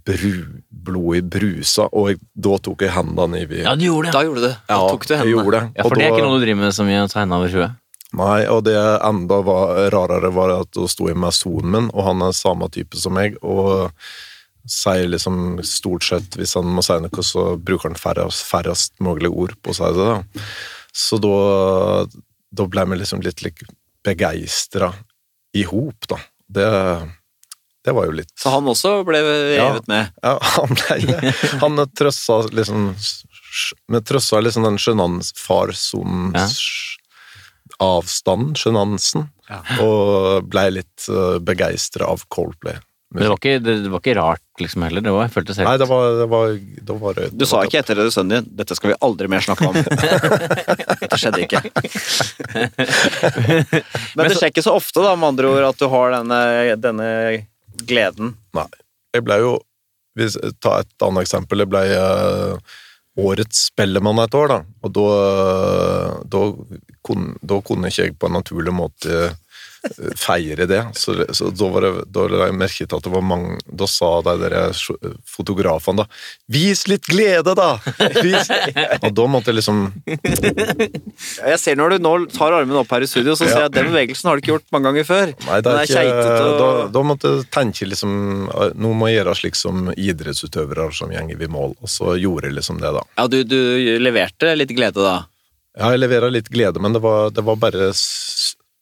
bru, 0.07 0.33
blodet 0.71 1.31
brusa, 1.31 1.87
og 1.93 2.11
jeg, 2.11 2.21
da 2.35 2.59
tok 2.67 2.83
jeg 2.83 2.95
hendene 2.97 3.45
i 3.45 3.63
Ja, 3.63 3.77
du 3.79 3.87
gjorde 3.87 4.09
det. 4.11 4.15
Da 4.17 4.23
gjorde 4.27 4.43
du 4.43 4.47
det. 4.49 4.55
Da 4.67 4.75
Ja, 4.81 4.89
tok 4.91 5.07
du 5.07 5.15
hendene. 5.15 5.63
Ja, 5.77 5.83
for 5.87 5.95
Og 5.95 5.99
det 6.01 6.07
er 6.07 6.11
da- 6.11 6.17
ikke 6.17 6.27
noe 6.27 6.39
du 6.41 6.45
driver 6.45 6.61
med 6.67 6.75
så 6.75 6.87
mye 6.89 7.05
å 7.07 7.11
tegne 7.13 7.39
over 7.39 7.53
huet. 7.55 7.77
Nei, 8.14 8.47
og 8.47 8.62
det 8.69 8.77
enda 8.79 9.40
var 9.45 9.90
rarere 9.92 10.31
var 10.35 10.53
at 10.61 10.79
hun 10.79 10.88
sto 10.88 11.09
med 11.11 11.35
sonen 11.35 11.73
min, 11.73 11.88
og 11.90 12.07
han 12.07 12.23
er 12.23 12.37
samme 12.37 12.69
type 12.73 12.97
som 13.01 13.16
meg, 13.16 13.35
og 13.42 13.90
sier 14.66 15.09
liksom 15.11 15.61
stort 15.66 16.07
sett, 16.07 16.38
hvis 16.38 16.55
han 16.59 16.71
må 16.75 16.83
si 16.83 16.97
noe, 17.03 17.23
så 17.27 17.49
bruker 17.59 17.90
han 17.90 17.99
færrest, 17.99 18.47
færrest 18.47 18.97
mulig 19.03 19.31
ord 19.31 19.55
på 19.62 19.75
å 19.75 19.79
si 19.79 19.90
det. 19.99 20.07
da. 20.07 20.47
Så 20.97 21.19
da, 21.23 21.37
da 22.57 22.66
ble 22.71 22.87
vi 22.90 22.99
liksom 23.03 23.23
litt 23.27 23.42
like, 23.45 23.69
begeistra 24.07 24.92
i 25.57 25.66
hop, 25.66 26.09
da. 26.11 26.19
Det, 26.47 26.66
det 27.87 27.95
var 27.95 28.07
jo 28.07 28.12
litt 28.14 28.31
Så 28.38 28.53
han 28.55 28.69
også 28.71 29.01
ble 29.07 29.19
revet 29.19 29.88
med. 29.90 30.12
ja, 30.23 30.37
han 30.57 30.77
ble 30.79 30.99
det. 31.11 31.33
Han 31.62 31.81
trøssa 31.90 32.37
liksom 32.55 32.92
Vi 33.90 34.01
trøssa 34.07 34.38
liksom 34.45 34.66
den 34.66 34.79
sjenans-farsonen 34.79 36.31
avstanden, 37.83 38.55
sjenansen, 38.59 39.31
Ja. 39.47 39.61
og 39.79 40.43
blei 40.51 40.73
litt 40.75 41.05
uh, 41.07 41.39
begeistra 41.39 42.03
av 42.11 42.25
Coldplay. 42.35 42.75
Men 43.15 43.23
det 43.23 43.29
var, 43.31 43.39
ikke, 43.39 43.61
det, 43.62 43.75
det 43.85 43.91
var 43.93 44.01
ikke 44.03 44.15
rart 44.19 44.61
liksom 44.61 44.83
heller. 44.83 45.01
Det 45.05 45.12
var, 45.15 45.29
jeg 45.29 45.35
følte 45.37 45.55
helt 45.55 45.69
Nei, 45.69 45.77
det 45.79 45.87
var, 45.87 46.03
det 46.19 46.27
var, 46.33 46.57
var 47.05 47.15
det 47.15 47.29
Du 47.39 47.45
sa 47.47 47.61
ikke 47.62 47.79
etter 47.79 47.95
det 48.01 48.09
sønnen 48.11 48.43
din 48.43 48.51
'dette 48.59 48.75
skal 48.75 48.91
vi 48.91 48.97
aldri 49.07 49.29
mer 49.31 49.39
snakke 49.47 49.62
om'. 49.69 49.79
det 51.12 51.19
skjedde 51.23 51.47
ikke. 51.47 51.62
Men 54.19 54.27
det 54.27 54.35
skjer 54.35 54.51
ikke 54.51 54.67
så 54.67 54.75
ofte, 54.75 54.99
da, 55.05 55.15
med 55.15 55.29
andre 55.37 55.47
ord, 55.53 55.69
at 55.71 55.79
du 55.79 55.87
har 55.93 56.11
denne, 56.19 56.41
denne 56.83 57.09
gleden. 57.87 58.35
Nei. 58.59 58.67
Jeg 59.15 59.23
ble 59.25 59.39
jo 59.45 59.55
hvis, 60.17 60.37
Ta 60.65 60.79
et 60.83 61.05
annet 61.05 61.27
eksempel. 61.27 61.61
Jeg 61.62 61.71
ble 61.71 61.83
uh, 61.93 62.57
årets 63.21 63.67
Spellemann 63.71 64.21
et 64.23 64.35
år, 64.37 64.49
da. 64.53 64.59
Og 64.85 64.91
da, 64.97 65.07
da, 66.33 66.43
kunne, 66.57 66.81
da 67.14 67.61
kunne 67.62 67.88
ikke 67.88 68.03
jeg 68.09 68.19
på 68.19 68.27
en 68.27 68.33
naturlig 68.40 68.73
måte 68.75 69.12
eh, 69.31 69.35
feire 70.19 70.66
det. 70.66 70.81
Så, 70.99 71.14
så 71.31 71.51
da 71.55 71.69
var 71.71 71.81
det, 71.87 71.92
da 72.11 72.25
la 72.27 72.47
jeg 72.49 72.57
merke 72.59 72.87
til 72.88 72.97
at 72.97 73.05
det 73.07 73.12
var 73.12 73.23
mange 73.23 73.61
Da 73.71 73.87
sa 73.87 74.09
de 74.27 74.33
der 74.42 74.73
fotografene 75.31 76.03
da 76.03 76.07
'Vis 76.51 76.88
litt 76.90 77.07
glede, 77.07 77.55
da!' 77.55 77.79
Vis. 78.27 78.51
Og 79.03 79.12
da 79.14 79.27
måtte 79.31 79.53
jeg 79.53 79.61
liksom 79.61 79.92
Jeg 80.27 81.59
ser 81.62 81.77
Når 81.79 81.95
du 81.95 81.99
nå 82.03 82.14
tar 82.35 82.57
armen 82.57 82.77
opp 82.81 82.90
her 82.90 83.03
i 83.07 83.07
studio, 83.07 83.37
så 83.38 83.47
Ja. 83.47 83.51
ser 83.53 83.61
jeg 83.61 83.71
at 83.71 83.77
den 83.79 83.92
bevegelsen 83.92 84.27
har 84.29 84.37
du 84.37 84.42
ikke 84.42 84.53
gjort 84.57 84.66
mange 84.75 84.90
ganger 84.90 85.05
før. 85.07 85.27
Nei, 85.47 85.61
det 85.61 85.73
er 85.73 85.79
er 85.79 86.11
ikke, 86.11 86.27
og- 86.35 86.59
da, 86.59 86.88
da 86.99 87.03
måtte 87.07 87.31
jeg 87.37 87.51
tenke 87.55 87.87
liksom 87.87 88.16
Nå 88.75 88.92
må 88.95 89.07
jeg 89.11 89.21
gjøre 89.23 89.37
slik 89.38 89.55
som 89.55 89.87
idrettsutøvere 89.95 90.90
som 90.95 91.11
gjenger 91.11 91.42
i 91.42 91.47
mål, 91.47 91.77
og 91.81 91.88
så 91.88 92.16
gjorde 92.19 92.49
jeg 92.51 92.55
liksom 92.59 92.81
det, 92.83 92.90
da. 92.97 93.03
Ja, 93.19 93.27
du, 93.29 93.45
du 93.45 93.59
leverte 94.03 94.57
litt 94.57 94.75
glede 94.75 94.99
da. 95.05 95.16
Ja, 95.77 95.91
jeg 95.93 96.01
leverer 96.01 96.33
litt 96.33 96.49
glede, 96.53 96.81
men 96.81 96.95
det 96.97 97.03
var, 97.05 97.31
det 97.37 97.45
var 97.45 97.59
bare 97.61 97.91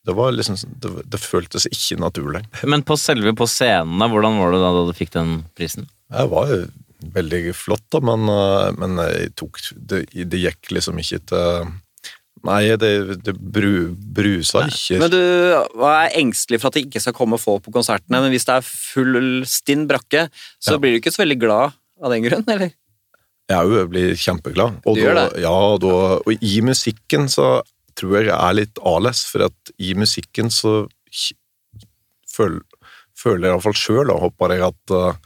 Det 0.05 0.15
var 0.15 0.33
liksom 0.37 0.57
det, 0.83 0.91
det 1.11 1.19
føltes 1.21 1.67
ikke 1.67 1.99
naturlig. 2.03 2.45
Men 2.69 2.85
på 2.87 2.97
selve 3.01 3.33
på 3.37 3.47
scenen, 3.51 3.99
hvordan 4.13 4.39
var 4.39 4.53
det 4.55 4.61
da, 4.63 4.73
da 4.77 4.83
du 4.87 4.93
fikk 4.97 5.15
den 5.17 5.39
prisen? 5.57 5.89
Det 6.13 6.27
var 6.31 6.51
jo 6.53 6.59
veldig 7.15 7.55
flott, 7.57 7.85
da, 7.93 8.01
men, 8.05 8.29
eh, 8.31 8.69
men 8.81 9.01
jeg 9.03 9.33
tok 9.37 9.59
det, 9.77 10.05
det 10.13 10.41
gikk 10.45 10.71
liksom 10.77 11.01
ikke 11.03 11.23
til 11.33 11.73
Nei, 12.45 12.75
det, 12.77 12.91
det 13.25 13.33
bru, 13.41 13.95
brusa 13.97 14.67
ikke. 14.69 14.99
Men 15.01 15.09
du 15.15 15.85
er 15.89 16.13
engstelig 16.21 16.59
for 16.61 16.69
at 16.69 16.77
det 16.77 16.83
ikke 16.85 17.01
skal 17.01 17.15
komme 17.17 17.39
folk 17.41 17.63
på 17.65 17.73
konsertene, 17.73 18.21
men 18.21 18.29
hvis 18.35 18.45
det 18.45 18.59
er 18.59 18.67
full 18.69 19.47
stinn 19.49 19.87
brakke, 19.89 20.27
så 20.61 20.75
Ja. 20.75 20.81
blir 20.83 20.93
du 20.93 20.99
ikke 21.01 21.13
så 21.15 21.23
veldig 21.23 21.39
glad 21.41 21.73
av 22.05 22.13
den 22.13 22.27
grunn, 22.27 22.45
eller? 22.53 22.75
Jeg 23.51 23.69
òg 23.69 23.89
blir 23.93 24.15
kjempeglad. 24.17 24.79
Og, 24.87 24.97
Du 24.97 25.03
gjør 25.03 25.19
det? 25.21 25.43
ja, 25.45 25.57
da, 25.79 25.95
og 26.25 26.33
i 26.41 26.61
musikken 26.65 27.27
så 27.29 27.49
tror 27.95 28.17
jeg 28.19 28.27
jeg 28.31 28.39
er 28.41 28.55
litt 28.59 28.79
annerledes, 28.83 29.25
for 29.31 29.45
at 29.47 29.75
i 29.79 29.93
musikken 29.95 30.49
så 30.51 30.87
k- 31.13 31.37
føl, 32.35 32.61
føler 33.17 33.47
jeg 33.49 33.55
iallfall 33.55 33.77
sjøl, 33.79 34.11
og 34.15 34.23
håper 34.29 34.57
jeg 34.57 34.65
at 34.71 34.95
eh, 34.99 35.19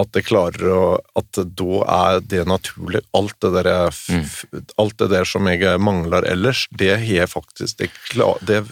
at 0.00 0.08
jeg 0.16 0.24
klarer 0.24 0.70
å 0.72 0.84
At 1.20 1.36
da 1.36 1.82
er 1.94 2.20
det 2.24 2.46
naturlig. 2.48 3.02
Alt 3.14 3.34
det 3.44 3.50
der, 3.58 3.68
jeg 3.68 3.92
Mm. 4.08 4.62
alt 4.80 4.96
det 4.96 5.10
der 5.10 5.24
som 5.28 5.44
jeg 5.46 5.60
mangler 5.80 6.24
ellers, 6.24 6.66
det 6.72 6.94
har 6.96 7.04
jeg 7.04 7.28
faktisk 7.28 7.76
Det, 7.76 7.90
klar, 8.08 8.38
det, 8.40 8.62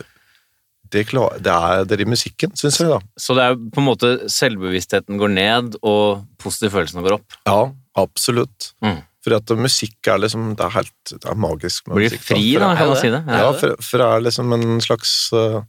det, 0.90 1.04
klar, 1.06 1.36
det 1.38 1.52
er 1.52 1.84
det 1.84 2.00
i 2.00 2.08
musikken, 2.08 2.56
syns 2.56 2.80
jeg, 2.80 2.88
da. 2.88 2.98
Så 3.20 3.34
det 3.36 3.44
er 3.44 3.54
på 3.54 3.78
en 3.82 3.86
måte 3.90 4.14
selvbevisstheten 4.32 5.18
går 5.20 5.28
ned, 5.36 5.76
og 5.84 6.24
positive 6.40 6.72
følelsene 6.72 7.04
går 7.04 7.18
opp. 7.20 7.36
Ja, 7.46 7.60
absolutt. 7.98 8.72
Mm. 8.84 9.00
For 9.20 9.36
at 9.36 9.52
musikk 9.52 10.08
er 10.08 10.22
liksom 10.22 10.54
Det 10.56 10.64
er 10.64 10.76
helt 10.78 11.10
det 11.12 11.28
er 11.28 11.36
magisk. 11.36 11.86
med 11.88 11.98
Blir 11.98 12.08
musikk, 12.08 12.24
fri, 12.24 12.46
da, 12.56 12.70
kan 12.78 12.88
man 12.92 13.00
si 13.00 13.10
det. 13.12 13.20
Ja, 13.28 13.50
for, 13.52 13.76
for 13.84 14.02
det 14.02 14.06
er 14.06 14.24
liksom 14.28 14.54
en 14.56 14.80
slags 14.84 15.12
uh, 15.36 15.60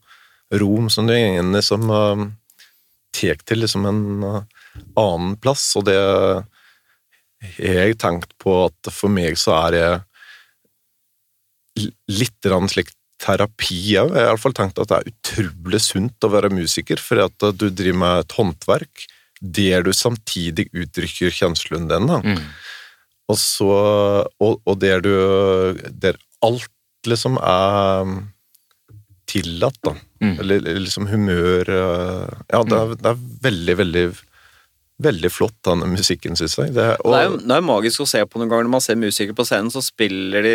rom 0.61 0.87
som 0.93 1.09
du 1.09 1.15
egentlig 1.15 1.63
som 1.67 1.91
uh, 1.91 2.23
tar 3.11 3.41
til 3.43 3.63
liksom 3.65 3.87
en 3.89 4.01
uh, 4.23 4.41
annen 4.99 5.35
plass, 5.41 5.73
og 5.75 5.89
det 5.89 5.99
jeg 7.57 7.97
tenkt 7.97 8.35
på 8.37 8.53
at 8.67 8.91
for 8.93 9.09
meg 9.09 9.33
så 9.39 9.55
er 9.63 9.71
det 9.73 9.85
litt 12.11 12.49
slik 12.69 12.91
terapi 13.21 13.97
òg. 14.01 14.13
Jeg 14.13 14.25
har 14.27 14.29
iallfall 14.29 14.53
tenkt 14.57 14.79
at 14.81 14.91
det 14.91 14.99
er 14.99 15.09
utrolig 15.09 15.81
sunt 15.81 16.25
å 16.27 16.31
være 16.33 16.53
musiker, 16.53 17.01
for 17.01 17.23
at 17.25 17.47
du 17.57 17.67
driver 17.69 17.99
med 18.03 18.23
et 18.23 18.37
håndverk 18.37 19.07
der 19.41 19.83
du 19.83 19.91
samtidig 19.93 20.69
uttrykker 20.73 21.33
kjønnslunden 21.33 21.89
din, 21.89 22.09
da. 22.09 22.19
Mm. 22.21 22.43
Og 23.31 23.37
så 23.39 23.71
Og, 24.39 24.61
og 24.65 24.75
der 24.81 25.01
du 25.01 25.11
Der 25.91 26.19
alt 26.41 26.69
liksom 27.07 27.37
er 27.37 28.05
tillatt, 29.31 29.77
da. 29.85 29.95
Mm. 30.21 30.35
Eller 30.39 30.59
liksom 30.77 31.07
humør 31.07 31.69
øh, 31.69 32.27
Ja, 32.51 32.61
det 32.63 32.77
er, 32.77 32.95
det 32.95 33.09
er 33.13 33.23
veldig, 33.41 33.77
veldig 33.77 34.05
Veldig 35.01 35.31
flott, 35.33 35.55
denne 35.65 35.87
musikken, 35.89 36.35
syns 36.37 36.57
jeg. 36.59 36.73
Det, 36.75 36.85
og, 37.01 37.13
Det 37.13 37.19
er 37.19 37.27
jo 37.27 37.37
det 37.41 37.55
er 37.55 37.63
magisk 37.65 38.03
å 38.03 38.07
se 38.09 38.21
på 38.27 38.37
noen 38.37 38.51
ganger 38.51 38.67
når 38.67 38.73
man 38.75 38.83
ser 38.85 38.99
musikere 39.01 39.37
på 39.37 39.45
scenen, 39.47 39.71
så 39.73 39.81
spiller 39.81 40.45
de 40.45 40.53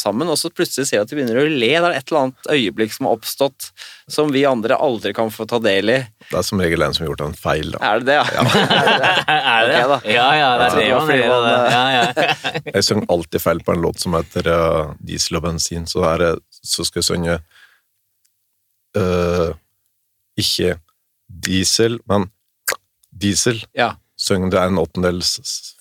sammen, 0.00 0.30
og 0.32 0.38
så 0.40 0.50
plutselig 0.50 0.88
ser 0.88 0.98
jeg 0.98 1.06
at 1.06 1.12
de 1.12 1.18
begynner 1.18 1.38
å 1.42 1.46
le. 1.46 1.70
Det 1.70 1.90
er 1.90 1.98
et 2.00 2.10
eller 2.10 2.24
annet 2.24 2.50
øyeblikk 2.56 2.96
som 2.96 3.08
har 3.08 3.18
oppstått 3.18 3.68
som 4.10 4.32
vi 4.34 4.44
andre 4.48 4.78
aldri 4.78 5.12
kan 5.14 5.30
få 5.34 5.46
ta 5.50 5.60
del 5.62 5.90
i. 5.90 5.98
det 6.30 6.38
er 6.38 6.46
som 6.46 6.62
regel 6.62 6.82
en 6.82 6.94
som 6.96 7.04
har 7.04 7.12
gjort 7.12 7.24
en 7.26 7.36
feil, 7.38 7.72
da. 7.74 7.82
Er 7.86 8.02
det 8.02 8.10
det, 8.10 8.18
ja? 8.18 8.44
Er 9.56 9.70
det 9.70 9.80
det? 9.80 10.00
Ja, 10.16 10.28
ja, 10.38 10.50
det 10.60 10.66
er 10.66 10.76
det 10.78 10.88
man 10.94 11.12
gjør. 11.14 11.46
det. 11.46 11.56
Ja, 11.74 11.84
ja. 11.94 12.62
Jeg 12.76 12.86
synger 12.86 13.10
alltid 13.16 13.42
feil 13.42 13.62
på 13.66 13.74
en 13.74 13.82
låt 13.82 14.02
som 14.02 14.16
heter 14.18 14.50
uh, 14.50 14.94
Diesel 15.02 15.38
og 15.40 15.46
bensin, 15.46 15.86
så, 15.90 16.06
er 16.14 16.26
så 16.62 16.86
skal 16.86 17.02
jeg 17.02 17.08
synge 17.10 17.38
uh, 18.98 19.50
ikke 20.38 20.76
diesel, 21.26 21.98
men 22.08 22.28
diesel. 23.22 23.62
ja. 23.76 23.94
Synger 24.16 24.48
det 24.48 24.60
en 24.64 24.78
åttendels 24.80 25.34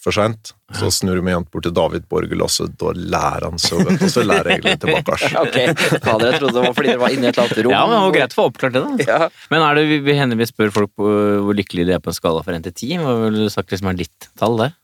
for 0.04 0.12
seint, 0.12 0.50
så 0.76 0.89
snur 0.91 1.21
vi 1.24 1.32
igjen 1.32 1.45
bort 1.48 1.63
til 1.63 1.71
David 1.71 2.04
Borgel, 2.12 2.41
og 2.43 2.50
så 2.52 2.65
da 2.67 2.89
lærer 2.91 3.45
han 3.48 3.62
så 3.63 3.78
godt, 3.80 4.02
og 4.04 4.12
så 4.12 4.26
lærer 4.28 4.58
jeg 4.58 4.63
litt 4.65 4.82
tilbake. 4.84 5.30
Ok, 5.45 5.56
Fader, 6.04 6.26
jeg 6.34 6.41
trodde 6.41 6.52
det 6.58 6.63
var 6.65 6.76
fordi 6.76 6.89
dere 6.91 7.00
var 7.00 7.15
inne 7.15 7.30
i 7.30 7.30
et 7.30 7.38
eller 7.39 7.45
annet 7.45 7.62
rom. 7.63 7.71
ja, 7.71 7.86
men 7.88 7.95
det 7.95 8.02
var 8.04 8.15
greit 8.17 8.36
å 8.36 8.39
få 8.41 8.48
oppklart 8.50 8.76
det, 8.76 8.82
da. 8.84 9.08
Ja. 9.08 9.30
Men 9.54 9.63
er 9.63 9.80
det, 9.80 9.86
vi, 10.04 10.17
hender 10.19 10.41
vi 10.41 10.50
spør 10.52 10.76
folk 10.76 10.91
på 11.00 11.13
hvor 11.48 11.56
lykkelige 11.62 11.88
de 11.88 11.95
er 11.95 12.04
på 12.04 12.12
en 12.12 12.17
skala 12.19 12.43
fra 12.43 12.58
1 12.60 12.67
til 12.67 12.76
10? 12.76 13.06
Hva 13.06 13.15
ville 13.21 13.48
du 13.48 13.56
sagt 13.56 13.71
liksom 13.71 13.93
er 13.93 14.04
ditt 14.04 14.30
tall 14.36 14.60
der? 14.60 14.76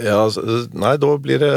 Ja, 0.00 0.22
altså, 0.22 0.40
nei, 0.72 0.96
da 1.04 1.12
blir 1.20 1.44
det 1.44 1.52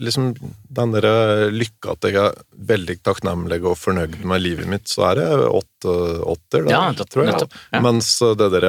liksom 0.00 0.32
den 0.72 0.94
der 0.96 1.06
lykka 1.52 1.94
at 1.94 2.06
jeg 2.08 2.18
er 2.20 2.36
veldig 2.70 2.98
takknemlig 3.06 3.60
og 3.62 3.78
fornøyd 3.78 4.20
med 4.24 4.42
livet 4.44 4.68
mitt, 4.70 4.88
så 4.90 5.10
er 5.10 5.20
det 5.20 5.30
åtte, 5.46 5.96
åtter, 6.34 6.66
da, 6.66 6.72
Ja, 6.72 6.84
tror 7.04 7.24
jeg. 7.26 7.32
nettopp, 7.34 7.56
ja. 7.72 7.82
Mens 7.84 8.14
det 8.40 8.50
der 8.56 8.68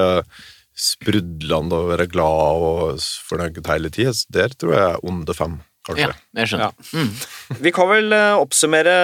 sprudlende 0.81 1.77
og 1.77 1.91
være 1.91 2.07
glad 2.09 2.63
og 2.67 3.03
fornøyd 3.27 3.59
hele 3.67 3.91
tida, 3.93 4.13
der 4.33 4.55
tror 4.55 4.73
jeg 4.75 4.87
er 4.93 5.03
onde 5.07 5.35
fem, 5.37 5.59
kanskje. 5.87 6.07
Ja, 6.07 6.15
jeg 6.41 6.51
skjønner. 6.51 6.73
Mm. 6.95 7.11
Vi 7.67 7.73
kan 7.75 7.89
vel 7.91 8.15
eh, 8.15 8.39
oppsummere 8.39 8.95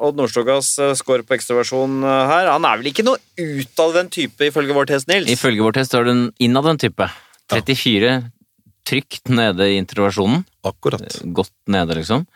Odd 0.00 0.18
Nordstogas 0.18 0.72
eh, 0.82 0.94
score 0.98 1.24
på 1.26 1.36
ekstraversjon 1.36 2.00
eh, 2.02 2.24
her. 2.32 2.50
Han 2.52 2.66
er 2.68 2.80
vel 2.80 2.90
ikke 2.92 3.06
noe 3.06 3.20
utadvendt 3.40 4.14
type, 4.18 4.50
ifølge 4.50 4.76
vår 4.76 4.90
test, 4.92 5.10
Nils? 5.12 5.30
Ifølge 5.32 5.64
vår 5.64 5.78
test 5.80 5.96
er 5.96 6.06
du 6.08 6.12
en 6.14 6.26
innadvendt 6.42 6.84
type. 6.88 7.10
34 7.54 8.14
trygt 8.90 9.30
nede 9.30 9.70
i 9.70 9.78
introversjonen. 9.80 10.44
Akkurat. 10.66 11.20
Godt 11.32 11.52
nede, 11.66 11.94
liksom. 11.96 12.26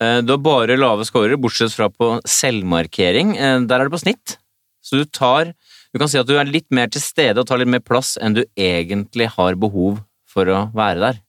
Eh, 0.00 0.20
Du 0.22 0.32
har 0.34 0.38
bare 0.42 0.76
lave 0.76 1.04
scorer, 1.06 1.36
bortsett 1.36 1.72
fra 1.74 1.88
på 1.88 2.20
selvmarkering. 2.26 3.36
Eh, 3.36 3.60
Der 3.66 3.80
er 3.80 3.88
det 3.88 3.94
på 3.94 4.02
snitt. 4.02 4.38
Så 4.82 4.96
du 4.98 5.04
tar 5.04 5.54
Du 5.92 5.98
kan 5.98 6.08
si 6.08 6.18
at 6.18 6.26
du 6.28 6.36
er 6.36 6.44
litt 6.44 6.66
mer 6.70 6.86
til 6.92 7.00
stede 7.00 7.38
og 7.40 7.46
tar 7.48 7.56
litt 7.58 7.68
mer 7.68 7.80
plass 7.80 8.18
enn 8.20 8.34
du 8.34 8.44
egentlig 8.56 9.26
har 9.38 9.54
behov 9.56 10.02
for 10.28 10.44
å 10.44 10.70
være 10.74 11.00
der. 11.00 11.20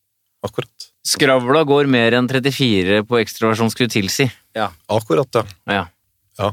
Akkurat. 0.44 0.90
Skravla 1.08 1.64
går 1.66 1.88
mer 1.88 2.12
enn 2.12 2.28
34 2.28 3.06
på 3.08 3.22
ekstraversjon, 3.22 3.72
skulle 3.72 3.90
tilsi. 3.90 4.28
Akkurat, 4.92 5.32
ja. 5.72 5.86
Ja. 6.38 6.52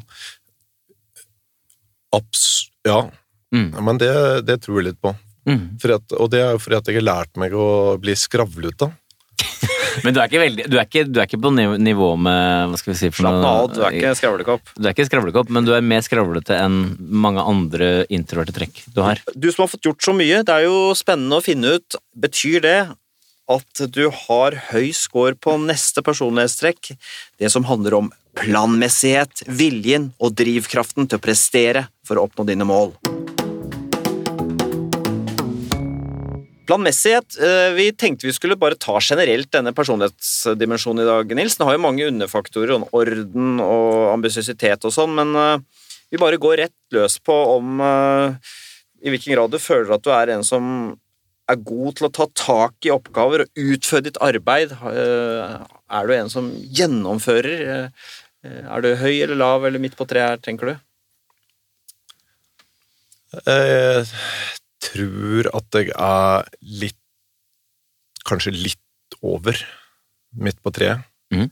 Abs 2.15 2.71
ja. 2.87 3.11
Mm. 3.55 3.75
Men 3.85 3.99
det, 3.99 4.13
det 4.47 4.61
tror 4.63 4.79
jeg 4.81 4.93
litt 4.93 5.01
på. 5.03 5.13
Mm. 5.47 5.77
At, 5.83 6.15
og 6.19 6.31
det 6.31 6.41
er 6.43 6.55
jo 6.55 6.63
fordi 6.63 6.79
at 6.79 6.89
jeg 6.91 6.99
har 7.01 7.07
lært 7.07 7.37
meg 7.43 7.55
å 7.55 7.67
bli 8.03 8.15
skravlete. 8.19 8.93
Men 10.05 10.17
du 10.17 10.21
er 10.21 10.29
ikke, 10.29 10.43
veldig, 10.43 10.67
du 10.73 10.77
er 10.77 10.89
ikke, 10.89 11.05
du 11.09 11.21
er 11.21 11.29
ikke 11.29 11.41
på 11.43 11.53
nivå 11.55 12.11
med 12.21 12.73
Hva 12.73 12.81
skal 12.81 12.93
vi 12.93 12.99
si 13.01 13.11
for 13.13 13.25
Slapp 13.25 13.47
av, 13.49 13.71
du 13.73 13.81
er 13.87 13.97
ikke 13.97 14.13
skravlekopp. 14.19 14.75
Du 14.77 14.85
er 14.85 14.93
ikke 14.93 15.09
skravlekopp, 15.09 15.53
men 15.55 15.69
du 15.69 15.73
er 15.77 15.87
mer 15.87 16.05
skravlete 16.05 16.59
enn 16.59 16.79
mange 16.99 17.45
andre 17.45 17.91
introverte 18.13 18.55
trekk 18.57 18.85
du 18.93 19.03
har. 19.07 19.23
Du 19.35 19.49
som 19.53 19.65
har 19.65 19.73
fått 19.73 19.89
gjort 19.89 20.05
så 20.05 20.17
mye, 20.17 20.43
det 20.47 20.55
er 20.55 20.67
jo 20.69 20.93
spennende 20.99 21.41
å 21.41 21.45
finne 21.45 21.77
ut 21.79 22.01
Betyr 22.17 22.63
det 22.65 22.79
at 23.53 23.83
du 23.95 24.07
har 24.11 24.57
høy 24.73 24.91
score 24.97 25.37
på 25.39 25.55
neste 25.63 26.03
personlighetstrekk? 26.03 26.97
Det 27.39 27.53
som 27.53 27.69
handler 27.69 28.01
om 28.01 28.11
planmessighet, 28.37 29.47
viljen 29.47 30.11
og 30.19 30.35
drivkraften 30.37 31.09
til 31.09 31.21
å 31.21 31.25
prestere 31.25 31.87
for 32.07 32.19
å 32.19 32.27
oppnå 32.27 32.49
dine 32.49 32.67
mål. 32.69 32.95
Planmessighet. 36.67 37.39
eh, 37.39 37.73
Vi 37.77 37.93
tenkte 37.93 38.27
vi 38.27 38.33
skulle 38.33 38.57
bare 38.59 38.75
ta 38.75 38.99
generelt 39.01 39.51
denne 39.53 39.73
personlighetsdimensjonen 39.73 41.05
i 41.05 41.09
dag, 41.09 41.35
Nils. 41.37 41.57
Den 41.57 41.67
har 41.67 41.77
jo 41.77 41.85
mange 41.85 42.07
underfaktorer, 42.11 42.75
om 42.75 42.87
orden 42.93 43.61
og 43.63 44.13
ambisiøsitet 44.13 44.85
og 44.85 44.93
sånn, 44.95 45.15
men 45.15 45.35
eh, 45.37 45.59
vi 46.11 46.19
bare 46.19 46.41
går 46.43 46.57
rett 46.65 46.77
løs 46.95 47.19
på 47.23 47.35
om 47.57 47.81
eh, 47.81 48.55
i 49.07 49.13
hvilken 49.13 49.35
grad 49.37 49.51
du 49.55 49.59
føler 49.63 49.95
at 49.95 50.03
du 50.03 50.11
er 50.11 50.35
en 50.35 50.45
som 50.47 50.97
er 51.47 51.59
god 51.63 51.97
til 51.97 52.09
å 52.09 52.13
ta 52.13 52.27
tak 52.35 52.87
i 52.89 52.91
oppgaver 52.91 53.45
og 53.45 53.61
utføre 53.61 54.09
ditt 54.09 54.17
arbeid. 54.19 54.73
Er 54.83 56.09
du 56.09 56.15
en 56.17 56.31
som 56.33 56.49
gjennomfører? 56.51 57.93
Er 58.43 58.83
du 58.83 58.89
høy 58.99 59.23
eller 59.23 59.39
lav 59.39 59.63
eller 59.69 59.79
midt 59.79 59.95
på 59.95 60.09
treet 60.11 60.33
her, 60.33 60.43
tenker 60.43 60.73
du? 60.73 60.75
Jeg 63.47 64.09
tror 64.87 65.51
at 65.57 65.81
jeg 65.81 65.93
er 65.95 66.49
litt 66.83 67.01
Kanskje 68.27 68.51
litt 68.51 69.15
over 69.23 69.55
midt 70.35 70.59
på 70.67 70.73
treet. 70.75 71.05
Mm. 71.31 71.47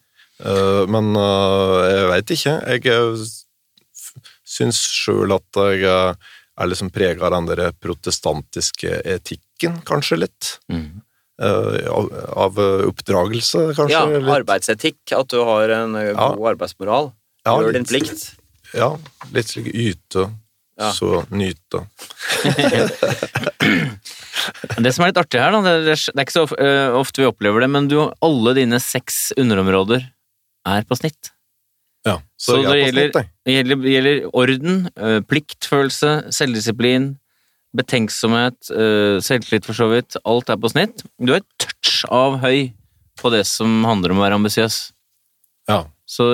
Men 0.91 1.11
eh, 1.21 1.83
jeg 1.87 2.09
veit 2.11 2.33
ikke. 2.35 2.55
Jeg 2.75 2.89
eh, 2.91 3.23
syns 4.57 4.81
sjøl 4.91 5.37
at 5.37 5.61
jeg 5.79 5.87
er 5.87 6.69
liksom 6.71 6.91
prega 6.95 7.29
av 7.29 7.37
den 7.37 7.47
der 7.53 7.71
protestantiske 7.79 8.91
etikken, 9.15 9.79
kanskje 9.87 10.19
litt. 10.25 10.51
Mm. 10.67 10.99
Av, 11.45 12.11
av 12.43 12.59
oppdragelse, 12.91 13.69
kanskje. 13.79 13.95
Ja, 13.95 14.03
litt. 14.11 14.29
arbeidsetikk. 14.41 15.01
At 15.15 15.31
du 15.31 15.41
har 15.47 15.71
en 15.79 15.95
god 15.95 16.11
Ja. 16.19 16.29
arbeidsmoral. 16.55 17.13
Ja, 17.47 17.55
Gjør 17.63 17.79
din 17.79 17.87
plikt. 17.87 18.33
Ja, 18.75 18.91
litt 19.35 19.51
slik 19.55 19.71
yte, 19.71 20.27
Ja. 20.81 20.93
så 20.93 21.25
nyte. 21.31 21.87
Det 24.77 24.93
som 24.93 25.05
er 25.05 25.09
litt 25.13 25.21
artig 25.21 25.41
her, 25.41 25.55
da, 25.55 25.61
det 25.63 25.93
er, 25.95 26.01
er 26.13 26.25
ikke 26.25 26.35
så 26.35 26.45
øh, 26.51 26.97
ofte 26.99 27.23
vi 27.23 27.29
opplever 27.29 27.65
det, 27.65 27.71
men 27.73 27.87
du, 27.89 27.97
alle 28.25 28.55
dine 28.59 28.81
seks 28.83 29.29
underområder 29.41 30.03
er 30.69 30.87
på 30.89 30.99
snitt. 30.99 31.31
Ja, 32.05 32.19
Så, 32.37 32.59
jeg 32.59 32.65
er 32.65 32.65
det 32.65 32.73
på 32.73 32.81
gjelder, 32.83 33.13
snitt, 33.13 33.31
det 33.47 33.55
gjelder, 33.55 33.87
gjelder 33.95 34.19
orden, 34.43 34.81
øh, 34.99 35.21
pliktfølelse, 35.31 36.11
selvdisiplin, 36.35 37.13
betenksomhet, 37.75 38.59
øh, 38.75 39.17
selvtillit 39.25 39.67
for 39.67 39.79
så 39.79 39.89
vidt. 39.91 40.19
Alt 40.27 40.53
er 40.53 40.61
på 40.61 40.71
snitt. 40.75 41.07
Du 41.19 41.33
har 41.33 41.41
et 41.41 41.49
touch 41.63 42.05
av 42.13 42.41
høy 42.45 42.69
på 43.21 43.33
det 43.33 43.45
som 43.49 43.81
handler 43.87 44.13
om 44.13 44.21
å 44.21 44.27
være 44.27 44.39
ambisiøs. 44.43 44.77
Ja. 45.71 45.85
Så 46.05 46.27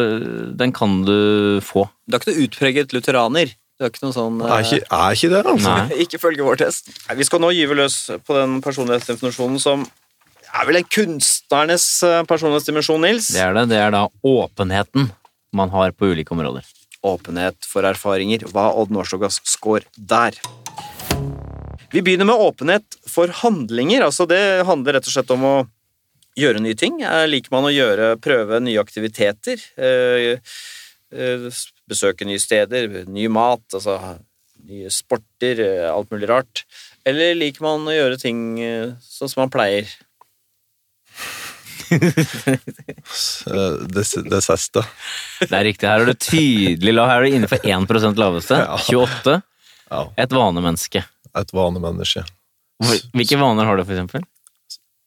den 0.59 0.73
kan 0.75 1.03
du 1.07 1.61
få. 1.63 1.87
Du 2.09 2.17
er 2.17 2.23
ikke 2.23 2.33
noe 2.33 2.47
utpreget 2.49 2.97
lutheraner. 2.97 3.53
Du 3.81 3.87
er 3.87 3.93
ikke 3.95 4.03
noe 4.05 4.13
sånn 4.13 4.41
Er 4.45 4.61
ikke, 4.61 4.83
er 4.93 5.15
ikke 5.17 5.29
det, 5.33 5.39
altså. 5.49 5.75
Ikke 6.05 6.19
følge 6.21 6.45
vår 6.45 6.59
test. 6.61 6.91
Nei, 7.09 7.15
Vi 7.17 7.25
skal 7.25 7.41
nå 7.41 7.49
gyve 7.57 7.79
løs 7.79 7.95
på 8.29 8.37
den 8.37 8.59
personlighetsdefinisjonen 8.61 9.57
som 9.63 9.87
er 10.51 10.67
vel 10.69 10.81
en 10.83 10.89
kunstnernes 10.91 11.87
eh, 12.05 12.19
personlighetsdimensjon, 12.29 13.01
Nils? 13.07 13.31
Det 13.33 13.41
er 13.41 13.57
det. 13.57 13.63
Det 13.73 13.79
er 13.81 13.95
da 13.95 14.03
åpenheten 14.27 15.09
man 15.57 15.73
har 15.73 15.95
på 15.97 16.11
ulike 16.13 16.35
områder. 16.37 16.67
Åpenhet 17.09 17.65
for 17.65 17.89
erfaringer. 17.89 18.45
Hva 18.53 18.67
Odd 18.77 18.93
Nordstogas 18.93 19.41
score 19.49 19.87
der? 19.97 20.37
Vi 21.91 22.03
begynner 22.05 22.29
med 22.29 22.37
åpenhet 22.45 23.01
for 23.09 23.33
handlinger. 23.41 24.05
altså 24.11 24.29
Det 24.29 24.43
handler 24.69 24.99
rett 24.99 25.09
og 25.09 25.15
slett 25.17 25.33
om 25.33 25.47
å 25.49 25.57
gjøre 26.37 26.61
nye 26.63 26.77
ting. 26.77 27.01
Eh, 27.01 27.25
Liker 27.33 27.57
man 27.57 27.71
å 27.71 27.73
gjøre, 27.73 28.13
prøve 28.21 28.61
nye 28.61 28.85
aktiviteter? 28.85 29.65
eh, 29.81 30.37
eh, 31.17 31.49
Besøke 31.91 32.27
nye 32.29 32.39
steder, 32.41 33.05
ny 33.11 33.27
mat, 33.33 33.65
altså 33.75 33.97
nye 34.71 34.91
sporter, 34.95 35.59
eh, 35.65 35.89
alt 35.91 36.11
mulig 36.13 36.29
rart. 36.31 36.65
Eller 37.09 37.35
liker 37.35 37.65
man 37.65 37.89
å 37.89 37.95
gjøre 37.97 38.19
ting 38.21 38.43
eh, 38.63 38.93
sånn 39.03 39.31
som 39.33 39.43
man 39.45 39.53
pleier? 39.53 39.89
Eh, 43.51 43.73
Det, 43.91 44.05
det 44.31 44.39
siste. 44.45 44.83
Det 45.41 45.57
er 45.57 45.65
riktig. 45.67 45.89
Her 45.91 46.05
er 46.05 46.11
du 46.13 46.15
tydelig 46.15 46.93
lav. 46.95 47.09
Her 47.11 47.25
er 47.25 47.27
du 47.27 47.37
innenfor 47.41 47.65
1 47.67 48.21
laveste. 48.21 48.59
28. 48.87 49.41
Et 50.23 50.31
vanemenneske. 50.37 51.03
et 51.35 51.53
vanemenneske. 51.57 52.23
Hvilke 53.11 53.39
vaner 53.41 53.67
har 53.67 53.77
du, 53.81 53.83
for 53.85 53.97
eksempel? 53.97 54.23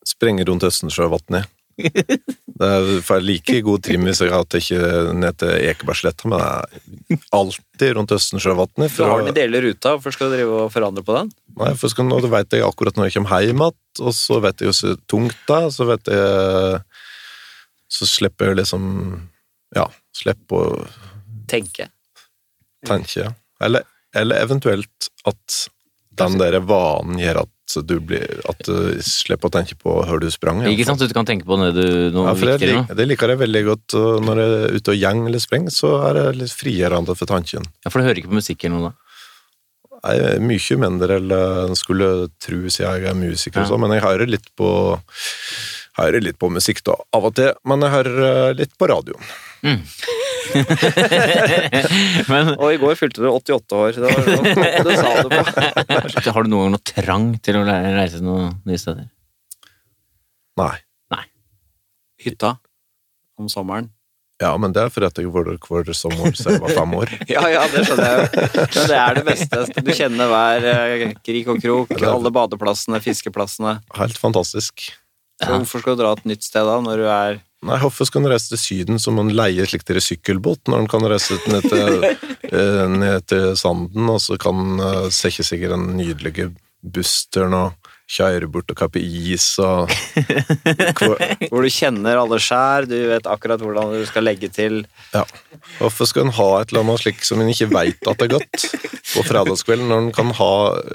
Sprenge 0.04 0.44
rundt 0.50 0.66
Østensjøvatnet. 0.68 1.48
Det 2.54 2.68
er 2.70 3.24
like 3.26 3.56
god 3.66 3.82
trim 3.84 4.04
hvis 4.06 4.20
jeg 4.22 4.30
har 4.32 4.44
hatt 4.44 4.56
ikke 4.60 4.78
ned 5.18 5.38
til 5.42 5.52
Ekebergsletta, 5.72 6.30
men 6.30 6.40
jeg 6.44 7.18
er 7.18 7.24
alltid 7.34 7.96
rundt 7.98 8.14
Østensjøvatnet. 8.14 8.94
Du 8.94 9.04
har 9.08 9.24
den 9.24 9.32
ideelle 9.34 9.62
ruta, 9.66 9.96
hvorfor 9.96 10.14
skal 10.16 10.30
du 10.30 10.36
drive 10.38 10.60
og 10.66 10.72
forandre 10.74 11.04
på 11.08 11.16
den? 11.18 11.32
Nei, 11.60 11.72
for 11.80 11.92
skal, 11.92 12.06
nå 12.10 12.20
vet 12.30 12.54
jeg 12.56 12.66
akkurat 12.68 12.98
når 13.00 13.10
jeg 13.10 13.18
kommer 13.18 13.44
hjem 13.48 13.64
igjen, 13.66 13.82
og 14.06 14.14
så 14.18 14.38
vet 14.46 14.62
jeg 14.66 14.78
så 14.78 14.94
tungt 15.10 15.38
det 15.50 15.58
er, 15.66 15.70
så 15.74 15.88
vet 15.90 16.14
jeg 16.14 16.84
Så 17.94 18.08
slipper 18.10 18.52
jeg 18.52 18.62
liksom 18.64 18.86
Ja, 19.78 19.88
slipper 20.18 20.56
å 20.62 20.88
Tenke. 21.50 21.90
tenke. 22.88 23.28
Eller, 23.62 23.84
eller 24.16 24.42
eventuelt 24.46 25.10
at 25.30 25.58
den 26.18 26.38
der 26.40 26.58
vanen 26.66 27.18
gjør 27.22 27.44
at 27.44 27.53
du, 27.88 27.95
blir, 28.03 28.41
at 28.49 28.59
du 28.68 28.99
slipper 29.01 29.47
å 29.49 29.53
tenke 29.53 29.78
på 29.80 29.93
hvor 30.03 30.20
du 30.22 30.28
sprang. 30.34 30.59
Ikke 30.68 30.84
fall. 30.86 30.97
sant, 30.99 31.09
du 31.09 31.16
kan 31.16 31.26
tenke 31.26 31.47
på 31.47 31.57
det 31.61 31.86
noe 32.14 32.28
Ja, 32.28 32.34
for 32.36 32.49
det, 32.49 32.57
viktigere 32.59 32.82
lik, 32.84 32.95
det 32.99 33.07
liker 33.07 33.34
jeg 33.34 33.41
veldig 33.43 33.64
godt 33.70 33.95
når 34.28 34.41
jeg 34.43 34.57
er 34.57 34.76
ute 34.78 34.93
og 34.93 34.99
gjeng 34.99 35.24
eller 35.30 35.43
spreng, 35.43 35.70
så 35.74 35.93
er 36.09 36.20
det 36.20 36.26
litt 36.41 36.53
frigjørende 36.59 37.16
for 37.18 37.30
tanken. 37.30 37.66
Ja, 37.86 37.89
for 37.93 37.99
du 38.03 38.09
hører 38.09 38.20
ikke 38.22 38.34
på 38.34 38.39
musikk 38.41 38.68
eller 38.68 38.78
noe 38.78 38.91
da? 38.91 38.99
Jeg 40.03 40.24
er 40.34 40.41
mye 40.43 40.76
mindre 40.82 41.16
enn 41.22 41.32
en 41.32 41.78
skulle 41.80 42.09
tro 42.43 42.59
siden 42.68 42.89
jeg 42.99 43.07
er 43.07 43.16
musiker, 43.16 43.61
Ja. 43.64 43.70
sånn, 43.72 43.80
men 43.86 43.95
jeg 43.95 44.03
hører 44.03 44.28
litt 44.28 44.49
på 44.59 44.68
hører 45.97 46.24
litt 46.26 46.39
på 46.41 46.49
musikk 46.51 46.82
da, 46.84 46.95
av 47.14 47.30
og 47.30 47.36
til, 47.38 47.53
men 47.70 47.86
jeg 47.86 47.93
hører 47.93 48.24
eh, 48.28 48.53
litt 48.57 48.74
på 48.82 48.89
radioen. 48.89 49.22
Men 52.32 52.54
Og 52.58 52.70
i 52.74 52.80
går 52.82 52.95
fylte 52.99 53.24
du 53.24 53.30
88 53.30 53.80
år. 53.80 53.97
Det, 53.97 54.12
var, 54.14 54.20
det 54.88 54.97
sa 54.99 55.12
du 55.24 55.34
på. 55.34 55.41
har 56.38 56.45
du 56.45 56.51
noen 56.51 56.68
gang 56.68 56.76
noe 56.78 56.86
trang 56.93 57.28
til 57.43 57.60
å 57.60 57.66
lære- 57.68 57.95
reise 57.97 58.20
til 58.20 58.28
noen 58.28 58.54
nye 58.68 58.80
steder? 58.82 59.10
Nei. 60.60 60.74
Hytta 62.24 62.56
om 63.39 63.49
sommeren. 63.51 63.89
Ja, 64.41 64.51
men 64.60 64.74
det 64.76 64.82
er 64.82 64.89
fordi 64.91 65.08
at 65.08 65.20
jeg 65.22 65.30
var 65.32 65.45
der 65.47 65.60
hver 65.62 65.89
sommer 65.95 66.34
siden 66.36 66.58
jeg 66.58 66.64
var 66.64 66.74
fem 66.76 66.93
år. 66.97 67.12
Ja, 67.32 67.43
ja, 67.51 67.62
det 67.72 67.84
skjønner 67.88 68.10
jeg 68.10 68.18
jo. 68.24 68.49
Men 68.74 68.89
det 68.89 68.97
er 68.99 69.18
det 69.20 69.24
beste. 69.28 69.62
Du 69.86 69.91
kjenner 69.95 70.32
hver 70.32 70.68
eh, 70.72 71.06
krik 71.24 71.51
og 71.54 71.62
krok, 71.64 71.93
alle 72.01 72.32
badeplassene, 72.34 72.99
fiskeplassene. 73.04 73.78
Helt 73.99 74.20
fantastisk. 74.20 74.89
Så 75.43 75.49
hvorfor 75.49 75.84
skal 75.84 75.97
du 75.97 76.04
dra 76.04 76.12
et 76.18 76.26
nytt 76.30 76.45
sted 76.45 76.66
da, 76.68 76.76
når 76.84 77.04
du 77.04 77.08
er 77.10 77.39
Nei, 77.64 77.78
hvorfor 77.80 78.07
skal 78.07 78.24
han 78.24 78.34
reise 78.34 78.51
til 78.51 78.59
Syden 78.59 78.99
som 78.99 79.20
en 79.22 79.32
leier 79.32 79.70
slik 79.70 79.86
til 79.88 80.01
sykkelbåt, 80.03 80.66
når 80.68 80.84
han 80.84 80.89
kan 80.91 81.07
reise 81.07 81.38
ned 81.47 81.68
til, 81.72 82.03
eh, 82.51 82.84
ned 82.91 83.28
til 83.32 83.53
Sanden, 83.59 84.09
og 84.11 84.20
så 84.24 84.38
kan 84.41 84.82
sette 85.14 85.45
seg 85.47 85.64
i 85.64 85.72
den 85.72 85.93
nydelige 85.97 86.51
bussturen 86.84 87.55
og 87.55 87.83
kjøre 88.14 88.47
bort 88.53 88.70
og 88.74 88.78
kappe 88.78 89.01
is 89.01 89.47
og 89.64 89.89
Hvor- 90.99 91.18
Hvor 91.49 91.66
du 91.66 91.70
kjenner 91.74 92.20
alle 92.22 92.38
skjær, 92.43 92.86
du 92.89 92.95
vet 93.09 93.26
akkurat 93.30 93.61
hvordan 93.64 93.95
du 93.97 94.03
skal 94.09 94.26
legge 94.28 94.49
til. 94.53 94.84
Ja. 95.16 95.24
Hvorfor 95.80 96.09
skal 96.09 96.28
en 96.28 96.36
ha 96.38 96.49
et 96.61 96.72
eller 96.74 96.84
annet 96.86 97.01
slik 97.03 97.24
som 97.26 97.41
en 97.41 97.49
ikke 97.53 97.70
veit 97.74 98.07
at 98.09 98.20
det 98.22 98.30
er 98.30 98.36
godt 98.38 98.68
på 99.14 99.26
fredagskvelden, 99.28 99.89
når 99.91 100.05
en 100.07 100.14
kan 100.16 100.32
ha 100.39 100.51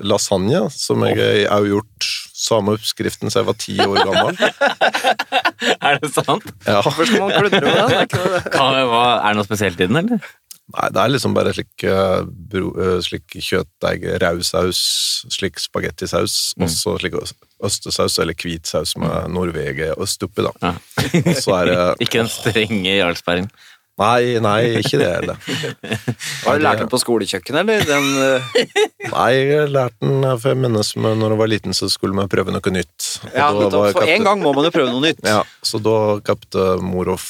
lasagne, 0.06 0.64
som 0.74 1.04
jeg 1.06 1.46
har 1.50 1.66
gjort 1.68 2.08
samme 2.38 2.76
oppskriften 2.78 3.30
siden 3.30 3.42
jeg 3.42 3.48
var 3.48 3.58
ti 3.58 3.76
år 3.82 4.02
gammel? 4.06 4.38
Er 5.82 5.98
det 5.98 6.12
sant? 6.14 6.44
Ja. 6.66 6.80
Hvorfor 6.84 7.06
skal 7.08 7.24
man 7.24 7.32
kludre 7.34 7.60
med 7.64 7.74
den? 7.74 8.12
Er 8.54 8.76
det 8.78 9.36
noe 9.38 9.46
spesielt 9.46 9.80
i 9.82 9.88
den, 9.90 9.98
eller? 9.98 10.22
Nei, 10.68 10.88
det 10.92 11.00
er 11.00 11.12
liksom 11.14 11.32
bare 11.36 11.52
slik, 11.56 11.70
uh, 11.88 12.26
bro, 12.28 12.74
eh, 12.76 12.98
slik 13.04 13.38
kjøttdeig, 13.40 14.02
rausaus, 14.20 14.80
slik 15.32 15.56
spagettisaus, 15.62 16.34
og 16.60 16.68
så 16.68 16.98
slik 17.00 17.16
østesaus 17.64 18.18
eller 18.20 18.36
hvitsaus 18.36 18.92
med 19.00 19.32
Norvegia-ost 19.32 20.28
oppi, 20.28 20.44
da. 20.44 20.52
Ja. 20.60 20.74
Så 21.40 21.56
er 21.56 21.72
det 21.72 21.80
Ikke 22.04 22.20
den 22.20 22.30
strenge 22.32 22.98
Jarlsbergen. 22.98 23.48
Nei, 23.98 24.38
nei, 24.38 24.60
ikke 24.78 24.98
det 25.00 25.08
heller. 25.10 25.38
Har 26.44 26.58
du 26.58 26.62
lært 26.62 26.84
den 26.84 26.90
på 26.90 27.00
skolekjøkkenet, 27.02 27.64
eller? 27.64 27.86
Den, 27.88 28.04
uh... 28.14 28.60
Nei, 29.16 29.32
jeg 29.34 29.72
lærte 29.74 30.04
den 30.04 30.26
for 30.38 30.52
jeg 30.52 30.60
minnes 30.62 30.92
med 31.02 31.18
når 31.18 31.34
jeg 31.34 31.40
var 31.40 31.50
liten, 31.50 31.74
så 31.74 31.88
skulle 31.90 32.14
vi 32.14 32.28
prøve 32.30 32.54
noe 32.54 32.74
nytt. 32.76 33.08
Og 33.24 33.32
ja, 33.34 33.48
da 33.56 33.64
da, 33.72 33.80
For 33.88 34.04
kapte- 34.04 34.14
en 34.14 34.28
gang 34.28 34.44
må 34.44 34.52
man 34.54 34.68
jo 34.68 34.74
prøve 34.76 34.92
noe 34.92 35.02
nytt. 35.02 35.24
Ja, 35.26 35.40
så 35.66 35.82
da 35.82 35.96
kapte 36.22 36.68
mor 36.84 37.10
og 37.16 37.24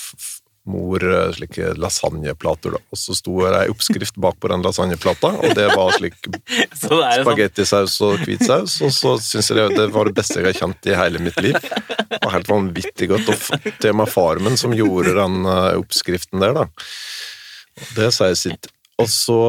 mor 0.68 1.02
eh, 1.04 1.32
slike 1.36 1.72
lasagneplater, 1.80 2.76
da. 2.76 2.82
Og 2.92 3.00
så 3.00 3.16
sto 3.16 3.40
det 3.42 3.52
ei 3.62 3.72
oppskrift 3.72 4.18
bak 4.20 4.38
på 4.40 4.50
den 4.52 4.64
lasagneplata, 4.66 5.32
og 5.40 5.56
det 5.58 5.68
var 5.72 5.92
slik 5.96 6.16
sånn 6.82 7.04
spagettisaus 7.22 7.98
og 8.06 8.24
hvitsaus, 8.24 8.78
og 8.86 8.94
så 8.94 9.14
syns 9.22 9.52
jeg 9.52 9.76
det, 9.76 9.88
var 9.94 10.10
det 10.10 10.16
beste 10.18 10.40
jeg 10.40 10.50
har 10.50 10.58
kjent 10.62 10.90
i 10.90 10.96
hele 10.98 11.22
mitt 11.22 11.38
liv. 11.44 11.58
Det 11.58 12.22
var 12.24 12.36
helt 12.38 12.50
vanvittig 12.52 13.10
godt. 13.12 13.30
Og 13.32 13.70
til 13.80 13.92
og 13.92 14.00
med 14.02 14.12
far 14.12 14.42
min 14.44 14.58
som 14.60 14.74
gjorde 14.76 15.16
den 15.18 15.44
eh, 15.44 15.78
oppskriften 15.80 16.44
der, 16.44 16.56
da. 16.56 16.68
Det 17.96 18.10
sier 18.14 18.36
sitt. 18.38 18.72
Og 18.98 19.06
så 19.06 19.42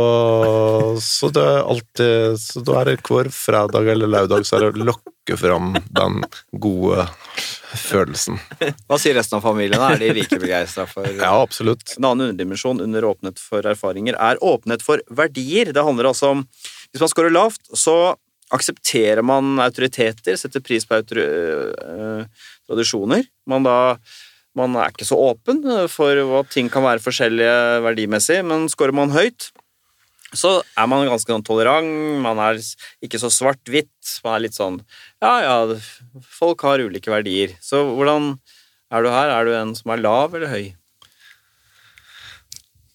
Så 1.01 1.31
det 1.33 1.41
er 1.41 1.63
alltid 1.65 2.37
Så 2.37 2.61
da 2.65 2.81
er 2.81 2.91
det 2.91 2.99
hver 3.07 3.31
fredag 3.33 3.87
eller 3.95 4.11
lørdag 4.11 4.45
så 4.45 4.59
er 4.59 4.67
det 4.67 4.83
å 4.83 4.91
lokke 4.91 5.37
fram 5.39 5.73
den 5.89 6.21
gode 6.61 7.07
følelsen. 7.39 8.39
Hva 8.89 8.99
sier 9.01 9.17
resten 9.17 9.39
av 9.39 9.45
familien? 9.45 9.81
Er 9.81 9.99
de 10.01 10.13
like 10.17 10.39
begeistra 10.43 10.85
for 10.89 11.07
Ja, 11.09 11.33
absolutt. 11.39 11.95
En 11.97 12.07
annen 12.09 12.29
underdimensjon 12.29 12.81
under 12.83 13.07
åpenhet 13.09 13.41
for 13.41 13.65
erfaringer 13.67 14.17
er 14.17 14.41
åpenhet 14.45 14.85
for 14.85 15.03
verdier. 15.09 15.73
Det 15.75 15.85
handler 15.85 16.11
altså 16.11 16.33
om 16.35 16.47
Hvis 16.89 17.03
man 17.03 17.11
scorer 17.11 17.33
lavt, 17.33 17.61
så 17.77 18.15
aksepterer 18.49 19.21
man 19.21 19.59
autoriteter, 19.61 20.37
setter 20.39 20.63
pris 20.65 20.87
på 20.89 20.97
autor 20.97 21.19
øh, 21.21 22.23
tradisjoner. 22.65 23.27
Man, 23.45 23.67
da, 23.67 23.99
man 24.57 24.73
er 24.73 24.89
ikke 24.89 25.05
så 25.05 25.19
åpen 25.21 25.61
for 25.93 26.17
at 26.39 26.49
ting 26.49 26.71
kan 26.73 26.85
være 26.87 27.03
forskjellige 27.03 27.83
verdimessig, 27.85 28.39
men 28.49 28.65
scorer 28.73 28.97
man 28.97 29.13
høyt, 29.13 29.51
så 30.37 30.59
er 30.77 30.89
man 30.89 31.07
ganske 31.09 31.31
sånn 31.31 31.45
tolerant, 31.45 31.89
man 32.21 32.41
er 32.43 32.59
ikke 33.05 33.21
så 33.21 33.31
svart-hvitt, 33.33 34.17
man 34.25 34.35
er 34.35 34.43
litt 34.45 34.57
sånn 34.57 34.77
Ja, 35.19 35.33
ja, 35.43 35.79
folk 36.23 36.63
har 36.63 36.79
ulike 36.79 37.11
verdier. 37.11 37.55
Så 37.59 37.81
hvordan 37.97 38.37
er 38.89 39.03
du 39.03 39.09
her? 39.11 39.31
Er 39.33 39.47
du 39.47 39.55
en 39.57 39.73
som 39.75 39.91
er 39.91 40.03
lav 40.03 40.35
eller 40.37 40.51
høy? 40.51 40.69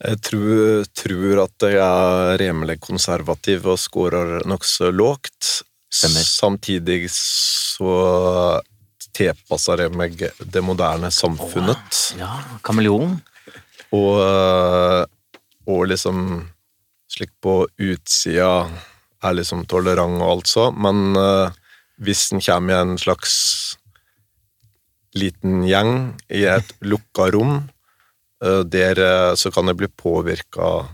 Jeg 0.05 0.21
tror, 0.27 0.85
tror 0.97 1.43
at 1.45 1.67
jeg 1.69 1.81
er 1.81 2.39
rimelig 2.41 2.79
konservativ 2.85 3.69
og 3.71 3.79
scorer 3.81 4.41
nokså 4.49 4.91
lågt. 4.93 5.61
Stemmer. 5.95 6.25
Samtidig 6.27 7.07
så 7.13 7.93
tilpasser 9.15 9.85
jeg 9.85 9.95
meg 9.95 10.17
det 10.41 10.65
moderne 10.65 11.13
samfunnet. 11.15 12.01
Ja, 12.19 12.33
kameleon. 12.67 13.19
Og, 13.95 14.19
og 15.71 15.85
liksom 15.93 16.25
slik 17.15 17.31
på 17.45 17.61
utsida 17.79 18.65
er 19.25 19.37
liksom 19.39 19.63
tolerant 19.71 20.19
og 20.19 20.33
alt 20.33 20.51
så, 20.51 20.67
men 20.75 21.15
eh, 21.17 21.61
hvis 22.03 22.27
en 22.33 22.43
kommer 22.43 22.75
i 22.75 22.81
en 22.81 22.99
slags 23.01 23.35
liten 25.15 25.63
gjeng 25.69 26.15
i 26.35 26.45
et 26.51 26.75
lukka 26.91 27.31
rom, 27.35 27.57
eh, 28.45 28.63
der 28.67 29.01
eh, 29.01 29.33
så 29.39 29.53
kan 29.55 29.71
det 29.71 29.79
bli 29.79 29.91
påvirka 29.91 30.85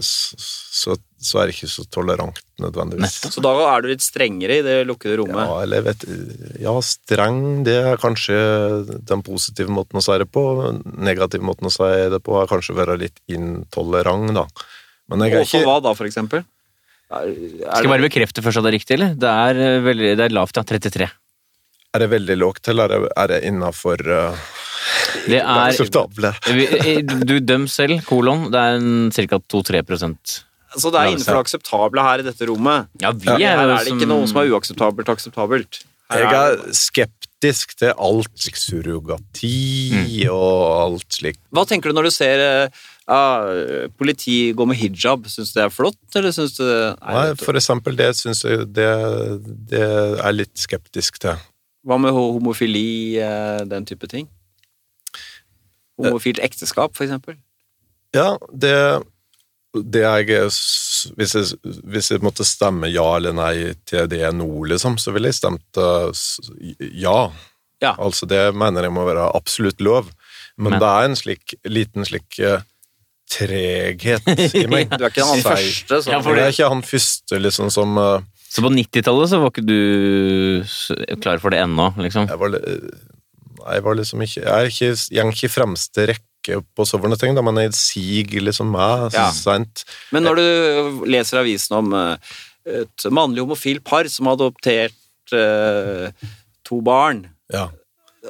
så, 0.00 0.94
så 1.18 1.40
er 1.40 1.48
det 1.48 1.56
ikke 1.56 1.70
så 1.70 1.84
tolerant 1.90 2.38
nødvendigvis. 2.62 3.02
Nettopp. 3.02 3.34
Så 3.34 3.42
da 3.44 3.52
er 3.66 3.82
du 3.82 3.88
litt 3.90 4.04
strengere 4.04 4.58
i 4.60 4.64
det 4.64 4.76
lukkede 4.88 5.18
rommet? 5.20 5.42
Ja, 5.42 5.58
eller 5.64 5.84
vet 5.86 6.06
Ja, 6.62 6.74
streng, 6.86 7.62
det 7.66 7.76
er 7.80 8.00
kanskje 8.00 8.38
den 9.08 9.24
positive 9.26 9.72
måten 9.74 9.98
å 9.98 10.04
si 10.04 10.18
det 10.22 10.28
på. 10.30 10.44
Negativ 11.02 11.44
måten 11.46 11.70
å 11.70 11.74
si 11.74 11.90
det 12.12 12.22
på 12.24 12.38
er 12.40 12.50
kanskje 12.50 12.74
å 12.76 12.80
være 12.80 12.98
litt 13.02 13.22
intolerant, 13.32 14.32
da. 14.36 14.46
Men 15.10 15.26
jeg 15.26 15.40
er 15.40 15.48
ikke 15.48 15.66
hva 15.66 15.78
da, 15.84 15.94
for 15.98 16.08
eksempel? 16.08 16.46
Er, 17.12 17.32
er 17.32 17.66
Skal 17.66 17.86
jeg 17.86 17.92
bare 17.92 18.06
bekrefte 18.06 18.44
først 18.44 18.60
at 18.60 18.66
det 18.66 18.72
er 18.72 18.78
riktig, 18.78 18.96
eller? 18.96 19.16
Det 19.20 19.32
er, 19.46 19.60
eh, 19.60 19.80
veldig, 19.84 20.12
det 20.20 20.26
er 20.26 20.36
lavt, 20.36 20.56
ja. 20.56 20.64
33. 20.64 21.10
Er 21.92 22.00
det 22.00 22.08
veldig 22.08 22.36
lågt, 22.40 22.68
eller 22.72 22.88
er 22.88 23.04
det, 23.04 23.10
er 23.20 23.32
det 23.34 23.40
innafor 23.50 24.00
uh, 24.08 24.46
Det 25.28 25.42
er 25.42 25.66
akseptable? 25.66 26.32
Du 27.28 27.36
døm 27.44 27.68
selv, 27.68 28.00
kolon. 28.08 28.48
Det 28.52 28.62
er 28.62 29.28
ca. 29.28 29.42
2-3 29.52 29.84
prosent. 29.84 30.38
Så 30.72 30.88
det 30.88 31.00
er 31.02 31.10
innenfor 31.12 31.36
det 31.36 31.44
akseptable 31.46 32.04
her 32.04 32.22
i 32.22 32.26
dette 32.26 32.48
rommet? 32.48 32.88
Ja, 33.02 33.12
vi 33.12 33.28
er 33.28 33.42
Her 33.44 33.66
er 33.66 33.82
det 33.84 33.92
ikke 33.92 34.08
noe 34.08 34.28
som 34.30 34.40
er 34.40 34.52
uakseptabelt 34.54 35.10
akseptabelt? 35.12 35.82
Her 36.12 36.24
Jeg 36.24 36.32
er 36.38 36.76
skeptisk 36.76 37.76
til 37.80 37.92
alt 37.92 38.32
slik 38.40 38.58
surrogati 38.60 40.24
og 40.32 40.56
alt 40.86 41.18
slik 41.18 41.40
Hva 41.52 41.66
tenker 41.68 41.92
du 41.92 41.98
når 41.98 42.08
du 42.08 42.14
ser 42.14 42.44
eh, 42.44 42.82
ja, 43.08 43.88
politi 43.98 44.52
går 44.56 44.68
med 44.70 44.78
hijab? 44.78 45.26
Syns 45.30 45.52
du 45.52 45.58
det 45.60 45.64
er 45.66 45.74
flott, 45.74 46.02
eller 46.14 46.34
syns 46.34 46.54
du 46.58 46.62
det 46.64 46.82
Nei, 47.02 47.24
for 47.40 47.58
eksempel, 47.58 47.96
det 47.98 48.12
syns 48.18 48.44
jeg 48.46 48.68
det, 48.76 48.90
det 49.72 49.82
er 50.22 50.36
litt 50.36 50.54
skeptisk 50.58 51.18
til. 51.22 51.40
Hva 51.82 51.98
med 51.98 52.14
homofili, 52.14 53.18
eh, 53.18 53.64
den 53.66 53.88
type 53.88 54.06
ting? 54.10 54.28
Homofilt 55.98 56.38
ekteskap, 56.42 56.94
for 56.96 57.06
eksempel? 57.06 57.36
Ja, 58.14 58.36
det, 58.52 58.74
det 59.74 60.02
jeg 60.04 60.50
hvis 61.16 61.34
jeg, 61.34 61.58
hvis 61.90 62.10
jeg 62.12 62.22
måtte 62.24 62.46
stemme 62.46 62.90
ja 62.92 63.04
eller 63.16 63.34
nei 63.36 63.54
til 63.88 64.08
det 64.10 64.24
nå, 64.36 64.48
liksom, 64.72 64.98
så 65.00 65.14
ville 65.14 65.32
jeg 65.32 65.40
stemt 65.40 65.80
uh, 65.80 66.12
ja. 66.78 67.30
Ja. 67.82 67.96
Altså, 67.98 68.28
det 68.30 68.52
mener 68.54 68.86
jeg 68.86 68.94
må 68.94 69.06
være 69.08 69.30
absolutt 69.34 69.80
lov. 69.82 70.12
Men, 70.56 70.76
Men- 70.76 70.82
det 70.82 70.90
er 70.90 71.08
en 71.08 71.18
slik, 71.18 71.54
liten 71.66 72.06
slik 72.06 72.38
uh, 72.38 72.60
treghet 73.32 74.26
i 74.58 74.66
meg. 74.70 74.90
Du 74.98 75.04
er 75.06 75.10
ikke 75.12 75.24
han 75.28 75.42
første 75.44 76.00
så. 76.02 76.12
Ja, 76.12 76.20
For 76.24 76.36
det 76.36 76.44
er 76.48 76.52
ikke 76.54 76.68
han 76.72 76.82
første 76.86 77.38
liksom 77.40 77.70
som 77.72 77.96
uh, 78.00 78.20
Så 78.52 78.64
på 78.64 78.70
90-tallet 78.74 79.30
så 79.32 79.40
var 79.42 79.52
ikke 79.52 79.64
du 79.64 81.18
klar 81.24 81.40
for 81.42 81.54
det 81.54 81.62
ennå, 81.64 81.88
liksom? 82.04 82.28
jeg, 82.28 82.38
var, 82.42 82.56
jeg 82.58 83.84
var 83.86 83.98
liksom 83.98 84.22
ikke 84.26 84.42
Jeg 84.44 84.52
er 84.52 84.70
ikke, 84.72 84.90
jeg 85.16 85.22
er 85.24 85.32
ikke 85.32 85.48
i 85.48 85.52
fremste 85.56 86.06
rekke 86.12 86.28
på 86.74 86.84
sånne 86.88 87.14
ting, 87.20 87.36
da, 87.38 87.42
men 87.46 87.60
jeg 87.62 87.74
siger 87.78 88.42
liksom 88.48 88.72
meg 88.74 89.12
Ja. 89.14 89.28
sent. 89.30 89.84
Men 90.10 90.24
når 90.26 90.40
du 90.40 91.04
leser 91.06 91.38
avisen 91.38 91.76
om 91.78 91.92
eh, 91.94 92.16
et 92.82 93.04
mannlig 93.14 93.44
homofil 93.44 93.78
par 93.86 94.08
som 94.10 94.26
har 94.26 94.34
adoptert 94.40 95.34
eh, 95.38 96.10
to 96.66 96.80
barn, 96.82 97.28
Ja. 97.52 97.68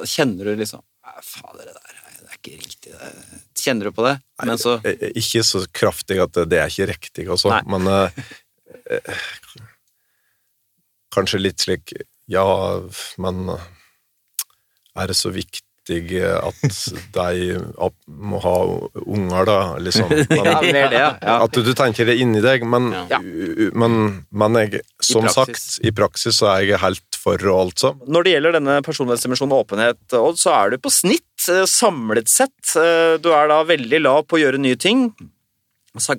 kjenner 0.05 0.45
du 0.53 0.61
liksom 0.61 0.83
«Nei, 1.09 1.25
Fader, 1.25 1.65
det 1.71 1.73
der 1.73 1.89
det 2.23 2.29
er 2.29 2.37
ikke 2.37 2.59
riktig. 2.61 2.93
Det. 2.93 3.41
Kjenner 3.63 3.89
du 3.89 3.95
på 3.95 4.07
det? 4.07 4.17
Men 4.43 4.59
så 4.59 4.79
Eh, 4.83 4.97
eh, 4.99 5.17
Ikke 5.19 5.45
så 5.47 5.65
kraftig 5.73 6.19
at 6.23 6.39
det 6.51 6.59
er 6.59 6.71
ikke 6.71 6.91
riktig, 6.91 7.29
altså. 7.31 7.53
Nei. 7.55 7.63
men 7.71 7.91
eh, 7.91 8.23
eh, 8.97 9.27
Kanskje 11.13 11.43
litt 11.43 11.61
slik 11.63 11.93
Ja, 12.31 12.47
men 13.21 13.51
er 13.53 15.11
det 15.11 15.17
så 15.19 15.33
viktig 15.33 15.61
at 16.23 16.75
de 17.13 17.57
må 18.07 18.39
ha 18.45 18.57
unger, 19.03 19.45
da? 19.49 19.57
Liksom. 19.83 20.13
Men, 20.31 20.47
Ja, 20.47 20.61
mer 20.63 20.93
det, 20.93 21.01
ja. 21.01 21.35
At 21.43 21.59
du, 21.59 21.73
tenker 21.75 22.07
det 22.07 22.15
inni 22.23 22.39
deg, 22.45 22.63
men, 22.63 22.93
men, 23.75 23.97
men 24.31 24.61
jeg, 24.61 24.85
som 25.03 25.27
sagt, 25.27 25.81
i 25.83 25.91
praksis 25.91 26.39
så 26.39 26.53
er 26.53 26.69
jeg 26.69 26.81
helt 26.85 27.12
for, 27.23 27.39
sånn. 27.79 28.01
Når 28.11 28.27
det 28.27 28.33
gjelder 28.35 28.57
denne 28.59 28.79
personlighetsdimensjonen 28.87 29.55
åpenhet, 29.55 30.01
Odd, 30.19 30.41
så 30.41 30.51
er 30.57 30.73
du 30.75 30.81
på 30.83 30.91
snitt 30.93 31.47
eh, 31.53 31.63
samlet 31.71 32.31
sett. 32.33 32.75
Eh, 32.79 33.15
Du 33.23 33.31
er 33.35 33.51
da 33.53 33.61
veldig 33.69 34.01
lav 34.03 34.25
på 34.27 34.39
å 34.39 34.43
gjøre 34.43 34.61
nye 34.63 34.79
ting. 34.81 35.11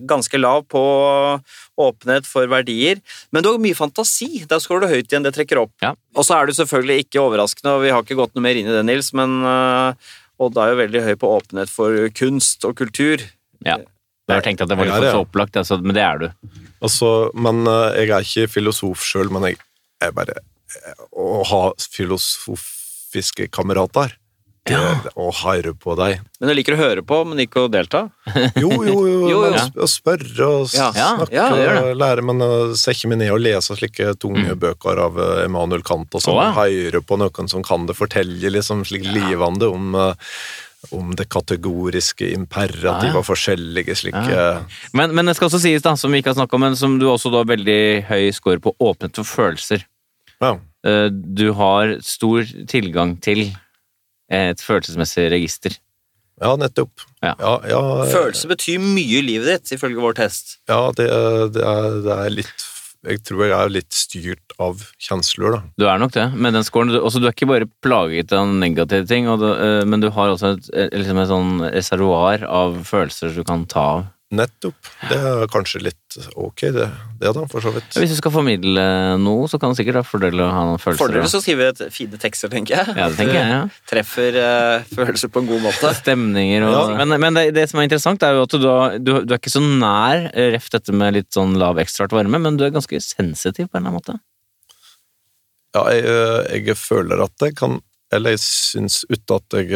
Ganske 0.08 0.38
lav 0.38 0.68
på 0.70 0.82
åpenhet 1.82 2.28
for 2.30 2.46
verdier. 2.52 3.00
Men 3.34 3.44
du 3.44 3.50
har 3.50 3.62
mye 3.62 3.78
fantasi. 3.78 4.44
Der 4.50 4.62
skårer 4.62 4.86
du 4.86 4.94
høyt 4.94 5.10
igjen. 5.10 5.26
Det 5.26 5.34
trekker 5.34 5.64
opp. 5.64 5.74
Ja. 5.82 5.96
Og 6.16 6.28
så 6.28 6.38
er 6.38 6.46
du 6.48 6.54
selvfølgelig 6.54 7.08
ikke 7.08 7.24
overraskende, 7.24 7.74
og 7.74 7.82
vi 7.88 7.90
har 7.94 8.06
ikke 8.06 8.20
gått 8.22 8.36
noe 8.38 8.46
mer 8.46 8.60
inn 8.60 8.70
i 8.70 8.76
det, 8.76 8.86
Nils, 8.88 9.10
men 9.18 9.40
eh, 9.50 10.14
Odd 10.44 10.58
er 10.62 10.72
jo 10.74 10.80
veldig 10.84 11.02
høy 11.08 11.16
på 11.22 11.34
åpenhet 11.40 11.74
for 11.74 11.98
kunst 12.18 12.64
og 12.70 12.78
kultur. 12.80 13.22
Ja. 13.66 13.80
Jeg 14.30 14.38
har 14.40 14.46
tenkt 14.46 14.64
at 14.64 14.70
det 14.72 14.78
var 14.80 14.88
litt 14.88 15.12
så 15.12 15.26
opplagt, 15.26 15.58
altså, 15.60 15.82
men 15.84 15.98
det 15.98 16.04
er 16.06 16.22
du. 16.22 16.30
Altså, 16.84 17.10
men 17.36 17.66
jeg 17.68 18.08
er 18.08 18.24
ikke 18.24 18.50
filosof 18.54 19.04
sjøl, 19.04 19.28
men 19.34 19.50
jeg 19.50 19.60
er 20.04 20.14
bare 20.16 20.38
Å 21.12 21.44
ha 21.50 21.64
filosofiske 21.94 23.50
kamerater 23.54 24.18
det, 24.64 24.80
Og 25.20 25.34
harre 25.42 25.74
på 25.76 25.96
deg 26.00 26.22
Men 26.40 26.50
du 26.50 26.54
liker 26.56 26.78
å 26.78 26.80
høre 26.80 27.04
på, 27.04 27.18
men 27.28 27.42
ikke 27.44 27.66
å 27.66 27.72
delta? 27.72 28.06
Jo, 28.64 28.70
jo, 28.88 28.96
jo, 29.10 29.18
Jo, 29.28 29.42
jo. 29.52 29.64
å 29.76 29.90
spørre 29.92 30.48
og 30.48 30.76
Ja. 30.76 30.90
Ja, 30.96 31.10
snakke 31.20 31.36
ja, 31.36 31.48
det 31.52 31.66
gjør 31.66 31.80
og 31.82 31.98
lære, 32.00 32.26
men 32.30 32.44
jeg 32.46 32.78
setter 32.80 33.12
meg 33.12 33.20
ned 33.24 33.34
og 33.36 33.42
leser 33.44 33.80
slike 33.80 34.14
tunge 34.24 34.56
bøker 34.60 35.02
av 35.04 35.20
Emanuel 35.44 35.84
Kant 35.86 36.16
og 36.16 36.24
sånn, 36.24 36.40
Å, 36.40 36.54
høre 36.56 37.04
på 37.04 37.20
noen 37.20 37.52
som 37.52 37.66
kan 37.66 37.90
det 37.90 37.98
fortelle 38.00 38.54
liksom 38.56 38.86
slik 38.88 39.04
livende 39.10 39.68
om 39.68 39.98
uh, 40.00 40.14
om 40.92 41.14
det 41.16 41.30
kategoriske 41.32 42.28
imperativ 42.34 43.08
Ja, 43.08 43.14
ja. 43.14 43.20
og 43.20 43.28
forskjellige 43.28 43.96
slike 43.96 44.24
Ja. 44.28 44.48
Men, 44.92 45.14
men 45.16 45.30
det 45.30 45.38
skal 45.38 45.48
også 45.48 45.62
sies, 45.64 45.84
da, 45.84 45.96
som 46.00 46.12
vi 46.12 46.20
ikke 46.20 46.34
har 46.34 46.40
snakka 46.42 46.58
om, 46.58 46.66
men 46.68 46.76
som 46.80 46.98
du 47.00 47.08
også 47.12 47.32
da 47.32 47.44
har 47.44 47.52
veldig 47.52 47.80
høy 48.10 48.32
score 48.36 48.60
på, 48.64 48.76
åpnet 48.84 49.16
for 49.22 49.28
følelser. 49.28 49.86
Ja. 50.44 50.54
Eh, 50.86 51.08
Du 51.14 51.48
har 51.58 51.96
stor 52.04 52.44
tilgang 52.68 53.16
til 53.24 53.46
et 54.34 54.62
følelsesmessig 54.64 55.30
register. 55.32 55.76
ja, 56.42 56.56
nettopp. 56.58 56.92
Ja. 57.22 57.36
Ja, 57.40 57.54
ja, 57.70 57.82
Følelse 58.12 58.50
betyr 58.50 58.80
mye 58.82 59.20
i 59.20 59.26
livet 59.26 59.48
ditt, 59.52 59.74
ifølge 59.78 60.02
vår 60.02 60.16
test. 60.18 60.58
Ja, 60.68 60.90
det, 60.98 61.08
det, 61.56 61.62
er, 61.64 62.00
det 62.04 62.16
er 62.18 62.30
litt 62.42 62.70
Jeg 63.04 63.20
tror 63.28 63.42
jeg 63.44 63.52
er 63.58 63.72
litt 63.72 63.92
styrt 63.92 64.54
av 64.64 64.80
kjensler, 64.98 65.52
da. 65.58 65.62
Du 65.78 65.86
er 65.92 65.98
nok 66.00 66.14
det, 66.16 66.24
med 66.40 66.54
den 66.56 66.64
scoren. 66.64 66.88
Du, 66.92 67.02
også, 67.04 67.20
du 67.20 67.28
er 67.28 67.34
ikke 67.36 67.50
bare 67.52 67.68
plaget 67.84 68.32
av 68.32 68.48
negative 68.48 69.06
ting, 69.10 69.28
og 69.28 69.42
du, 69.44 69.50
eh, 69.52 69.84
men 69.86 70.00
du 70.00 70.08
har 70.16 70.32
også 70.32 70.54
et, 70.56 70.70
eh, 70.74 70.88
liksom 70.96 71.20
et 71.20 71.28
sånn 71.32 71.52
reservoar 71.74 72.46
av 72.48 72.78
følelser 72.88 73.36
du 73.36 73.44
kan 73.44 73.66
ta 73.68 73.84
av. 73.98 74.06
Nettopp. 74.34 74.90
Det 75.12 75.18
er 75.20 75.46
kanskje 75.54 75.84
litt 75.84 76.18
ok, 76.40 76.64
det, 76.74 76.88
det 77.22 77.34
da, 77.38 77.44
for 77.52 77.62
så 77.62 77.74
vidt. 77.76 77.94
Hvis 78.02 78.16
du 78.16 78.18
skal 78.18 78.34
formidle 78.34 78.86
noe, 79.22 79.46
så 79.52 79.60
kan 79.62 79.74
det 79.74 79.82
sikkert 79.82 80.02
ha 80.02 80.04
fordel 80.08 80.42
å 80.42 80.50
ha 80.50 80.66
noen 80.72 80.82
følelser. 80.82 81.04
Fordel 81.06 81.28
å 81.28 81.42
skrive 81.44 81.70
et 81.70 81.84
fine 81.94 82.18
tekster, 82.22 82.50
tenker 82.54 82.80
jeg. 82.80 82.98
Ja, 82.98 83.12
det 83.14 83.20
tenker 83.22 83.38
jeg, 83.38 83.54
ja. 83.54 83.62
Treffer 83.94 84.40
uh, 84.42 84.90
følelser 84.90 85.34
på 85.34 85.44
en 85.44 85.52
god 85.54 85.66
måte. 85.70 85.94
Stemninger 86.02 86.66
og 86.66 86.74
Ja. 86.74 86.84
Men, 87.04 87.18
men 87.22 87.38
det, 87.38 87.46
det 87.56 87.68
som 87.70 87.82
er 87.82 87.88
interessant, 87.88 88.26
er 88.26 88.38
jo 88.38 88.48
at 88.48 88.58
du, 88.58 88.62
da, 88.66 88.78
du, 88.98 89.14
du 89.22 89.36
er 89.36 89.42
ikke 89.42 89.54
så 89.54 89.62
nær 89.62 90.28
reft 90.34 90.64
ref 90.64 90.72
dette 90.72 90.96
med 90.96 91.14
litt 91.18 91.34
sånn 91.34 91.58
lav 91.60 91.80
ekstraart 91.80 92.14
varme, 92.14 92.40
men 92.40 92.58
du 92.58 92.66
er 92.66 92.74
ganske 92.74 93.00
sensitiv 93.02 93.70
på 93.70 93.78
en 93.78 93.84
eller 93.84 93.90
annen 93.90 94.00
måte. 94.00 94.20
Ja, 95.74 95.88
jeg, 95.92 96.06
øh, 96.06 96.68
jeg 96.68 96.78
føler 96.78 97.24
at 97.24 97.34
jeg 97.42 97.56
kan 97.58 97.80
Eller 98.14 98.36
jeg 98.36 98.44
syns 98.44 99.00
uten 99.10 99.40
at 99.40 99.56
jeg 99.58 99.74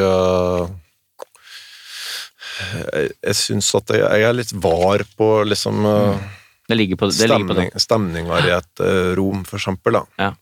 Jeg, 2.58 3.14
jeg 3.24 3.38
syns 3.38 3.70
at 3.78 3.93
jeg, 3.95 4.03
jeg 4.03 4.28
er 4.30 4.36
litt 4.38 4.53
var 4.64 5.03
på 5.18 5.30
liksom 5.47 5.84
mm. 5.86 6.26
Det 6.68 6.76
ligger 6.76 6.99
på, 6.99 7.08
det 7.16 7.30
ligger 7.32 7.47
på 7.47 7.55
den. 7.55 7.70
stemninger 7.80 8.43
i 8.43 8.49
et 8.51 8.82
øh, 8.84 9.14
rom, 9.16 9.45
for 9.47 9.55
eksempel. 9.55 9.95
Da. 9.95 10.01
Ja. 10.20 10.34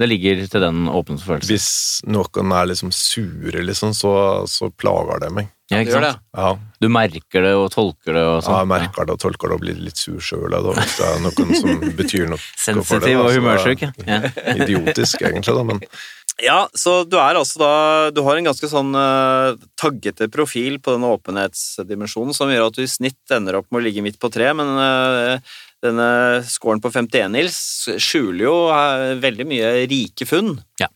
Det 0.00 0.06
ligger 0.08 0.40
til 0.50 0.62
den 0.64 0.88
åpne 0.88 1.18
følelsen. 1.20 1.50
Hvis 1.50 1.66
noen 2.08 2.54
er 2.56 2.70
liksom 2.70 2.90
sure, 2.90 3.60
liksom, 3.62 3.92
så, 3.94 4.14
så 4.50 4.70
plager 4.72 5.20
det 5.22 5.28
meg. 5.36 5.52
Ja, 5.70 5.80
ikke 5.80 5.94
sant? 5.94 6.18
Ja, 6.36 6.48
Du 6.82 6.90
merker 6.92 7.44
det 7.46 7.52
og 7.56 7.70
tolker 7.72 8.12
det 8.12 8.24
og 8.24 8.34
ja 8.34 8.40
sånn. 8.44 8.58
jeg 8.58 8.68
merker 8.72 9.06
det 9.08 9.14
og 9.14 9.20
tolker 9.22 9.48
det 9.48 9.56
og 9.56 9.62
blir 9.62 9.78
litt 9.80 9.96
sur 9.96 10.18
sjøl 10.20 10.52
hvis 10.52 10.98
det 10.98 11.06
er 11.08 11.22
noen 11.24 11.54
som 11.56 11.86
betyr 12.00 12.26
noe 12.28 12.40
for 12.40 12.50
det. 12.50 12.64
Sensitiv 12.66 13.22
og 13.22 13.30
humørsjuk, 13.32 13.86
ja. 13.86 13.92
ja. 14.04 14.18
Idiotisk, 14.58 15.24
egentlig, 15.24 15.54
da, 15.56 15.64
men 15.70 15.80
Ja, 16.42 16.64
så 16.74 17.04
du 17.06 17.14
er 17.20 17.36
altså 17.38 17.60
da 17.60 17.74
Du 18.10 18.24
har 18.26 18.34
en 18.34 18.48
ganske 18.48 18.66
sånn 18.66 18.90
uh, 18.98 19.54
taggete 19.78 20.26
profil 20.32 20.80
på 20.82 20.96
denne 20.96 21.12
åpenhetsdimensjonen 21.14 22.34
som 22.34 22.50
gjør 22.50 22.72
at 22.72 22.78
du 22.78 22.82
i 22.82 22.90
snitt 22.90 23.34
ender 23.34 23.60
opp 23.60 23.68
med 23.70 23.82
å 23.82 23.84
ligge 23.84 24.02
midt 24.02 24.18
på 24.22 24.32
tre, 24.34 24.48
men 24.56 24.72
uh, 24.74 25.54
denne 25.84 26.08
scoren 26.48 26.82
på 26.82 26.90
51, 26.90 27.30
Nils, 27.36 27.58
skjuler 28.02 28.46
jo 28.48 28.56
uh, 28.72 29.14
veldig 29.22 29.46
mye 29.46 29.70
rike 29.90 30.26
funn. 30.26 30.56
Ja. 30.82 30.90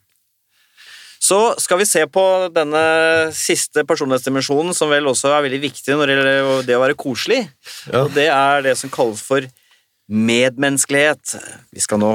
Så 1.22 1.39
skal 1.61 1.80
vi 1.82 1.86
se 1.86 2.05
på 2.11 2.24
denne 2.55 2.82
siste 3.36 3.84
personlighetsdimensjonen, 3.86 4.74
som 4.74 4.91
vel 4.91 5.11
også 5.11 5.30
er 5.34 5.45
veldig 5.47 5.61
viktig 5.66 5.95
når 5.95 6.11
det 6.11 6.16
gjelder 6.16 6.66
det 6.66 6.78
å 6.78 6.82
være 6.82 6.99
koselig. 6.99 7.45
Ja. 7.91 8.05
Og 8.05 8.14
det 8.16 8.28
er 8.32 8.64
det 8.66 8.74
som 8.80 8.91
kalles 8.91 9.22
for 9.26 9.47
medmenneskelighet. 10.09 11.36
Vi 11.74 11.84
skal 11.84 12.01
nå 12.03 12.12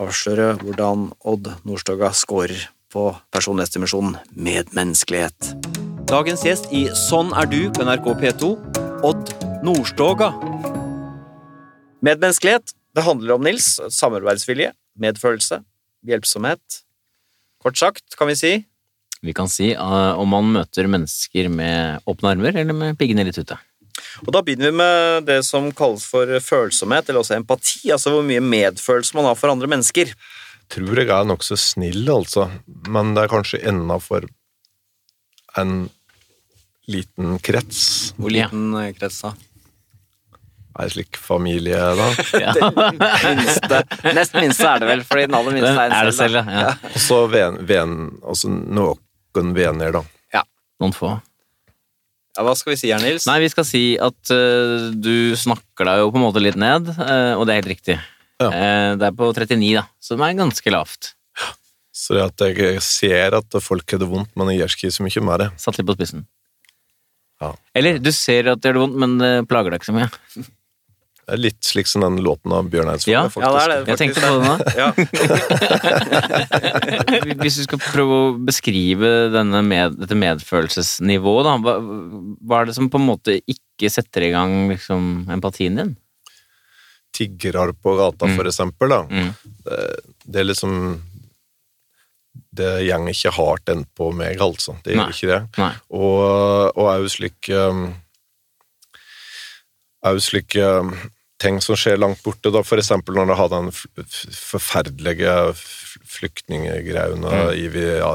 avsløre 0.00 0.54
hvordan 0.60 1.10
Odd 1.24 1.50
Nordstoga 1.66 2.12
scorer 2.16 2.68
på 2.92 3.08
personlighetsdimensjonen 3.34 4.16
medmenneskelighet. 4.32 5.52
Dagens 6.06 6.44
gjest 6.46 6.70
i 6.76 6.86
Sånn 6.96 7.32
er 7.36 7.48
du 7.50 7.60
på 7.74 7.86
NRK 7.86 8.12
P2, 8.20 8.52
Odd 9.06 9.32
Nordstoga. 9.66 10.30
Medmenneskelighet, 12.04 12.76
det 12.96 13.04
handler 13.04 13.36
om 13.36 13.44
Nils, 13.44 13.76
samarbeidsvilje, 13.92 14.70
medfølelse, 15.00 15.60
hjelpsomhet. 16.06 16.82
Kort 17.64 17.80
sagt, 17.80 18.06
kan 18.18 18.30
vi 18.30 18.38
si, 18.38 18.56
Vi 19.24 19.32
kan 19.34 19.48
si 19.48 19.70
uh, 19.74 20.12
om 20.20 20.28
man 20.28 20.50
møter 20.52 20.86
mennesker 20.86 21.48
med 21.50 22.04
åpne 22.06 22.34
armer 22.34 22.58
eller 22.60 22.76
med 22.76 22.98
piggene 23.00 23.24
litt 23.26 23.38
ute. 23.40 23.56
Og 24.24 24.32
da 24.34 24.42
begynner 24.44 24.72
vi 24.72 24.78
med 24.80 25.26
det 25.28 25.40
som 25.46 25.68
kalles 25.76 26.06
for 26.08 26.30
følsomhet, 26.42 27.08
eller 27.08 27.22
også 27.22 27.36
empati, 27.38 27.90
altså 27.94 28.14
hvor 28.14 28.26
mye 28.26 28.42
medfølelse 28.44 29.16
man 29.18 29.28
har 29.30 29.38
for 29.38 29.52
andre 29.52 29.70
mennesker. 29.70 30.12
tror 30.72 30.98
jeg 30.98 31.10
er 31.14 31.28
nokså 31.28 31.56
snill, 31.60 32.08
altså. 32.10 32.48
Men 32.90 33.14
det 33.14 33.26
er 33.26 33.32
kanskje 33.32 33.62
enda 33.70 34.00
for 34.02 34.26
en 35.56 35.88
liten 36.86 37.38
krets. 37.38 38.14
Hvor 38.16 38.32
liten 38.32 38.72
eh, 38.78 38.92
krets 38.96 39.22
da? 39.24 39.34
Ei 40.76 40.90
slik 40.92 41.16
familie, 41.16 41.78
da. 41.96 42.08
minste, 43.38 43.78
nest 44.12 44.34
minste 44.36 44.66
er 44.68 44.82
det 44.82 44.90
vel, 44.90 45.04
fordi 45.08 45.24
den 45.24 45.38
aller 45.38 45.56
minste 45.56 45.72
er 45.72 45.86
en 45.88 45.94
er 45.96 46.10
det 46.10 46.16
selv, 46.18 46.36
da. 46.36 46.58
ja. 46.66 46.74
Og 46.92 47.00
så 47.00 47.22
ven, 47.32 47.56
ven, 47.68 47.94
altså 48.20 48.50
noen 48.52 49.54
venner, 49.56 49.96
da. 49.96 50.04
Ja. 50.36 50.44
Noen 50.82 50.92
få. 50.96 51.14
Ja, 52.36 52.44
hva 52.44 52.52
skal 52.58 52.74
vi 52.74 52.78
si 52.80 52.90
her, 52.92 53.00
Nils? 53.00 53.24
Nei, 53.28 53.38
vi 53.40 53.48
skal 53.48 53.64
si 53.64 53.82
at 54.02 54.32
uh, 54.34 54.90
du 54.92 55.32
snakker 55.40 55.88
deg 55.88 56.02
jo 56.02 56.10
på 56.12 56.20
en 56.20 56.26
måte 56.26 56.42
litt 56.42 56.58
ned, 56.60 56.90
uh, 56.92 57.32
og 57.38 57.46
det 57.48 57.54
er 57.54 57.62
helt 57.62 57.72
riktig. 57.72 57.96
Ja. 58.42 58.50
Uh, 58.50 58.90
det 59.00 59.08
er 59.08 59.14
på 59.16 59.30
39, 59.32 59.70
da, 59.78 59.86
som 60.04 60.24
er 60.24 60.36
ganske 60.36 60.74
lavt. 60.74 61.14
Så 61.96 62.12
det 62.12 62.26
at 62.26 62.44
jeg 62.60 62.82
ser 62.84 63.38
at 63.38 63.56
folk 63.64 63.88
har 63.88 64.02
det 64.02 64.10
vondt, 64.10 64.34
men 64.36 64.52
jeg 64.52 64.60
gjør 64.60 64.74
ikke 64.76 64.92
så 64.92 65.06
mye 65.06 65.22
med 65.30 65.40
det. 65.40 65.48
Satt 65.62 65.80
litt 65.80 65.88
på 65.88 65.96
spissen. 65.96 66.26
Ja. 67.40 67.54
Eller 67.76 67.96
du 68.00 68.12
ser 68.12 68.52
at 68.52 68.60
det 68.60 68.68
gjør 68.68 68.76
det 68.76 68.84
vondt, 68.84 69.00
men 69.00 69.16
det 69.22 69.32
plager 69.48 69.72
deg 69.72 69.80
ikke 69.80 69.88
så 69.88 69.96
mye. 69.96 70.10
Det 71.26 71.34
er 71.34 71.40
litt 71.42 71.58
slik 71.66 71.88
som 71.90 72.04
den 72.04 72.20
låten 72.22 72.52
av 72.54 72.68
Bjørn 72.70 72.86
Eidsvåg. 72.92 73.10
Ja. 73.10 73.24
Ja, 73.42 73.48
det 73.50 73.62
er 73.64 73.70
det. 73.72 73.78
Jeg 73.90 73.98
tenkte 73.98 74.22
på 74.22 74.30
det 74.30 74.46
nå. 74.46 74.54
Hvis 77.42 77.56
du 77.58 77.64
skal 77.66 77.80
prøve 77.82 78.14
å 78.28 78.28
beskrive 78.46 79.10
denne 79.34 79.58
med, 79.66 79.96
dette 79.98 80.14
medfølelsesnivået, 80.18 81.48
da, 81.48 81.54
hva, 81.64 81.74
hva 82.46 82.60
er 82.60 82.68
det 82.70 82.76
som 82.78 82.86
på 82.92 83.00
en 83.00 83.08
måte 83.08 83.34
ikke 83.42 83.90
setter 83.90 84.28
i 84.28 84.30
gang 84.36 84.54
liksom, 84.70 85.08
empatien 85.34 85.74
din? 85.80 85.92
Tiggere 87.16 87.72
på 87.74 87.96
gata, 87.98 88.26
Mm. 88.30 88.36
for 88.38 88.44
eksempel. 88.52 88.88
Da. 88.94 89.02
Mm. 89.10 89.30
Det, 89.66 89.80
det 90.30 90.38
er 90.42 90.48
liksom 90.52 90.72
Det 92.56 92.70
går 92.86 93.08
ikke 93.12 93.30
hardt 93.36 93.68
enn 93.74 93.82
på 93.96 94.12
meg, 94.14 94.38
altså. 94.40 94.76
Det 94.84 94.94
gjør 94.94 95.10
ikke 95.12 95.32
det. 95.32 95.42
Nei. 95.58 95.72
Og, 95.90 96.70
og 96.76 96.86
òg 96.94 97.10
slik 97.12 97.50
um, 97.50 97.88
Òg 100.06 100.20
slike 100.22 100.62
um, 100.86 100.94
ting 101.38 101.58
som 101.60 101.76
skjer 101.76 101.98
langt 102.00 102.22
borte, 102.24 102.48
da, 102.52 102.62
eksempel 102.80 103.14
når 103.18 103.26
de 103.28 103.36
hadde 103.36 103.58
den 103.60 104.06
forferdelige 104.32 105.34
flyktninggreiene 106.16 107.28
Mm. 107.28 107.50
ja, 107.98 108.12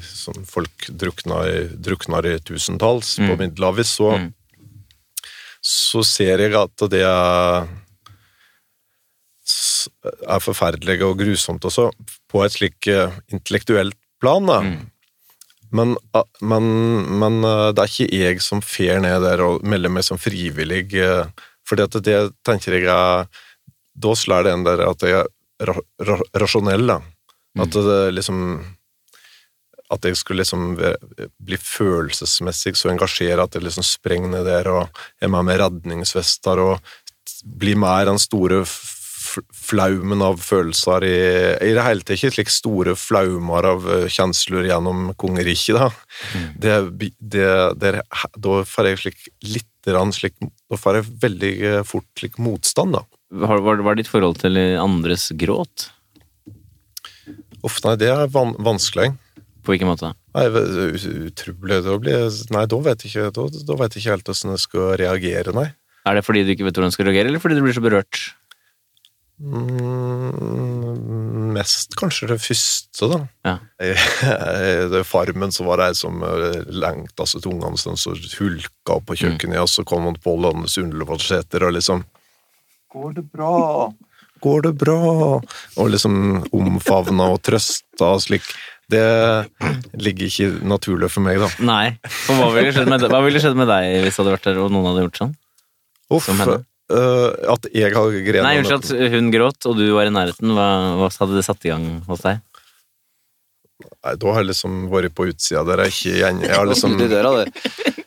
som 0.00 0.44
folk 0.48 0.86
drukna 0.88 1.42
i, 1.50 1.58
druknar 1.76 2.24
i 2.30 2.38
tusentalls 2.40 3.16
på 3.20 3.34
Mm. 3.34 3.38
Middelhavet, 3.38 3.86
så, 3.86 4.14
Mm. 4.18 4.32
så 5.62 6.04
ser 6.04 6.38
jeg 6.38 6.54
at 6.54 6.76
det 6.90 7.02
er 7.02 7.68
er 10.28 10.40
forferdelig 10.40 11.02
og 11.04 11.18
grusomt 11.20 11.64
også, 11.68 11.90
på 12.30 12.42
et 12.44 12.52
slik 12.56 12.86
eh, 12.88 13.12
intellektuelt 13.32 13.94
plan, 14.20 14.46
da. 14.48 14.60
Mm. 14.64 14.90
Men, 15.74 15.96
men, 16.40 16.68
men 17.20 17.44
eh, 17.44 17.72
det 17.76 17.82
er 17.84 17.90
ikke 17.92 18.20
jeg 18.22 18.40
som 18.40 18.62
fer 18.64 19.00
ned 19.04 19.20
der 19.26 19.42
og 19.44 19.64
melder 19.66 19.92
meg 19.92 20.04
som 20.06 20.16
frivillig, 20.20 20.94
eh, 20.96 21.26
fordi 21.68 21.82
at 21.86 21.98
det 22.04 22.18
tenker 22.46 22.76
jeg 22.78 22.86
er 22.90 23.26
Da 23.94 24.10
slår 24.18 24.44
det 24.44 24.52
en 24.52 24.64
der 24.66 24.80
at 24.88 25.02
jeg 25.06 25.12
er 25.22 25.66
ra, 25.70 25.74
ra, 26.02 26.16
rasjonell, 26.42 26.86
da. 26.90 26.96
At 27.62 27.70
det 27.76 27.98
liksom 28.16 28.40
At 29.94 30.02
jeg 30.08 30.16
skulle 30.18 30.42
liksom 30.42 30.74
bli 31.38 31.56
følelsesmessig 31.60 32.74
så 32.76 32.90
engasjert 32.90 33.38
at 33.44 33.54
jeg 33.54 33.62
liksom 33.68 33.84
sprenger 33.86 34.32
ned 34.32 34.46
der 34.48 34.66
og 34.72 35.00
er 35.22 35.28
med 35.30 35.44
med 35.46 35.60
redningsvester 35.60 36.58
og 36.58 36.94
blir 37.44 37.76
mer 37.78 38.06
den 38.08 38.18
store 38.18 38.64
flaumen 39.64 40.22
av 40.22 40.36
følelser 40.42 41.04
i, 41.08 41.14
i 41.68 41.72
det 41.74 41.82
hele 41.84 42.04
tatt 42.04 42.16
ikke 42.18 42.30
slik 42.36 42.50
store 42.52 42.92
flaumer 42.98 43.66
av 43.66 43.86
eh, 43.90 44.04
kjensler 44.12 44.66
gjennom 44.68 45.08
kongeriket, 45.18 45.78
da. 45.78 45.88
Det, 46.60 46.74
det, 47.18 47.46
det, 47.80 47.94
er- 47.94 48.28
da 48.36 48.58
får 48.68 48.90
jeg 48.92 49.00
slik 49.04 49.24
litt 49.56 49.70
slik 50.16 50.34
Nå 50.40 50.78
får 50.80 51.00
jeg 51.00 51.10
veldig 51.22 51.52
eh, 51.70 51.82
fort 51.84 52.06
slik 52.18 52.38
motstand, 52.38 52.96
da. 52.96 53.04
Hva 53.34 53.58
er 53.58 53.98
ditt 53.98 54.10
forhold 54.10 54.40
til 54.40 54.56
andres 54.78 55.30
gråt? 55.36 55.90
Uff, 57.64 57.80
nei, 57.84 57.96
det 58.00 58.10
er 58.12 58.28
van 58.32 58.54
vanskelig. 58.60 59.14
På 59.64 59.72
hvilken 59.72 59.88
måte? 59.88 60.12
Nei, 60.36 60.44
utrolig. 60.50 61.80
Da 61.86 61.96
blir 62.00 62.26
Nei, 62.52 62.64
da 62.68 62.80
vet 62.84 63.04
jeg 63.04 63.12
ikke, 63.14 63.30
da, 63.32 63.46
da 63.70 63.76
vet 63.80 63.96
jeg 63.96 64.02
ikke 64.02 64.12
helt 64.12 64.28
hvordan 64.28 64.54
jeg 64.54 64.64
skal 64.66 64.90
reagere, 65.00 65.54
nei. 65.56 65.68
Er 66.04 66.18
det 66.18 66.24
fordi 66.26 66.42
du 66.44 66.52
ikke 66.52 66.66
vet 66.66 66.76
hvordan 66.76 66.92
du 66.92 66.96
skal 66.98 67.08
reagere, 67.08 67.30
eller 67.30 67.40
fordi 67.40 67.56
du 67.56 67.64
blir 67.64 67.76
så 67.76 67.84
berørt? 67.84 68.20
Mm, 69.44 71.52
mest 71.54 71.94
kanskje 71.98 72.28
det 72.32 72.38
første, 72.42 73.08
da. 73.10 73.18
Ja. 73.46 73.54
I 73.82 73.92
det 74.92 75.02
Farmen 75.08 75.52
så 75.54 75.66
var 75.66 75.80
det 75.82 75.90
ei 75.92 75.98
som 75.98 76.22
lengta 76.74 77.26
seg 77.28 77.42
til 77.42 77.50
tungene 77.52 77.78
sine, 77.80 77.98
så 78.00 78.14
hulka 78.38 78.94
på 79.06 79.16
kjøkkenet, 79.20 79.60
og 79.62 79.70
så 79.70 79.84
kom 79.88 80.06
han 80.08 80.18
på 80.24 80.36
landets 80.40 80.78
Underlevarsæter 80.82 81.66
og 81.68 81.76
liksom 81.78 82.04
Går 82.94 83.10
det 83.16 83.24
bra? 83.32 83.88
Går 84.44 84.60
det 84.68 84.74
bra? 84.78 84.98
Og 85.80 85.88
liksom 85.90 86.14
omfavna 86.54 87.26
og 87.34 87.40
trøsta 87.42 88.12
og 88.14 88.20
slik. 88.22 88.44
Det 88.92 89.00
ligger 89.98 90.28
ikke 90.28 90.50
naturlig 90.68 91.08
for 91.10 91.24
meg, 91.24 91.40
da. 91.42 91.48
Nei. 91.64 91.96
For 92.04 92.36
hva 92.38 92.52
ville 92.54 92.70
skjedd 92.76 92.86
med, 93.58 93.66
deg- 93.72 94.04
hvis 94.04 94.14
du 94.14 94.20
hadde 94.22 94.36
vært 94.36 94.46
der 94.46 94.60
og 94.62 94.70
noen 94.70 94.86
hadde 94.92 95.06
gjort 95.08 95.18
sånn? 95.24 95.34
Uff, 96.14 96.28
Eh, 96.92 97.28
at 97.48 97.68
jeg 97.72 97.94
har 97.94 98.16
grenet 98.26 98.44
Nei, 98.44 98.58
unnskyld 98.60 98.82
at 98.82 99.14
hun 99.14 99.30
gråt, 99.32 99.68
og 99.70 99.78
du 99.78 99.86
var 99.96 100.08
i 100.08 100.12
nærheten. 100.12 100.52
Hva, 100.52 100.66
hva 101.00 101.08
hadde 101.16 101.38
det 101.38 101.46
satt 101.46 101.64
i 101.64 101.72
gang 101.72 101.86
hos 102.08 102.24
deg? 102.26 102.42
Nei, 104.04 104.14
da 104.20 104.34
har 104.34 104.42
jeg 104.42 104.50
liksom 104.50 104.84
vært 104.92 105.14
på 105.16 105.26
utsida 105.30 105.64
der 105.66 105.82
jeg 105.84 105.94
ikke 105.94 106.12
igjen 106.12 106.42
Jeg 106.44 106.54
har 106.54 106.68
liksom 106.68 106.94
døra, 107.00 107.32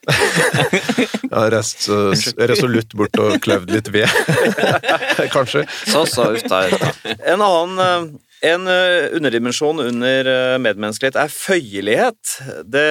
jeg 0.07 1.33
har 1.33 1.51
reist 1.51 1.89
eh, 1.91 2.21
resolutt 2.47 2.93
bort 2.95 3.17
og 3.19 3.33
kløvd 3.43 3.73
litt 3.75 3.89
ved. 3.91 4.07
Kanskje. 5.35 5.65
Så, 5.89 6.05
så, 6.07 6.29
uff 6.37 6.45
da. 6.47 6.61
En 7.27 7.43
annen 7.43 7.81
eh, 7.83 8.05
en 8.47 8.67
eh, 8.71 9.15
underdimensjon 9.17 9.79
under 9.83 10.29
eh, 10.31 10.57
medmenneskelighet 10.61 11.17
er 11.21 11.33
føyelighet. 11.33 12.33
Det 12.65 12.85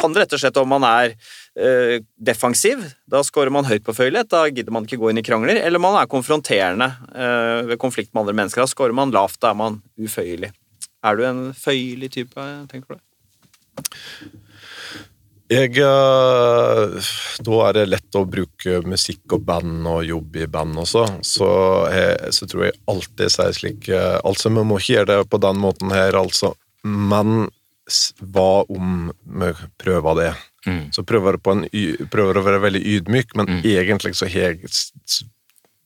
handler 0.00 0.24
rett 0.24 0.36
og 0.36 0.42
slett 0.42 0.60
om 0.60 0.70
man 0.72 0.86
er 0.86 1.14
eh, 1.14 1.96
defensiv. 2.16 2.82
Da 3.10 3.22
scorer 3.26 3.52
man 3.54 3.68
høyt 3.68 3.84
på 3.86 3.94
føyelighet, 3.96 4.30
da 4.32 4.44
gidder 4.48 4.74
man 4.74 4.88
ikke 4.88 5.00
gå 5.02 5.12
inn 5.12 5.22
i 5.22 5.26
krangler. 5.26 5.60
Eller 5.62 5.82
man 5.82 5.98
er 6.00 6.10
konfronterende 6.10 6.90
ved 7.70 7.78
konflikt 7.82 8.12
med 8.14 8.24
andre 8.24 8.36
mennesker. 8.42 8.64
Da 8.64 8.72
scorer 8.72 8.96
man 8.96 9.14
lavt, 9.14 9.40
da 9.42 9.52
er 9.52 9.60
man 9.60 9.80
uføyelig. 10.00 10.52
Er 11.06 11.16
du 11.16 11.24
en 11.24 11.42
føyelig 11.56 12.12
type, 12.18 12.46
tenker 12.70 12.96
du? 12.96 13.04
Jeg 15.50 15.80
eh, 15.82 17.08
Da 17.42 17.56
er 17.66 17.74
det 17.74 17.86
lett 17.90 18.18
å 18.18 18.22
bruke 18.28 18.80
musikk 18.86 19.34
og 19.34 19.46
band 19.48 19.88
og 19.90 20.04
jobb 20.06 20.36
i 20.38 20.46
band 20.50 20.78
også, 20.78 21.06
så, 21.26 21.48
jeg, 21.90 22.34
så 22.36 22.46
tror 22.50 22.68
jeg 22.68 22.76
alltid 22.90 23.34
sier 23.34 23.56
slik 23.56 23.88
eh, 23.90 24.18
Altså, 24.22 24.52
vi 24.54 24.62
må 24.66 24.78
ikke 24.78 25.00
gjøre 25.00 25.10
det 25.10 25.30
på 25.32 25.40
den 25.42 25.58
måten 25.62 25.90
her, 25.94 26.18
altså, 26.20 26.52
men 26.86 27.48
hva 28.30 28.62
om 28.70 29.10
vi 29.10 29.50
prøver 29.82 30.20
det? 30.20 30.30
Mm. 30.68 30.82
Så 30.94 31.02
prøver 31.02 31.40
en, 31.50 31.64
prøver 32.12 32.38
å 32.38 32.44
være 32.46 32.62
veldig 32.62 32.82
ydmyk, 32.94 33.34
men 33.34 33.48
Mm. 33.50 33.60
egentlig 33.66 34.14
så 34.14 34.28
har 34.30 34.52
jeg 34.52 34.70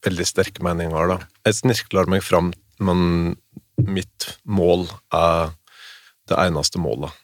veldig 0.05 0.27
sterke 0.29 0.61
meninger, 0.67 1.09
da. 1.09 1.19
Jeg 1.47 1.55
snirkler 1.63 2.11
meg 2.13 2.21
fram, 2.27 2.53
men 2.79 3.37
mitt 3.81 4.35
mål 4.45 4.85
er 5.15 5.55
det 6.29 6.37
eneste 6.37 6.83
målet. 6.83 7.15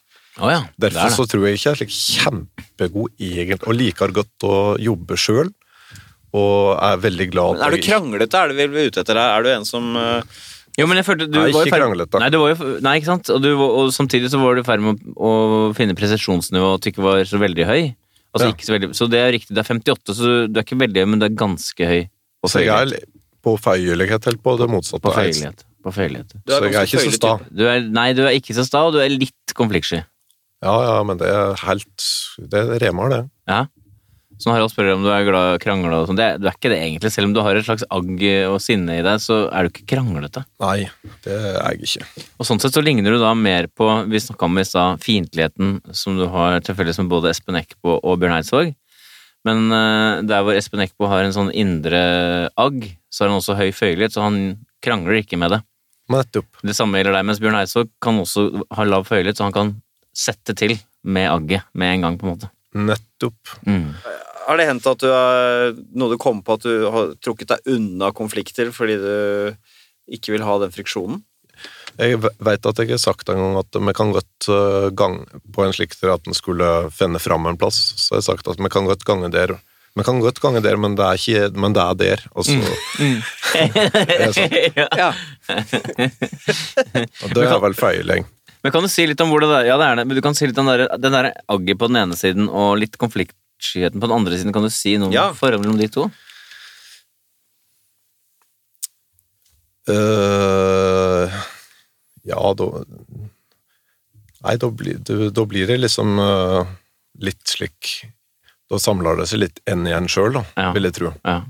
Å 0.41 0.51
ja. 0.51 0.61
Derfor 0.81 0.97
det 0.97 1.07
det. 1.07 1.17
så 1.17 1.25
tror 1.29 1.47
jeg 1.47 1.57
ikke 1.59 1.67
jeg 1.67 1.73
er 1.73 1.81
slik 1.81 1.95
kjempegod 1.95 3.11
egentlig, 3.21 3.67
og 3.67 3.77
liker 3.77 4.15
godt 4.15 4.47
å 4.47 4.55
jobbe 4.81 5.19
sjøl. 5.19 5.51
Og 6.31 6.79
er 6.79 7.01
veldig 7.03 7.27
glad 7.33 7.57
Men 7.57 7.65
er 7.65 7.75
du 7.75 7.83
kranglete, 7.83 8.39
er 8.39 8.51
du 8.51 8.55
vel 8.55 8.75
ute 8.87 9.01
etter 9.03 9.17
deg? 9.19 9.33
Er 9.35 9.43
du 9.43 9.49
en 9.51 9.65
som 9.67 9.89
uh... 9.99 10.21
Jo, 10.79 10.85
men 10.87 11.01
jeg 11.01 11.03
følte 11.03 11.25
du 11.27 11.35
Nei, 11.35 11.49
var 11.51 11.67
ikke 11.67 11.79
kranglete. 11.81 12.21
Nei, 12.23 12.29
jo, 12.31 12.67
nei, 12.85 12.93
ikke 13.01 13.09
sant? 13.09 13.31
Og, 13.35 13.41
du, 13.43 13.49
og 13.59 13.89
samtidig 13.91 14.29
så 14.31 14.39
var 14.39 14.55
du 14.55 14.61
i 14.61 14.67
ferd 14.67 14.85
med 14.85 15.01
å, 15.11 15.31
å 15.31 15.65
finne 15.75 15.97
presisjonsnivået 15.99 16.79
at 16.79 16.85
du 16.85 16.91
ikke 16.93 17.03
var 17.03 17.25
så 17.27 17.41
veldig 17.41 17.67
høy. 17.67 17.81
Altså, 18.31 18.47
Ja. 18.47 18.53
ikke 18.55 18.67
så, 18.69 18.73
veldig, 18.77 18.89
så 18.95 19.07
det 19.11 19.19
er 19.19 19.33
riktig, 19.35 19.51
det 19.57 19.59
er 19.59 19.67
58, 19.67 20.15
så 20.15 20.29
du 20.47 20.61
er 20.61 20.63
ikke 20.63 20.79
veldig 20.79 21.03
høy, 21.03 21.09
men 21.11 21.19
du 21.19 21.27
er 21.27 21.35
ganske 21.35 21.89
høy 21.89 22.05
på 22.07 22.53
Så 22.53 22.63
jeg 22.63 22.71
er 22.71 23.03
på 23.43 23.57
føyelighet, 23.59 24.27
eller 24.29 24.39
på 24.45 24.55
det 24.61 24.69
motsatte. 24.71 25.03
På 25.03 25.13
feilighet. 25.15 25.65
På 25.83 25.91
feilighet. 25.93 26.31
Du 26.45 26.53
er 26.53 26.61
Så 26.61 26.69
jeg 26.69 26.79
er 26.79 26.87
ikke 26.87 27.03
så 27.03 27.17
sta. 27.17 27.33
Du 27.49 27.65
er, 27.67 27.83
nei, 27.91 28.07
du 28.17 28.23
er 28.23 28.37
ikke 28.37 28.55
så 28.55 28.65
sta, 28.65 28.85
og 28.87 28.95
du 28.95 29.01
er 29.01 29.11
litt 29.11 29.55
konfliktsky. 29.57 30.03
Ja, 30.61 30.73
ja, 30.85 30.97
men 31.07 31.17
det 31.17 31.29
er 31.29 31.55
helt 31.65 32.03
Det 32.51 32.65
remar, 32.83 33.09
det. 33.09 33.21
Ja. 33.49 33.63
Så 34.41 34.49
når 34.49 34.55
Harald 34.57 34.71
spør 34.73 34.87
om 34.95 35.03
du 35.05 35.09
er 35.13 35.25
glad 35.27 35.47
i 35.51 35.57
å 35.57 35.61
krangle 35.61 35.97
og 35.99 36.07
sånn, 36.09 36.17
det 36.17 36.25
er- 36.25 36.37
du 36.41 36.47
er 36.49 36.55
ikke 36.55 36.69
det 36.73 36.79
egentlig. 36.81 37.11
Selv 37.13 37.27
om 37.29 37.33
du 37.33 37.41
har 37.45 37.55
et 37.55 37.65
slags 37.65 37.83
agg 37.91 38.23
og 38.49 38.57
sinne 38.61 38.95
i 38.97 39.03
deg, 39.05 39.19
så 39.21 39.51
er 39.53 39.63
du 39.63 39.69
ikke 39.69 39.85
kranglete. 39.85 40.43
Nei, 40.59 40.89
det 41.21 41.33
er 41.37 41.75
jeg 41.77 41.81
ikke. 41.85 42.05
Og 42.39 42.45
sånn 42.47 42.59
sett 42.61 42.73
så 42.73 42.81
ligner 42.81 43.13
du 43.13 43.19
da 43.19 43.35
mer 43.35 43.67
på, 43.67 43.85
vi 44.09 44.17
snakka 44.17 44.45
om 44.49 44.57
i 44.57 44.63
stad, 44.65 44.97
fiendtligheten 44.99 45.93
som 45.93 46.17
du 46.17 46.25
har 46.27 46.59
til 46.61 46.73
felles 46.73 46.97
med 46.97 47.09
både 47.09 47.29
Espen 47.29 47.55
Eckbo 47.55 47.99
og 48.03 48.17
Bjørn 48.19 48.33
Eidsvåg. 48.39 48.73
Men 49.45 49.71
uh, 49.71 50.21
der 50.21 50.41
hvor 50.41 50.57
Espen 50.57 50.81
Eckbo 50.81 51.07
har 51.07 51.21
en 51.23 51.33
sånn 51.33 51.53
indre 51.53 52.49
agg, 52.57 52.97
så 53.11 53.25
har 53.25 53.29
han 53.29 53.39
også 53.41 53.57
høy 53.57 53.69
føyelighet, 53.73 54.13
så 54.13 54.21
han 54.25 54.57
krangler 54.81 55.21
ikke 55.21 55.37
med 55.37 55.51
det. 55.51 55.61
Nettopp. 56.09 56.49
Det 56.65 56.73
samme 56.75 56.97
gjelder 56.97 57.13
deg, 57.13 57.25
mens 57.29 57.39
Bjørn 57.39 57.61
Eidsvåg 57.61 57.89
kan 58.01 58.17
også 58.21 58.63
ha 58.73 58.83
lav 58.89 59.05
føyelighet, 59.05 59.37
så 59.37 59.45
han 59.45 59.53
kan 59.53 59.81
sette 60.13 60.55
til 60.57 60.75
med 61.03 61.29
agget 61.31 61.67
med 61.73 61.95
en 61.95 62.05
gang, 62.07 62.19
på 62.19 62.27
en 62.27 62.33
måte. 62.35 62.51
Nettopp. 62.77 63.55
Mm. 63.67 63.89
Har 64.47 64.59
det 64.59 64.67
hendt 64.67 64.87
at 64.89 65.01
du 65.01 65.09
har 65.11 65.73
noe 65.95 66.11
du 66.11 66.19
kom 66.21 66.41
på 66.43 66.57
at 66.57 66.65
du 66.65 66.87
har 66.91 67.13
trukket 67.23 67.53
deg 67.53 67.75
unna 67.75 68.11
konflikter 68.15 68.71
fordi 68.75 68.97
du 68.99 69.13
ikke 70.11 70.35
vil 70.35 70.45
ha 70.45 70.57
den 70.61 70.73
friksjonen? 70.73 71.21
Jeg 71.99 72.17
veit 72.21 72.65
at 72.65 72.79
jeg 72.79 72.87
ikke 72.87 72.97
har 72.97 73.03
sagt 73.03 73.29
en 73.29 73.39
gang 73.41 73.57
at 73.59 73.77
vi 73.77 73.93
kan 73.95 74.13
godt 74.15 74.47
gange 74.47 74.95
gang 74.97 75.17
på 75.53 75.65
en 75.65 75.75
slik 75.75 75.93
til 75.97 76.13
at 76.13 76.27
en 76.27 76.37
skulle 76.37 76.69
finne 76.95 77.19
fram 77.21 77.45
en 77.49 77.59
plass, 77.59 77.79
så 77.99 78.15
jeg 78.15 78.23
har 78.23 78.29
sagt 78.31 78.49
at 78.51 78.61
vi 78.61 78.71
kan 78.71 78.87
godt 78.89 79.05
gange 79.05 79.29
der. 79.33 79.57
Vi 79.93 80.05
kan 80.07 80.21
godt 80.23 80.39
gange 80.39 80.61
der, 80.63 80.77
men 80.79 80.95
det 80.95 81.03
er, 81.03 81.19
ikke, 81.19 81.59
men 81.59 81.73
det 81.75 81.83
er 81.83 81.97
der. 81.99 82.21
Og 82.31 82.45
så 82.47 82.55
Det 83.51 84.19
er 84.23 84.31
sånn. 84.37 84.53
ja. 85.01 85.09
Og 87.25 87.33
det 87.35 87.43
er 87.43 87.59
vel 87.65 87.75
feiling. 87.75 88.29
Men 88.63 88.71
kan 88.71 88.83
du 88.85 88.89
si 88.93 89.05
litt 89.09 89.21
om 89.23 89.29
hvor 89.31 89.41
det 89.41 89.49
der 89.49 89.65
Ja, 89.65 89.77
det 89.81 89.85
er 89.89 89.95
det, 90.01 90.07
men 90.07 90.15
du 90.15 90.21
kan 90.21 90.35
si 90.37 90.45
litt 90.47 90.57
om 90.61 90.67
den 90.69 90.77
der, 90.83 90.97
den 91.01 91.11
der 91.15 91.31
agget 91.49 91.79
på 91.81 91.87
den 91.89 91.97
ene 92.03 92.15
siden 92.19 92.47
og 92.49 92.77
litt 92.77 92.97
konfliktskyheten 93.01 93.97
på 93.99 94.05
den 94.07 94.17
andre 94.19 94.37
siden. 94.37 94.53
Kan 94.53 94.63
du 94.67 94.69
si 94.69 94.97
noe 94.97 95.07
om 95.09 95.13
Ja. 95.15 95.31
forholdet 95.33 95.61
mellom 95.65 95.79
de 95.81 95.87
to? 95.87 96.09
Uh, 99.89 101.25
ja, 102.23 102.41
da 102.53 102.65
Nei, 104.41 104.55
da 104.57 104.69
blir, 104.73 104.97
det- 105.05 105.33
da 105.37 105.43
blir 105.45 105.67
det 105.67 105.77
liksom 105.81 106.17
uh, 106.19 106.65
litt 107.21 107.43
slik 107.45 107.89
Da 108.71 108.79
samler 108.81 109.17
det 109.19 109.27
seg 109.29 109.41
litt 109.43 109.59
enn 109.69 109.83
igjen 109.85 110.07
sjøl, 110.09 110.33
da, 110.39 110.43
Ja. 110.57 110.71
vil 110.73 110.83
jeg 110.87 110.93
tro. 110.95 111.09
Ja. 111.25 111.41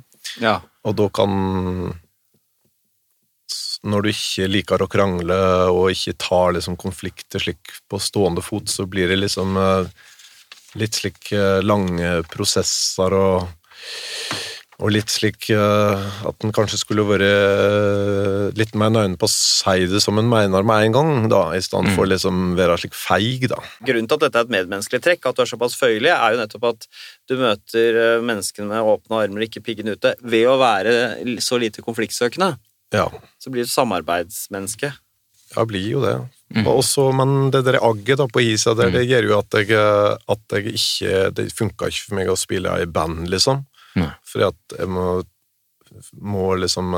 Ja. 0.41 0.55
Og 0.83 0.95
da 0.97 1.05
kan 1.13 1.93
Når 3.81 4.03
du 4.05 4.11
ikke 4.11 4.45
liker 4.49 4.83
å 4.83 4.89
krangle 4.91 5.37
og 5.73 5.89
ikke 5.89 6.13
tar 6.21 6.53
liksom 6.53 6.77
konflikter 6.77 7.41
slik 7.41 7.73
på 7.89 7.97
stående 7.97 8.43
fot, 8.45 8.69
så 8.69 8.85
blir 8.85 9.09
det 9.09 9.17
liksom 9.23 9.57
eh, 9.57 9.89
litt 10.77 11.01
slik 11.01 11.31
eh, 11.33 11.63
lange 11.65 12.19
prosesser 12.29 13.17
og 13.17 13.49
og 14.81 14.89
litt 14.89 15.11
slik 15.13 15.45
eh, 15.53 16.05
at 16.25 16.41
en 16.41 16.53
kanskje 16.57 16.79
skulle 16.81 17.03
vært 17.05 18.55
litt 18.57 18.71
mer 18.73 18.89
nøye 18.89 19.11
på 19.13 19.27
å 19.27 19.29
si 19.29 19.85
det 19.91 19.99
som 20.01 20.17
en 20.17 20.25
mener 20.25 20.65
med 20.65 20.87
en 20.87 20.95
gang, 20.95 21.11
da, 21.29 21.43
i 21.53 21.61
stedet 21.61 21.93
for 21.93 22.09
liksom 22.09 22.55
være 22.57 22.79
slik 22.81 22.97
feig, 22.97 23.45
da. 23.51 23.59
Grunnen 23.85 24.09
til 24.09 24.17
at 24.17 24.25
dette 24.25 24.41
er 24.41 24.47
et 24.47 24.55
medmenneskelig 24.57 25.03
trekk, 25.05 25.29
at 25.29 25.37
du 25.37 25.43
er 25.45 25.51
såpass 25.51 25.77
føyelig, 25.77 26.09
er 26.15 26.33
jo 26.33 26.41
nettopp 26.41 26.65
at 26.71 26.89
du 27.29 27.37
møter 27.37 28.01
menneskene 28.25 28.71
med 28.73 28.89
åpne 28.95 29.21
armer 29.21 29.45
ikke 29.45 29.61
piggen 29.69 29.93
ute. 29.93 30.15
Ved 30.25 30.49
å 30.49 30.57
være 30.61 30.97
så 31.45 31.61
lite 31.61 31.85
konfliktsøkende, 31.85 32.55
Ja, 32.91 33.07
så 33.39 33.49
blir 33.53 33.63
du 33.63 33.71
samarbeidsmenneske. 33.71 34.91
Ja, 35.55 35.65
blir 35.67 35.87
jo 35.89 36.01
det. 36.03 36.15
Mm. 36.55 36.67
Også, 36.67 37.09
men 37.15 37.51
det 37.51 37.63
der 37.67 37.79
agget 37.83 38.19
da 38.19 38.27
på 38.27 38.43
isa 38.43 38.73
der, 38.75 38.91
det 38.91 39.05
gjør 39.07 39.29
jo 39.29 39.37
at 39.39 39.55
jeg, 39.55 39.77
at 40.27 40.55
jeg 40.55 40.73
ikke 40.75 41.29
Det 41.35 41.45
funka 41.55 41.87
ikke 41.87 42.05
for 42.07 42.15
meg 42.19 42.31
å 42.31 42.35
spille 42.39 42.73
i 42.83 42.87
band, 42.87 43.29
liksom. 43.31 43.65
Nei. 43.99 44.11
Fordi 44.27 44.47
at 44.49 44.75
jeg 44.79 44.91
må, 44.91 45.05
må 46.19 46.45
liksom 46.59 46.91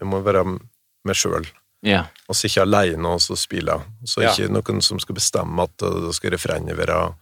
Jeg 0.00 0.08
må 0.08 0.20
være 0.24 0.44
meg 0.46 1.16
sjøl. 1.16 1.44
Yeah. 1.86 2.08
Og 2.28 2.34
sitte 2.36 2.64
aleine 2.64 3.12
og 3.14 3.20
så 3.22 3.36
spille. 3.38 3.76
Så 4.04 4.24
Ja. 4.24 4.32
ikke 4.32 4.50
noen 4.50 4.82
som 4.82 4.98
skal 4.98 5.14
bestemme 5.14 5.62
at 5.62 5.76
da 5.78 6.12
skal 6.12 6.32
refrenget 6.34 6.76
være 6.76 7.14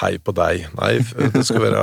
Hei 0.00 0.14
på 0.24 0.32
deg. 0.36 0.64
Nei, 0.78 0.92
det 1.34 1.42
skal 1.44 1.60
være 1.66 1.82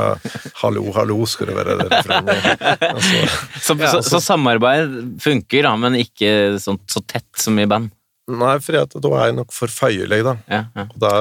Hallo, 0.64 0.88
hallo, 0.96 1.20
skal 1.30 1.52
det 1.52 1.56
være 1.60 1.76
det 1.78 1.88
refrenget. 1.92 2.66
Altså, 2.90 3.22
Så, 3.62 3.76
Ja, 3.80 3.92
så, 3.94 4.02
så 4.08 4.20
samarbeid 4.24 4.98
funker, 5.22 5.64
da, 5.68 5.76
men 5.78 5.98
ikke 6.00 6.32
sånn, 6.62 6.80
så 6.90 7.04
tett 7.06 7.28
som 7.40 7.60
i 7.62 7.68
band? 7.70 7.92
nei, 8.30 8.56
for 8.62 8.76
da 8.78 9.10
er 9.18 9.24
jeg 9.32 9.36
nok 9.40 9.54
for 9.56 9.72
føyelig, 9.74 10.20
da. 10.28 10.36
Ja, 10.54 10.60
ja. 10.78 10.84
Og 10.86 10.98
da, 11.02 11.12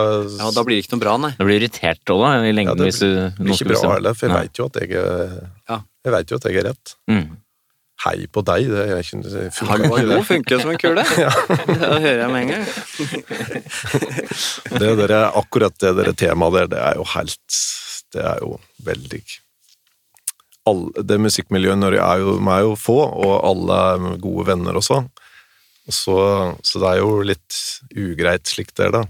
Ja, 0.42 0.50
Da 0.52 0.64
blir 0.66 0.76
det 0.76 0.84
ikke 0.84 0.96
noe 0.98 1.04
bra, 1.06 1.14
nei. 1.22 1.30
Da 1.38 1.46
blir 1.48 1.56
du 1.56 1.64
irritert 1.64 2.12
òg, 2.12 2.20
da, 2.20 2.32
i 2.44 2.52
lengden. 2.52 2.74
Ja, 2.74 2.82
det 2.82 2.88
hvis 2.90 3.00
du, 3.00 3.08
blir 3.40 3.54
ikke 3.56 3.70
bra 3.72 3.94
heller, 3.94 4.16
for 4.18 4.28
jeg 4.28 4.34
Nei. 4.34 4.42
vet 4.44 4.60
jo 4.60 4.66
at 4.68 4.80
jeg 4.82 4.90
Jeg 6.08 6.12
vet 6.14 6.30
jo 6.32 6.36
at 6.40 6.48
jeg 6.48 6.60
er 6.60 6.66
rett. 6.68 6.92
Mm. 7.10 7.24
Hei 8.04 8.28
på 8.30 8.44
deg, 8.46 8.68
det 8.70 8.84
er 8.84 9.00
ikke 9.02 9.18
det 9.24 9.48
funker 9.56 9.96
ikke 9.98 10.26
funker 10.28 10.60
som 10.62 10.70
en 10.70 10.78
kule. 10.78 11.02
Det 11.66 11.78
hører 11.82 12.20
jeg 12.22 12.30
med 12.30 12.40
en 12.44 12.52
gang. 12.52 12.64
det 14.82 14.92
der, 15.00 15.16
akkurat 15.40 15.74
det 15.82 15.96
der 15.98 16.12
temaet 16.14 16.54
der, 16.54 16.70
det 16.76 16.78
er 16.78 17.00
jo 17.00 17.08
helt 17.16 17.58
Det 18.14 18.22
er 18.22 18.38
jo 18.44 18.54
veldig 18.86 19.22
all, 20.68 20.84
Det 20.94 21.18
musikkmiljøet 21.20 21.78
i 21.78 21.82
Norge 21.82 22.04
er 22.04 22.22
jo, 22.22 22.36
meg 22.44 22.60
er 22.60 22.66
jo 22.68 22.74
få, 22.78 22.98
og 23.02 23.34
alle 23.50 23.78
er 23.88 24.18
gode 24.22 24.46
venner 24.50 24.78
også. 24.78 25.02
Så, 25.88 26.18
så 26.62 26.82
det 26.82 26.90
er 26.90 27.00
jo 27.00 27.22
litt 27.24 27.60
ugreit 27.96 28.50
slik 28.50 28.74
det 28.76 28.88
er, 28.88 28.94
da. 28.98 29.04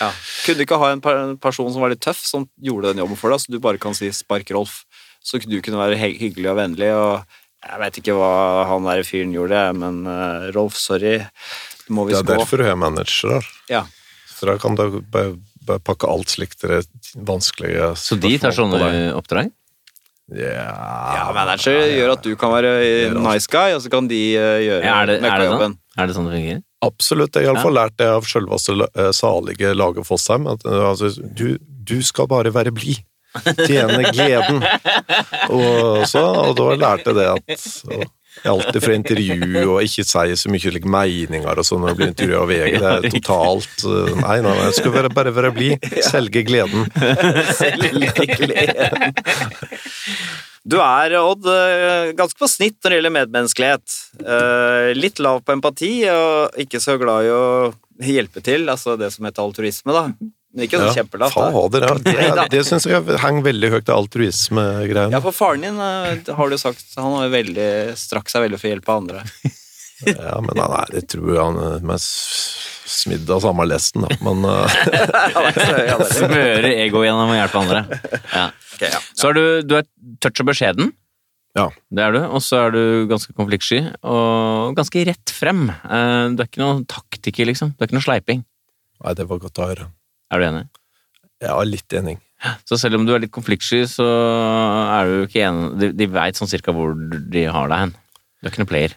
Ja. 0.00 0.10
Kunne 0.44 0.58
du 0.58 0.64
ikke 0.64 0.80
ha 0.80 0.90
en 0.94 1.02
person 1.40 1.70
som 1.70 1.84
var 1.84 1.92
litt 1.92 2.02
tøff, 2.02 2.22
som 2.26 2.48
gjorde 2.62 2.90
den 2.92 3.04
jobben 3.04 3.20
for 3.20 3.32
deg, 3.32 3.42
så 3.42 3.54
du 3.54 3.60
bare 3.62 3.80
kan 3.80 3.94
si 3.94 4.10
'spark 4.10 4.50
Rolf', 4.56 4.82
så 5.24 5.38
du 5.38 5.60
kunne 5.62 5.80
være 5.80 5.96
hyggelig 5.96 6.50
og 6.50 6.58
vennlig, 6.58 6.90
og 6.92 7.22
jeg 7.64 7.80
vet 7.80 7.98
ikke 8.00 8.14
hva 8.18 8.32
han 8.68 8.86
der 8.88 9.02
fyren 9.06 9.34
gjorde, 9.34 9.64
men 9.80 10.04
uh, 10.08 10.50
Rolf, 10.54 10.78
sorry, 10.80 11.18
du 11.86 11.92
må 11.96 12.06
Det 12.10 12.20
er 12.20 12.30
derfor 12.36 12.60
du 12.60 12.68
er 12.68 12.78
manager 12.78 13.38
Da. 13.38 13.42
Ja. 13.70 13.82
For 14.34 14.50
da 14.50 14.56
kan 14.60 14.76
du 14.78 15.00
bare, 15.12 15.36
bare 15.64 15.82
pakke 15.84 16.08
alt 16.10 16.32
slikt 16.32 16.64
det 16.64 16.84
vanskelige 17.14 17.94
Så 18.00 18.18
de 18.20 18.34
tar 18.42 18.54
sånne 18.56 19.12
oppdrag? 19.16 19.52
Ja, 20.32 20.52
ja, 21.18 21.24
manager 21.36 21.82
gjør 21.92 22.14
at 22.14 22.24
du 22.24 22.32
kan 22.40 22.52
være 22.54 22.70
nice 23.12 23.50
guy, 23.52 23.74
og 23.76 23.82
så 23.84 23.90
kan 23.92 24.06
de 24.08 24.20
eh, 24.32 24.60
gjøre 24.64 24.80
Ja, 24.80 24.94
er, 25.02 25.10
det, 25.10 25.18
er, 25.20 25.42
det 25.42 25.48
sånn? 25.52 25.74
er 26.00 26.08
det 26.08 26.16
sånn 26.16 26.28
det 26.30 26.38
fungerer? 26.38 26.62
Absolutt. 26.84 27.36
Jeg 27.36 27.48
har 27.48 27.54
iallfall 27.54 27.76
lært 27.76 27.96
det 28.00 28.08
av 28.08 28.28
selveste 28.28 28.76
eh, 28.86 29.10
salige 29.16 29.72
Lage 29.76 30.04
Fossheim. 30.04 30.48
At, 30.50 30.64
eh, 30.68 30.80
altså, 30.88 31.12
du, 31.20 31.58
du 31.60 31.98
skal 32.04 32.28
bare 32.30 32.52
være 32.54 32.72
blid. 32.76 33.04
Tjene 33.66 34.10
gleden. 34.14 34.60
Og, 35.50 36.04
så, 36.10 36.22
og 36.22 36.54
da 36.58 36.68
lærte 36.78 37.12
jeg 37.12 37.18
det 37.18 37.30
at 37.34 38.12
alltid 38.50 38.82
fra 38.82 38.94
intervju 38.96 39.62
og 39.62 39.84
ikke 39.84 40.04
si 40.06 40.36
så 40.40 40.50
mye 40.50 40.72
like, 40.74 40.90
meninger 40.90 41.60
og 41.60 41.66
sånn 41.66 41.84
når 41.84 41.92
jeg 41.92 41.98
blir 42.00 42.12
intervjua 42.12 42.40
av 42.40 42.50
VG. 42.50 42.78
Det 42.80 42.92
er 42.92 43.06
totalt 43.14 43.84
eh, 43.90 44.14
Nei, 44.20 44.38
nei, 44.44 44.54
nei 44.54 44.64
jeg 44.68 44.78
skal 44.80 44.96
være, 44.96 45.12
bare 45.14 45.34
være 45.36 45.52
blid. 45.54 45.86
Selge 46.08 46.44
gleden. 46.46 46.88
Selge 47.60 48.26
gleden. 48.34 49.14
Du 50.64 50.78
er, 50.80 51.12
Odd, 51.20 51.44
eh, 51.52 52.12
ganske 52.16 52.40
på 52.40 52.48
snitt 52.48 52.78
når 52.80 52.90
det 52.90 52.98
gjelder 52.98 53.16
medmenneskelighet. 53.18 53.96
Eh, 54.24 54.92
Litt 54.96 55.20
lav 55.20 55.42
på 55.44 55.52
empati, 55.52 55.92
og 56.08 56.56
ikke 56.64 56.80
så 56.80 56.96
glad 57.00 57.28
i 57.28 57.34
å 57.34 57.44
hjelpe 58.04 58.40
til, 58.44 58.64
altså 58.72 58.96
det 58.98 59.12
som 59.14 59.28
heter 59.28 59.44
altruisme, 59.44 59.92
da. 59.94 60.06
Men 60.54 60.64
ikke 60.68 60.78
sånn 60.78 60.94
kjempelavt. 60.94 61.34
da. 61.40 61.48
fader, 61.54 61.86
ja. 61.88 61.94
Nei. 61.98 62.28
Det, 62.38 62.46
det 62.54 62.62
syns 62.68 62.86
jeg 62.86 63.18
henger 63.24 63.42
veldig 63.48 63.70
høyt, 63.74 63.86
det 63.88 63.94
altruismegreiene. 63.96 65.10
Ja, 65.16 65.20
for 65.24 65.34
faren 65.34 65.64
din 65.66 65.80
eh, 65.82 66.34
har 66.38 66.52
du 66.52 66.56
sagt, 66.60 66.84
han 66.96 67.16
har 67.18 67.32
veldig, 67.34 67.68
strakk 67.98 68.30
seg 68.30 68.46
veldig 68.46 68.60
for 68.62 68.70
å 68.70 68.74
hjelpe 68.76 68.98
andre. 69.02 69.24
Ja, 70.04 70.34
men 70.42 70.58
han 70.58 70.72
er, 70.74 70.88
jeg 70.98 71.04
tror 71.08 71.36
han 71.38 71.54
er 71.62 71.84
mest 71.86 72.08
smidd 72.90 73.28
av 73.30 73.38
samme 73.44 73.64
lesten, 73.64 74.02
da. 74.04 74.16
Men 74.26 74.42
eh, 74.50 74.74
Ja, 74.92 75.44
det 75.54 75.62
er- 75.64 75.86
ja, 75.86 75.94
det 76.00 76.08
er- 76.08 76.16
Smøre 76.18 76.72
ego 76.82 77.04
gjennom 77.06 77.30
å 77.32 77.36
hjelpe 77.38 77.60
andre. 77.62 77.84
Ja. 78.34 78.42
Okay, 78.74 78.90
ja. 78.90 79.00
Så 79.16 79.30
er 79.30 79.38
du, 79.38 79.44
du 79.70 79.76
er 79.78 79.86
touch 80.20 80.42
og 80.42 80.50
beskjeden. 80.50 80.90
Ja. 81.56 81.68
Det 81.94 82.04
er 82.08 82.16
du. 82.18 82.20
Og 82.26 82.42
så 82.44 82.64
er 82.66 82.74
du 82.74 82.82
ganske 83.08 83.32
konfliktsky 83.38 83.78
og 84.02 84.74
ganske 84.76 85.06
rett 85.08 85.32
frem. 85.38 85.68
Eh, 85.70 86.26
Du 86.34 86.42
er 86.42 86.50
ikke 86.50 86.64
noen 86.64 86.82
taktiker, 86.90 87.46
liksom. 87.48 87.72
Du 87.78 87.86
er 87.86 87.88
ikke 87.88 87.96
noe 88.00 88.04
sleiping. 88.10 88.42
Nei, 89.06 89.14
det 89.16 89.28
var 89.30 89.40
godt 89.46 89.62
å 89.62 89.70
høre. 89.70 89.88
Er 90.32 90.40
du 90.40 90.46
enig? 90.48 90.64
Er 91.44 91.66
litt 91.68 91.96
enig. 91.96 92.18
Så 92.68 92.76
selv 92.80 92.98
om 92.98 93.06
du 93.08 93.14
er 93.14 93.22
litt 93.24 93.32
konfliktsky, 93.34 93.82
så 93.88 94.04
er 94.04 95.08
du 95.08 95.14
ikke 95.24 95.44
enig 95.46 95.68
De, 95.80 95.90
de 95.96 96.08
veit 96.12 96.36
sånn 96.36 96.50
cirka 96.50 96.74
hvor 96.76 96.92
de 96.94 97.46
har 97.48 97.70
deg 97.72 97.86
hen. 97.86 97.94
Du 98.40 98.48
er 98.48 98.52
ikke 98.52 98.64
noen 98.64 98.72
player. 98.72 98.96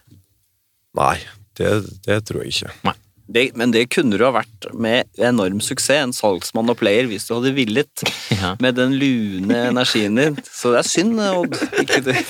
Nei, 0.97 1.17
det, 1.59 1.75
det 2.07 2.21
tror 2.27 2.43
jeg 2.43 2.55
ikke. 2.55 2.95
Det, 3.27 3.43
men 3.59 3.73
det 3.75 3.89
kunne 3.91 4.15
du 4.15 4.23
ha 4.23 4.31
vært 4.31 4.69
med 4.71 5.09
enorm 5.19 5.59
suksess, 5.63 5.99
en 5.99 6.13
salgsmann 6.15 6.71
og 6.71 6.77
player, 6.79 7.09
hvis 7.11 7.27
du 7.27 7.35
hadde 7.37 7.55
villet. 7.57 8.07
Ja. 8.37 8.51
Med 8.61 8.75
den 8.77 8.91
lune 8.99 9.55
energien 9.71 10.13
din. 10.19 10.35
Så 10.45 10.69
det 10.69 10.83
er 10.83 10.85
synd, 10.85 11.17
Odd. 11.17 11.55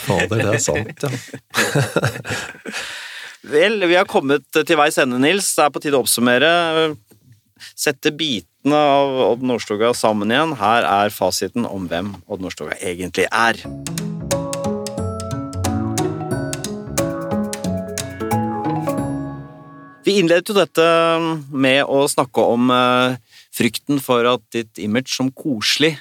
Fader, 0.06 0.40
det 0.40 0.54
er 0.54 0.62
sant, 0.64 1.04
ja. 1.04 1.10
Vel, 3.52 3.82
vi 3.90 3.98
har 3.98 4.08
kommet 4.08 4.46
til 4.56 4.80
veis 4.80 4.96
ende, 5.02 5.20
Nils. 5.20 5.50
Det 5.58 5.66
er 5.66 5.74
på 5.76 5.82
tide 5.84 6.00
å 6.00 6.06
oppsummere. 6.06 6.52
Sette 7.76 8.14
bitene 8.68 8.84
av 8.84 9.32
Odd 9.32 9.44
Nordstoga 9.48 9.94
sammen 9.96 10.32
igjen. 10.32 10.52
Her 10.60 10.84
er 10.84 11.10
fasiten 11.14 11.64
om 11.66 11.88
hvem 11.88 12.16
Odd 12.28 12.42
Nordstoga 12.44 12.76
egentlig 12.84 13.24
er. 13.32 13.56
Vi 20.04 20.18
innledet 20.20 20.50
jo 20.50 20.56
dette 20.56 20.84
med 21.52 21.86
å 21.88 22.08
snakke 22.12 22.44
om 22.44 22.68
eh, 22.72 23.16
frykten 23.56 24.00
for 24.04 24.28
at 24.28 24.44
ditt 24.52 24.80
image 24.80 25.16
som 25.16 25.32
koselig 25.32 25.96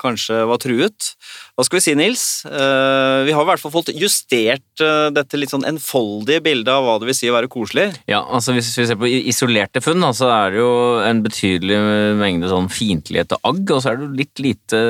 kanskje 0.00 0.42
var 0.48 0.60
truet. 0.62 1.12
Hva 1.56 1.66
skal 1.66 1.78
vi 1.78 1.84
si, 1.84 1.94
Nils? 1.98 2.24
Eh, 2.46 3.18
vi 3.26 3.34
har 3.34 3.44
i 3.44 3.48
hvert 3.50 3.62
fall 3.62 3.74
fått 3.74 3.92
justert 3.96 4.82
eh, 4.84 5.08
dette 5.14 5.40
litt 5.40 5.52
sånn 5.52 5.66
enfoldige 5.68 6.44
bildet 6.44 6.72
av 6.72 6.86
hva 6.86 6.98
det 7.00 7.10
vil 7.10 7.18
si 7.18 7.30
å 7.30 7.36
være 7.36 7.50
koselig. 7.52 7.88
Ja, 8.10 8.22
altså 8.22 8.54
Hvis 8.56 8.72
vi 8.78 8.88
ser 8.88 9.00
på 9.00 9.10
isolerte 9.10 9.82
funn, 9.84 10.04
så 10.16 10.30
er 10.32 10.54
det 10.54 10.62
jo 10.62 10.74
en 11.02 11.22
betydelig 11.24 11.78
mengde 12.20 12.50
sånn 12.52 12.70
fiendtlighet 12.72 13.36
og 13.38 13.52
agg, 13.52 13.64
og 13.70 13.82
så 13.82 13.92
er 13.92 13.98
det 13.98 14.08
jo 14.08 14.20
litt 14.22 14.44
lite 14.46 14.82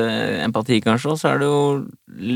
empati, 0.42 0.82
kanskje, 0.84 1.14
og 1.14 1.20
så 1.20 1.32
er 1.32 1.42
det 1.42 1.50
jo 1.50 1.62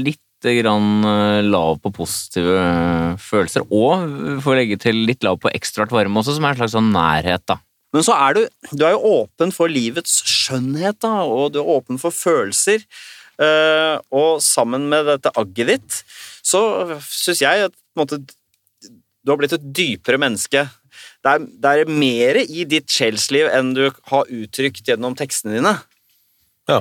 litt 0.07 0.23
grann 0.45 1.05
eh, 1.05 1.43
lav 1.47 1.79
på 1.83 1.93
positive 1.95 2.57
eh, 2.61 3.17
følelser, 3.21 3.67
og 3.71 4.41
for 4.45 4.55
å 4.55 4.59
legge 4.59 4.79
til 4.81 5.05
litt 5.09 5.25
lav 5.27 5.41
på 5.43 5.53
ekstra 5.55 5.89
varme 5.91 6.21
også, 6.21 6.37
som 6.37 6.47
er 6.47 6.55
en 6.55 6.61
slags 6.63 6.77
sånn 6.77 6.93
nærhet, 6.95 7.45
da. 7.49 7.59
Men 7.95 8.05
så 8.05 8.17
er 8.19 8.35
du, 8.37 8.41
du 8.73 8.83
er 8.85 8.97
jo 8.97 9.13
åpen 9.23 9.53
for 9.55 9.71
livets 9.73 10.19
skjønnhet, 10.29 10.99
da, 11.05 11.23
og 11.25 11.53
du 11.55 11.61
er 11.63 11.71
åpen 11.77 12.01
for 12.03 12.13
følelser. 12.15 12.83
Eh, 13.41 13.95
og 14.17 14.41
sammen 14.45 14.89
med 14.91 15.07
dette 15.11 15.33
agget 15.39 15.71
ditt, 15.71 16.01
så 16.47 16.61
syns 17.05 17.43
jeg 17.45 17.69
at 17.69 17.75
måte, 17.99 18.19
du 18.23 19.33
har 19.33 19.39
blitt 19.41 19.55
et 19.57 19.65
dypere 19.77 20.19
menneske. 20.21 20.67
Det 21.25 21.33
er, 21.33 21.45
det 21.63 21.73
er 21.83 21.91
mer 21.91 22.39
i 22.43 22.65
ditt 22.69 22.89
sjelsliv 22.93 23.49
enn 23.53 23.75
du 23.77 23.85
har 24.11 24.31
uttrykt 24.33 24.87
gjennom 24.89 25.17
tekstene 25.19 25.59
dine, 25.59 25.75
Ja. 26.71 26.81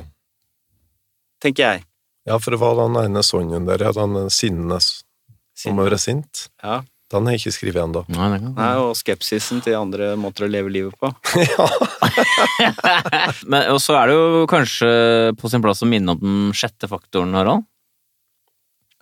tenker 1.44 1.64
jeg. 1.64 1.84
ja, 2.26 2.38
for 2.40 2.52
det 2.56 2.60
var 2.62 2.76
den 2.80 2.96
ene 3.04 3.24
sangen 3.24 3.68
der, 3.68 3.84
ja, 3.84 3.92
den 3.94 4.30
sinne 4.34 4.80
som 4.82 5.76
må 5.76 5.84
å 5.84 5.90
være 5.90 6.00
sint. 6.02 6.48
Ja. 6.64 6.82
Den 7.14 7.28
har 7.28 7.36
jeg 7.36 7.44
ikke 7.44 7.54
skrevet 7.54 7.84
ennå. 7.84 8.02
Nei, 8.16 8.28
det 8.34 8.40
kan. 8.42 8.54
Nei, 8.58 8.72
og 8.82 8.96
skepsisen 8.98 9.62
til 9.62 9.78
andre 9.78 10.16
måter 10.18 10.48
å 10.48 10.50
leve 10.50 10.72
livet 10.74 10.96
på. 10.98 11.12
ja. 11.46 11.68
Men, 13.52 13.68
og 13.76 13.78
så 13.84 14.00
er 14.00 14.10
det 14.10 14.16
jo 14.18 14.48
kanskje 14.50 14.90
på 15.38 15.52
sin 15.54 15.62
plass 15.62 15.86
å 15.86 15.90
minne 15.90 16.16
om 16.16 16.24
den 16.24 16.56
sjette 16.58 16.90
faktoren, 16.90 17.38
Harald. 17.38 17.68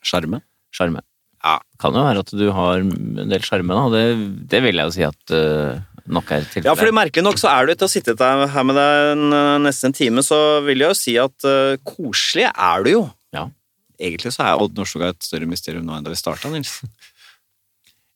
Sjarme. 0.04 0.42
Sjarme. 0.76 1.06
Ja. 1.44 1.58
Kan 1.80 1.96
jo 1.96 2.04
være 2.04 2.26
at 2.26 2.36
du 2.36 2.44
har 2.56 2.84
en 2.84 3.24
del 3.32 3.44
sjarme, 3.44 3.72
da. 3.72 3.88
Det, 3.96 4.04
det 4.52 4.64
vil 4.68 4.80
jeg 4.80 4.92
jo 4.92 4.96
si 4.98 5.08
at 5.08 5.36
uh, 5.36 5.80
nok 6.04 6.36
er 6.36 6.44
tilfellet. 6.44 6.68
Ja, 6.68 6.76
for 6.80 7.00
merkelig 7.00 7.24
nok 7.24 7.40
så 7.40 7.52
er 7.52 7.64
du 7.64 7.74
etter 7.74 7.88
å 7.88 7.92
ha 7.92 7.96
sittet 7.96 8.24
her 8.24 8.68
med 8.68 8.80
deg 8.80 9.10
en, 9.16 9.26
nesten 9.64 9.94
en 9.94 9.98
time, 9.98 10.24
så 10.28 10.40
vil 10.68 10.84
jeg 10.84 10.92
jo 10.92 11.00
si 11.00 11.16
at 11.24 11.48
uh, 11.48 11.80
koselig 11.88 12.50
er 12.52 12.84
du 12.84 12.92
jo. 12.98 13.04
Ja. 13.36 13.48
Egentlig 13.96 14.36
så 14.36 14.44
er 14.44 14.60
Odd 14.60 14.76
Nordstoga 14.76 15.14
et 15.14 15.24
større 15.24 15.48
mysterium 15.48 15.88
nå 15.88 15.96
enn 15.96 16.04
da 16.04 16.12
vi 16.12 16.20
starta, 16.20 16.52
Nils. 16.52 16.82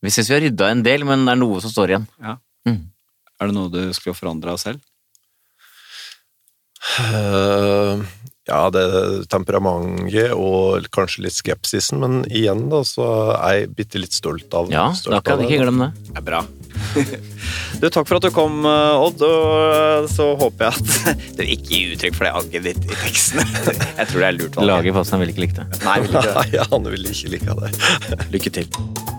Vi 0.04 0.14
syns 0.14 0.30
vi 0.30 0.36
har 0.38 0.46
rydda 0.46 0.70
en 0.72 0.84
del, 0.86 1.06
men 1.08 1.26
det 1.26 1.34
er 1.34 1.42
noe 1.42 1.64
som 1.64 1.74
står 1.74 1.94
igjen. 1.94 2.08
Er 3.38 3.50
det 3.50 3.54
noe 3.54 3.70
du 3.70 3.82
skulle 3.94 4.18
forandra 4.18 4.58
selv? 4.62 4.82
Uh, 6.98 8.02
ja, 8.48 8.62
det 8.72 8.82
er 8.82 9.26
temperamentet 9.30 10.32
og 10.38 10.88
kanskje 10.96 11.26
litt 11.26 11.36
skepsisen, 11.36 12.00
men 12.02 12.22
igjen 12.32 12.68
da, 12.72 12.80
så 12.88 13.08
er 13.36 13.58
jeg 13.60 13.74
bitte 13.78 14.02
litt 14.02 14.16
stolt 14.16 14.54
av 14.56 14.72
Ja, 14.72 14.88
stolt 14.96 15.18
da 15.18 15.22
kan 15.26 15.44
jeg 15.44 15.52
ikke 15.52 15.66
glemme 15.66 15.90
det. 15.90 16.08
Det 16.14 16.22
er 16.22 16.28
bra. 16.32 16.46
Du, 17.78 17.86
Takk 17.94 18.08
for 18.10 18.18
at 18.18 18.26
du 18.26 18.32
kom, 18.34 18.64
eh, 18.66 19.04
Odd, 19.06 19.22
og 19.22 19.52
eh, 19.62 20.08
så 20.10 20.32
håper 20.40 20.66
jeg 20.66 20.80
at 20.80 21.20
du 21.38 21.44
ikke 21.46 21.70
gir 21.76 21.92
uttrykk 21.94 22.18
for 22.18 22.26
det 22.26 22.32
agget 22.40 22.66
ditt 22.72 22.88
i 22.90 22.98
teksten. 23.04 23.44
Jeg 24.00 24.10
tror 24.10 24.24
det 24.24 24.32
er 24.32 24.40
lurt. 24.40 24.58
Lager 24.66 24.98
fast 24.98 25.14
han 25.14 25.22
ville 25.22 25.36
ikke 25.36 25.46
likt 25.46 25.62
det. 25.62 25.68
Nei, 25.86 26.00
vil 26.08 26.18
ikke. 26.18 26.34
Nei, 26.40 26.66
han 26.74 26.90
vil 26.90 27.14
ikke 27.14 27.36
like 27.36 27.60
det. 27.62 28.20
Lykke 28.34 28.58
til. 28.58 29.16